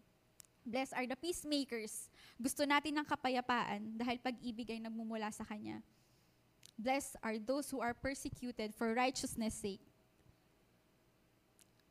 Blessed 0.65 0.95
are 0.95 1.05
the 1.05 1.19
peacemakers. 1.19 2.09
Gusto 2.39 2.63
natin 2.63 2.97
ng 2.97 3.05
kapayapaan 3.05 3.99
dahil 3.99 4.17
pag-ibig 4.17 4.71
ay 4.73 4.79
nagmumula 4.81 5.29
sa 5.29 5.43
Kanya. 5.45 5.83
Blessed 6.79 7.19
are 7.21 7.37
those 7.37 7.69
who 7.69 7.83
are 7.83 7.93
persecuted 7.93 8.73
for 8.73 8.95
righteousness' 8.97 9.59
sake. 9.59 9.83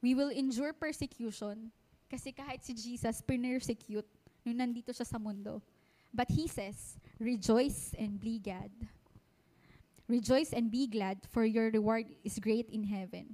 We 0.03 0.19
will 0.19 0.35
endure 0.35 0.75
persecution 0.75 1.71
kasi 2.11 2.35
kahit 2.35 2.67
si 2.67 2.75
Jesus 2.75 3.23
persecute 3.23 4.09
nung 4.43 4.59
nandito 4.59 4.91
siya 4.91 5.07
sa 5.07 5.23
mundo. 5.23 5.63
But 6.11 6.29
He 6.35 6.51
says, 6.51 6.99
rejoice 7.23 7.95
and 7.95 8.19
be 8.19 8.43
glad. 8.43 8.75
Rejoice 10.11 10.53
and 10.53 10.69
be 10.69 10.91
glad, 10.91 11.25
for 11.31 11.47
your 11.47 11.71
reward 11.71 12.11
is 12.21 12.37
great 12.43 12.69
in 12.69 12.85
heaven. 12.85 13.33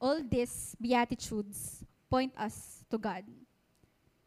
All 0.00 0.24
these 0.24 0.74
beatitudes 0.80 1.84
point 2.08 2.32
us 2.40 2.82
to 2.88 2.96
God. 2.96 3.22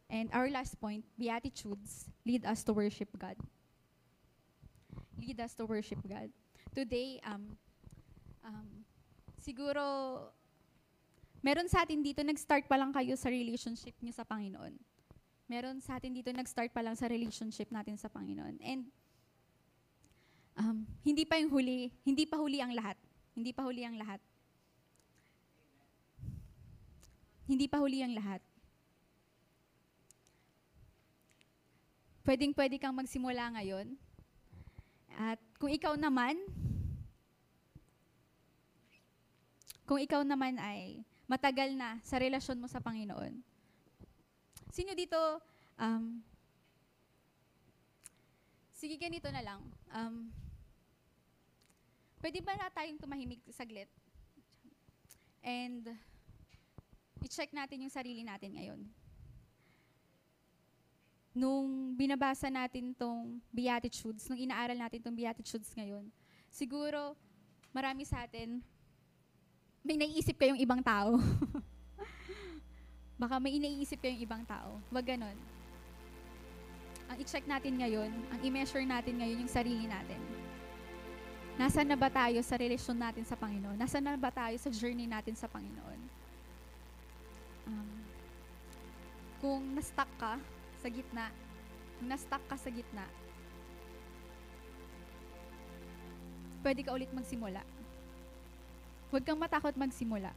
And 0.06 0.30
our 0.30 0.46
last 0.46 0.78
point, 0.78 1.02
beatitudes 1.18 2.06
lead 2.22 2.46
us 2.46 2.62
to 2.64 2.72
worship 2.72 3.10
God. 3.18 3.34
Lead 5.18 5.42
us 5.42 5.58
to 5.58 5.66
worship 5.66 5.98
God. 6.06 6.30
Today, 6.70 7.18
um, 7.26 7.58
um, 8.46 8.86
siguro, 9.42 9.82
meron 11.42 11.66
sa 11.66 11.82
atin 11.82 11.98
dito, 11.98 12.22
nag-start 12.22 12.70
pa 12.70 12.78
lang 12.78 12.94
kayo 12.94 13.18
sa 13.18 13.26
relationship 13.26 13.98
niyo 13.98 14.14
sa 14.14 14.22
Panginoon. 14.22 14.78
Meron 15.50 15.82
sa 15.82 15.98
atin 15.98 16.14
dito, 16.14 16.30
nag-start 16.30 16.70
pa 16.70 16.86
lang 16.86 16.94
sa 16.94 17.10
relationship 17.10 17.68
natin 17.74 17.98
sa 17.98 18.06
Panginoon. 18.06 18.62
And 18.62 18.86
um, 20.56 20.86
hindi 21.02 21.26
pa 21.26 21.42
yung 21.42 21.50
huli, 21.50 21.90
hindi 22.06 22.24
pa 22.24 22.38
huli 22.38 22.62
ang 22.62 22.70
lahat. 22.70 22.96
Hindi 23.34 23.50
pa 23.50 23.66
huli 23.66 23.82
ang 23.82 23.98
lahat. 23.98 24.22
Hindi 27.44 27.68
pa 27.68 27.80
huli 27.80 28.00
ang 28.00 28.16
lahat. 28.16 28.40
Pwedeng 32.24 32.56
pwede 32.56 32.80
kang 32.80 32.96
magsimula 32.96 33.52
ngayon. 33.52 34.00
At 35.12 35.36
kung 35.60 35.68
ikaw 35.68 35.92
naman, 35.92 36.40
kung 39.84 40.00
ikaw 40.00 40.24
naman 40.24 40.56
ay 40.56 41.04
matagal 41.28 41.76
na 41.76 42.00
sa 42.00 42.16
relasyon 42.16 42.56
mo 42.56 42.66
sa 42.66 42.80
Panginoon, 42.80 43.44
sino 44.72 44.96
dito, 44.96 45.20
um, 45.76 46.24
sige 48.72 48.96
ganito 48.96 49.28
na 49.28 49.44
lang, 49.44 49.60
um, 49.92 50.32
pwede 52.24 52.40
ba 52.40 52.56
na 52.56 52.72
tayong 52.72 52.96
tumahimik 52.96 53.44
saglit? 53.52 53.92
And, 55.44 55.92
i-check 57.24 57.50
natin 57.56 57.88
yung 57.88 57.92
sarili 57.92 58.20
natin 58.20 58.52
ngayon. 58.52 58.80
Nung 61.34 61.98
binabasa 61.98 62.52
natin 62.52 62.94
tong 62.94 63.42
Beatitudes, 63.50 64.28
nung 64.30 64.38
inaaral 64.38 64.78
natin 64.78 65.02
tong 65.02 65.16
Beatitudes 65.16 65.72
ngayon, 65.74 66.06
siguro 66.52 67.18
marami 67.74 68.06
sa 68.06 68.22
atin, 68.22 68.62
may 69.82 69.98
naiisip 69.98 70.38
kayong 70.38 70.60
ibang 70.60 70.84
tao. 70.84 71.18
Baka 73.20 73.40
may 73.42 73.58
iniisip 73.58 73.98
kayong 73.98 74.22
ibang 74.22 74.42
tao. 74.46 74.78
Wag 74.92 75.06
ganon. 75.06 75.36
Ang 77.10 77.16
i-check 77.20 77.44
natin 77.44 77.82
ngayon, 77.82 78.10
ang 78.30 78.40
i-measure 78.40 78.86
natin 78.86 79.18
ngayon 79.18 79.44
yung 79.44 79.52
sarili 79.52 79.84
natin. 79.90 80.20
Nasaan 81.54 81.86
na 81.86 81.98
ba 81.98 82.10
tayo 82.10 82.42
sa 82.42 82.58
relasyon 82.58 82.98
natin 82.98 83.22
sa 83.22 83.38
Panginoon? 83.38 83.78
Nasaan 83.78 84.02
na 84.02 84.18
ba 84.18 84.32
tayo 84.34 84.56
sa 84.58 84.70
journey 84.72 85.06
natin 85.06 85.38
sa 85.38 85.46
Panginoon? 85.46 85.93
Um, 87.64 87.88
kung 89.40 89.62
na-stuck 89.76 90.08
ka 90.20 90.40
sa 90.80 90.88
gitna, 90.88 91.28
kung 92.00 92.08
na-stuck 92.08 92.44
ka 92.48 92.56
sa 92.56 92.68
gitna, 92.68 93.04
pwede 96.64 96.80
ka 96.80 96.96
ulit 96.96 97.12
magsimula. 97.12 97.60
Huwag 99.12 99.22
kang 99.22 99.38
matakot 99.38 99.76
magsimula. 99.76 100.32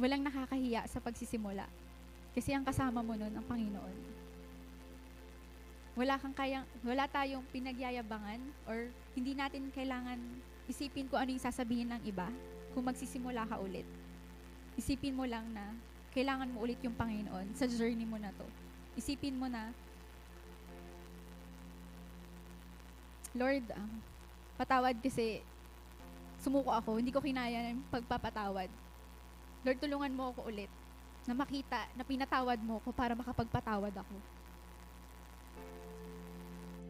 Walang 0.00 0.24
nakakahiya 0.24 0.88
sa 0.88 0.98
pagsisimula. 0.98 1.68
Kasi 2.32 2.56
ang 2.56 2.64
kasama 2.64 3.04
mo 3.04 3.12
nun 3.12 3.36
ang 3.36 3.44
Panginoon. 3.44 3.96
Wala 6.00 6.16
kang 6.16 6.32
kayang, 6.32 6.64
wala 6.80 7.04
tayong 7.04 7.44
pinagyayabangan 7.52 8.40
or 8.64 8.88
hindi 9.12 9.36
natin 9.36 9.68
kailangan 9.76 10.16
isipin 10.70 11.04
kung 11.10 11.20
ano 11.20 11.36
yung 11.36 11.44
sasabihin 11.44 11.92
ng 11.92 12.02
iba 12.08 12.30
kung 12.72 12.88
magsisimula 12.88 13.44
ka 13.44 13.60
ulit. 13.60 13.84
Isipin 14.78 15.16
mo 15.16 15.26
lang 15.26 15.46
na 15.50 15.74
kailangan 16.10 16.50
mo 16.50 16.66
ulit 16.66 16.78
yung 16.82 16.94
Panginoon 16.94 17.54
sa 17.54 17.70
journey 17.70 18.06
mo 18.06 18.18
na 18.18 18.34
to. 18.34 18.46
Isipin 18.98 19.38
mo 19.38 19.46
na, 19.46 19.70
Lord, 23.30 23.62
um, 23.78 23.92
patawad 24.58 24.98
kasi 24.98 25.38
sumuko 26.42 26.74
ako, 26.74 26.98
hindi 26.98 27.14
ko 27.14 27.22
kinaya 27.22 27.70
ng 27.70 27.86
pagpapatawad. 27.94 28.66
Lord, 29.62 29.78
tulungan 29.78 30.16
mo 30.16 30.34
ako 30.34 30.50
ulit 30.50 30.72
na 31.28 31.36
makita 31.36 31.86
na 31.94 32.02
pinatawad 32.02 32.58
mo 32.58 32.82
ako 32.82 32.90
para 32.90 33.14
makapagpatawad 33.14 33.92
ako. 33.92 34.16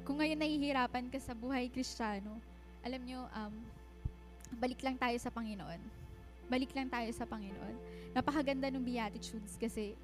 Kung 0.06 0.16
ngayon 0.16 0.40
nahihirapan 0.40 1.12
ka 1.12 1.18
sa 1.20 1.36
buhay 1.36 1.68
kristyano, 1.68 2.40
alam 2.80 3.02
nyo, 3.04 3.28
um, 3.36 3.54
balik 4.56 4.80
lang 4.80 4.96
tayo 4.96 5.14
sa 5.20 5.28
Panginoon. 5.28 5.99
Balik 6.50 6.74
lang 6.74 6.90
tayo 6.90 7.06
sa 7.14 7.22
Panginoon. 7.30 7.78
Napakaganda 8.10 8.66
ng 8.74 8.82
Beatitudes 8.82 9.54
kasi 9.54 9.94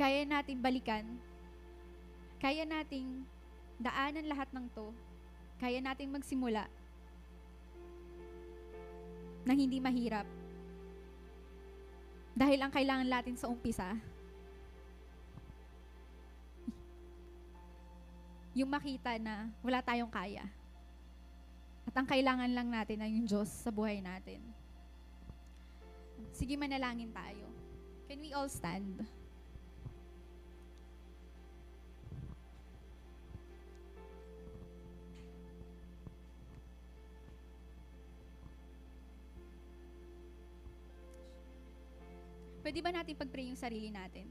kaya 0.00 0.24
natin 0.24 0.64
balikan, 0.64 1.04
kaya 2.40 2.64
nating 2.64 3.28
daanan 3.76 4.24
lahat 4.32 4.48
ng 4.48 4.64
to, 4.72 4.88
kaya 5.60 5.84
nating 5.84 6.08
magsimula 6.08 6.64
na 9.44 9.52
hindi 9.52 9.76
mahirap. 9.76 10.24
Dahil 12.32 12.58
ang 12.64 12.72
kailangan 12.72 13.08
natin 13.10 13.36
sa 13.36 13.50
umpisa, 13.50 13.92
yung 18.56 18.70
makita 18.72 19.20
na 19.20 19.52
wala 19.60 19.84
tayong 19.84 20.10
kaya. 20.10 20.48
At 21.84 21.94
ang 21.94 22.08
kailangan 22.08 22.50
lang 22.56 22.68
natin 22.72 23.04
ay 23.04 23.10
yung 23.18 23.26
Diyos 23.28 23.50
sa 23.50 23.68
buhay 23.68 24.00
natin. 24.00 24.40
Sige, 26.32 26.54
manalangin 26.54 27.10
tayo. 27.10 27.46
Can 28.06 28.22
we 28.22 28.32
all 28.32 28.48
stand? 28.48 29.04
Pwede 42.68 42.84
ba 42.84 42.92
natin 42.92 43.16
pag-pray 43.16 43.48
yung 43.48 43.56
sarili 43.56 43.88
natin? 43.88 44.28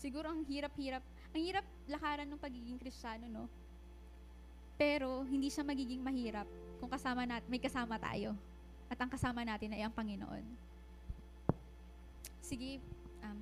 Siguro 0.00 0.32
ang 0.32 0.40
hirap-hirap, 0.48 1.04
ang 1.36 1.42
hirap 1.44 1.64
lakaran 1.84 2.24
ng 2.24 2.40
pagiging 2.40 2.80
kristyano, 2.80 3.28
no? 3.28 3.44
Pero 4.80 5.20
hindi 5.28 5.52
siya 5.52 5.68
magiging 5.68 6.00
mahirap 6.00 6.48
kung 6.80 6.88
kasama 6.88 7.28
nat 7.28 7.44
may 7.44 7.60
kasama 7.60 8.00
tayo. 8.00 8.32
At 8.88 8.96
ang 8.96 9.12
kasama 9.12 9.44
natin 9.44 9.76
ay 9.76 9.84
ang 9.84 9.92
Panginoon. 9.92 10.73
Sige, 12.44 12.76
um, 13.24 13.40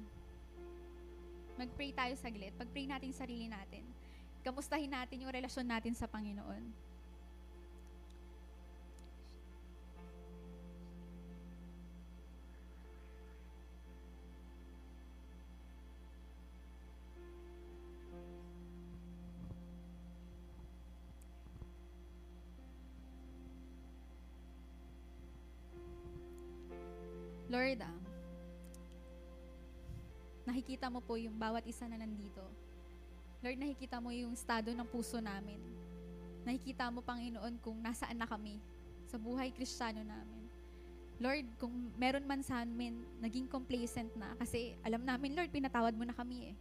mag-pray 1.58 1.90
tayo 1.90 2.14
saglit. 2.14 2.54
Pag-pray 2.54 2.86
natin 2.86 3.10
sarili 3.10 3.50
natin. 3.50 3.82
Kamustahin 4.46 4.94
natin 4.94 5.26
yung 5.26 5.34
relasyon 5.34 5.66
natin 5.66 5.90
sa 5.98 6.06
Panginoon. 6.06 6.91
Mo 30.92 31.00
po 31.00 31.16
yung 31.16 31.34
bawat 31.40 31.64
isa 31.64 31.88
na 31.88 31.96
nandito. 31.96 32.44
Lord, 33.40 33.56
nakikita 33.56 33.98
mo 33.98 34.12
yung 34.12 34.36
estado 34.36 34.70
ng 34.70 34.86
puso 34.86 35.18
namin. 35.18 35.58
Nakikita 36.44 36.92
mo, 36.92 37.00
Panginoon, 37.00 37.56
kung 37.64 37.80
nasaan 37.80 38.20
na 38.20 38.28
kami 38.28 38.60
sa 39.08 39.16
buhay 39.16 39.50
kristyano 39.50 40.04
namin. 40.04 40.44
Lord, 41.22 41.46
kung 41.56 41.72
meron 41.96 42.28
man 42.28 42.44
sa 42.44 42.62
amin, 42.62 43.00
naging 43.24 43.48
complacent 43.48 44.12
na. 44.14 44.36
Kasi 44.36 44.76
alam 44.84 45.02
namin, 45.02 45.32
Lord, 45.32 45.50
pinatawad 45.50 45.96
mo 45.96 46.04
na 46.04 46.14
kami 46.14 46.52
eh. 46.52 46.56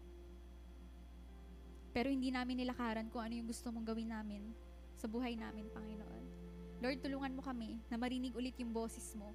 Pero 1.92 2.08
hindi 2.08 2.32
namin 2.32 2.64
nilakaran 2.64 3.12
kung 3.12 3.20
ano 3.20 3.36
yung 3.36 3.50
gusto 3.52 3.68
mong 3.68 3.84
gawin 3.84 4.10
namin 4.10 4.42
sa 4.96 5.12
buhay 5.12 5.36
namin, 5.36 5.68
Panginoon. 5.76 6.24
Lord, 6.82 6.98
tulungan 7.04 7.36
mo 7.36 7.42
kami 7.44 7.78
na 7.92 7.98
marinig 8.00 8.34
ulit 8.34 8.58
yung 8.58 8.74
boses 8.74 9.14
mo 9.14 9.34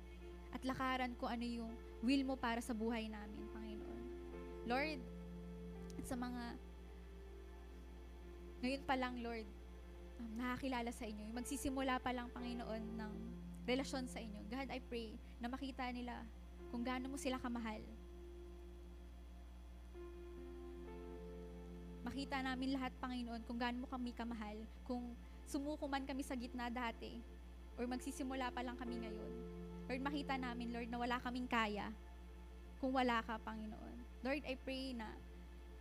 at 0.55 0.63
lakaran 0.63 1.13
ko 1.21 1.29
ano 1.29 1.45
yung 1.45 1.71
will 2.01 2.23
mo 2.23 2.35
para 2.39 2.63
sa 2.65 2.73
buhay 2.73 3.11
namin, 3.11 3.45
Panginoon. 3.51 3.66
Lord, 4.67 4.99
at 5.95 6.05
sa 6.11 6.19
mga 6.19 6.43
ngayon 8.67 8.83
pa 8.83 8.99
lang, 8.99 9.15
Lord, 9.23 9.47
um, 10.19 10.31
nakakilala 10.35 10.91
sa 10.91 11.07
inyo, 11.07 11.31
magsisimula 11.31 12.03
pa 12.03 12.11
lang, 12.11 12.27
Panginoon, 12.35 12.83
ng 12.99 13.13
relasyon 13.63 14.11
sa 14.11 14.19
inyo. 14.19 14.43
God, 14.51 14.67
I 14.75 14.83
pray 14.83 15.15
na 15.39 15.47
makita 15.47 15.87
nila 15.95 16.19
kung 16.75 16.83
gaano 16.83 17.07
mo 17.07 17.15
sila 17.15 17.39
kamahal. 17.39 17.79
Makita 22.03 22.43
namin 22.43 22.75
lahat, 22.75 22.91
Panginoon, 22.99 23.47
kung 23.47 23.59
gaano 23.59 23.87
mo 23.87 23.89
kami 23.91 24.11
kamahal, 24.15 24.59
kung 24.83 25.15
sumuko 25.47 25.87
man 25.87 26.03
kami 26.03 26.27
sa 26.27 26.35
gitna 26.35 26.67
dati, 26.67 27.23
or 27.79 27.87
magsisimula 27.87 28.51
pa 28.51 28.67
lang 28.67 28.75
kami 28.75 28.99
ngayon. 28.99 29.33
Lord, 29.87 30.03
makita 30.03 30.35
namin, 30.35 30.75
Lord, 30.75 30.91
na 30.91 30.99
wala 30.99 31.23
kaming 31.23 31.47
kaya 31.47 31.87
kung 32.83 32.91
wala 32.91 33.23
ka, 33.23 33.39
Panginoon. 33.47 33.96
Lord, 34.27 34.43
I 34.43 34.59
pray 34.59 34.91
na 34.91 35.07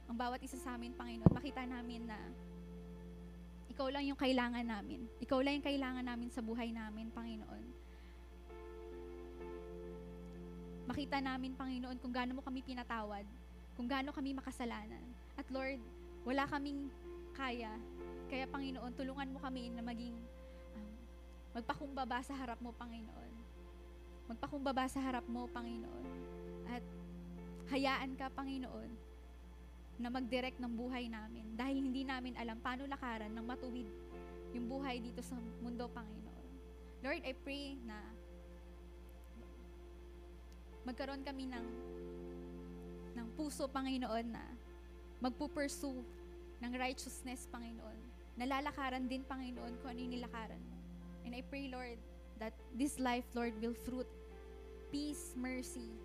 ang 0.05 0.13
bawat 0.13 0.37
isa 0.45 0.53
sa 0.61 0.77
amin, 0.77 0.93
Panginoon, 0.93 1.33
makita 1.33 1.65
namin 1.65 2.05
na 2.05 2.13
ikaw 3.73 3.89
lang 3.89 4.05
yung 4.05 4.21
kailangan 4.21 4.61
namin. 4.61 5.09
Ikaw 5.17 5.41
lang 5.41 5.57
yung 5.57 5.65
kailangan 5.65 6.05
namin 6.05 6.29
sa 6.29 6.45
buhay 6.45 6.69
namin, 6.69 7.09
Panginoon. 7.09 7.65
Makita 10.85 11.25
namin, 11.25 11.57
Panginoon, 11.57 11.97
kung 11.97 12.13
gaano 12.13 12.37
mo 12.37 12.45
kami 12.45 12.61
pinatawad, 12.61 13.25
kung 13.73 13.89
gaano 13.89 14.13
kami 14.13 14.37
makasalanan. 14.37 15.01
At 15.33 15.49
Lord, 15.49 15.81
wala 16.21 16.45
kaming 16.45 16.93
kaya. 17.33 17.73
Kaya, 18.29 18.45
Panginoon, 18.45 18.93
tulungan 18.93 19.33
mo 19.33 19.41
kami 19.41 19.73
na 19.73 19.81
maging 19.81 20.13
um, 20.77 20.93
magpakumbaba 21.57 22.21
sa 22.21 22.37
harap 22.37 22.61
mo, 22.61 22.69
Panginoon 22.77 23.33
magpakumbaba 24.25 24.89
sa 24.89 25.05
harap 25.05 25.25
mo, 25.29 25.45
Panginoon. 25.53 26.34
Hayaan 27.74 28.13
ka, 28.13 28.30
Panginoon, 28.34 28.91
na 29.95 30.11
mag-direct 30.11 30.59
ng 30.59 30.74
buhay 30.76 31.07
namin 31.07 31.55
dahil 31.55 31.80
hindi 31.80 32.03
namin 32.03 32.36
alam 32.36 32.59
paano 32.59 32.84
lakaran 32.84 33.32
ng 33.32 33.45
matuwid 33.47 33.88
yung 34.51 34.68
buhay 34.68 34.99
dito 34.99 35.24
sa 35.24 35.36
mundo, 35.63 35.88
Panginoon. 35.91 36.47
Lord, 37.03 37.22
I 37.24 37.34
pray 37.36 37.76
na 37.84 37.97
magkaroon 40.86 41.24
kami 41.26 41.49
ng 41.49 41.66
ng 43.16 43.28
puso, 43.39 43.66
Panginoon, 43.72 44.28
na 44.28 44.43
magpupursue 45.24 46.03
ng 46.59 46.72
righteousness, 46.76 47.47
Panginoon. 47.47 47.99
Nalalakaran 48.36 49.07
din, 49.07 49.24
Panginoon, 49.24 49.80
kung 49.80 49.95
ano 49.95 49.99
yung 50.03 50.13
nilakaran 50.20 50.59
mo. 50.59 50.78
And 51.24 51.32
I 51.32 51.41
pray, 51.41 51.72
Lord, 51.72 51.97
that 52.38 52.51
this 52.76 52.99
life, 52.99 53.24
Lord, 53.32 53.55
will 53.63 53.76
fruit 53.88 54.07
peace, 54.91 55.34
mercy. 55.39 55.95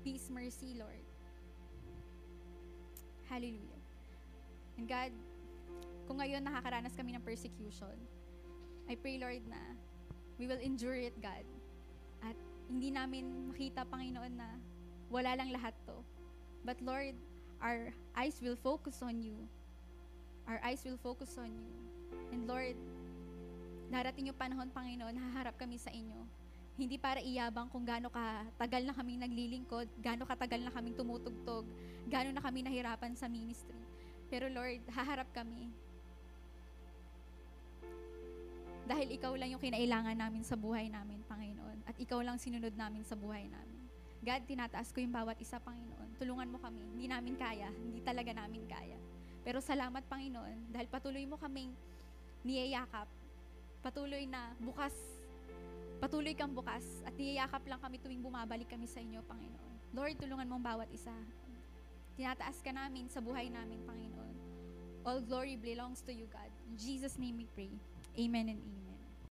Peace, 0.00 0.32
mercy, 0.32 0.72
Lord. 0.80 1.04
Hallelujah. 3.28 3.80
And 4.80 4.88
God, 4.88 5.12
kung 6.08 6.18
ngayon 6.18 6.40
nakakaranas 6.40 6.96
kami 6.96 7.12
ng 7.12 7.22
persecution, 7.22 7.94
I 8.88 8.96
pray, 8.96 9.20
Lord, 9.20 9.44
na 9.46 9.60
we 10.40 10.48
will 10.48 10.58
endure 10.58 10.96
it, 10.96 11.14
God. 11.20 11.44
At 12.24 12.34
hindi 12.66 12.90
namin 12.90 13.52
makita, 13.52 13.84
Panginoon, 13.86 14.34
na 14.34 14.48
wala 15.12 15.36
lang 15.36 15.52
lahat 15.52 15.76
to. 15.84 16.00
But 16.64 16.80
Lord, 16.80 17.14
our 17.60 17.92
eyes 18.16 18.40
will 18.40 18.56
focus 18.56 19.04
on 19.04 19.20
you. 19.20 19.36
Our 20.48 20.58
eyes 20.64 20.80
will 20.82 20.98
focus 20.98 21.36
on 21.36 21.52
you. 21.52 21.72
And 22.32 22.48
Lord, 22.48 22.74
darating 23.92 24.32
yung 24.32 24.38
panahon, 24.40 24.72
Panginoon, 24.72 25.14
haharap 25.14 25.60
kami 25.60 25.76
sa 25.76 25.92
inyo. 25.92 26.39
Hindi 26.80 26.96
para 26.96 27.20
iyabang 27.20 27.68
kung 27.68 27.84
gaano 27.84 28.08
katagal 28.08 28.88
na 28.88 28.96
kaming 28.96 29.20
naglilingkod, 29.20 29.84
gaano 30.00 30.24
katagal 30.24 30.64
na 30.64 30.72
kaming 30.72 30.96
tumutugtog, 30.96 31.68
gaano 32.08 32.32
na 32.32 32.40
kami 32.40 32.64
nahirapan 32.64 33.12
sa 33.12 33.28
ministry. 33.28 33.76
Pero 34.32 34.48
Lord, 34.48 34.80
haharap 34.88 35.28
kami. 35.36 35.68
Dahil 38.88 39.12
ikaw 39.12 39.36
lang 39.36 39.52
yung 39.52 39.60
kinailangan 39.60 40.16
namin 40.16 40.40
sa 40.40 40.56
buhay 40.56 40.88
namin, 40.88 41.20
Panginoon. 41.28 41.84
At 41.84 42.00
ikaw 42.00 42.24
lang 42.24 42.40
sinunod 42.40 42.72
namin 42.72 43.04
sa 43.04 43.12
buhay 43.12 43.44
namin. 43.44 43.84
God, 44.24 44.48
tinataas 44.48 44.88
ko 44.96 45.04
yung 45.04 45.12
bawat 45.12 45.36
isa, 45.36 45.60
Panginoon. 45.60 46.16
Tulungan 46.16 46.48
mo 46.48 46.56
kami. 46.64 46.80
Hindi 46.96 47.12
namin 47.12 47.36
kaya. 47.36 47.68
Hindi 47.76 48.00
talaga 48.00 48.32
namin 48.32 48.64
kaya. 48.64 48.96
Pero 49.44 49.60
salamat, 49.60 50.00
Panginoon, 50.08 50.72
dahil 50.72 50.88
patuloy 50.88 51.28
mo 51.28 51.36
kaming 51.36 51.76
niyayakap. 52.40 53.06
Patuloy 53.84 54.24
na 54.24 54.56
bukas. 54.56 55.19
Patuloy 56.00 56.32
kang 56.32 56.56
bukas. 56.56 57.04
At 57.04 57.12
niyayakap 57.12 57.60
lang 57.68 57.80
kami 57.84 58.00
tuwing 58.00 58.24
bumabalik 58.24 58.72
kami 58.72 58.88
sa 58.88 59.04
inyo, 59.04 59.20
Panginoon. 59.28 59.92
Lord, 59.92 60.16
tulungan 60.16 60.48
mo 60.48 60.56
ang 60.56 60.64
bawat 60.64 60.88
isa. 60.88 61.12
Tinataas 62.16 62.64
ka 62.64 62.72
namin 62.72 63.12
sa 63.12 63.20
buhay 63.20 63.52
namin, 63.52 63.84
Panginoon. 63.84 64.34
All 65.04 65.20
glory 65.20 65.60
belongs 65.60 66.00
to 66.08 66.12
you, 66.12 66.24
God. 66.32 66.48
In 66.68 66.80
Jesus' 66.80 67.20
name 67.20 67.36
we 67.36 67.46
pray. 67.52 67.72
Amen 68.16 68.48
and 68.48 68.60
amen. 68.60 68.89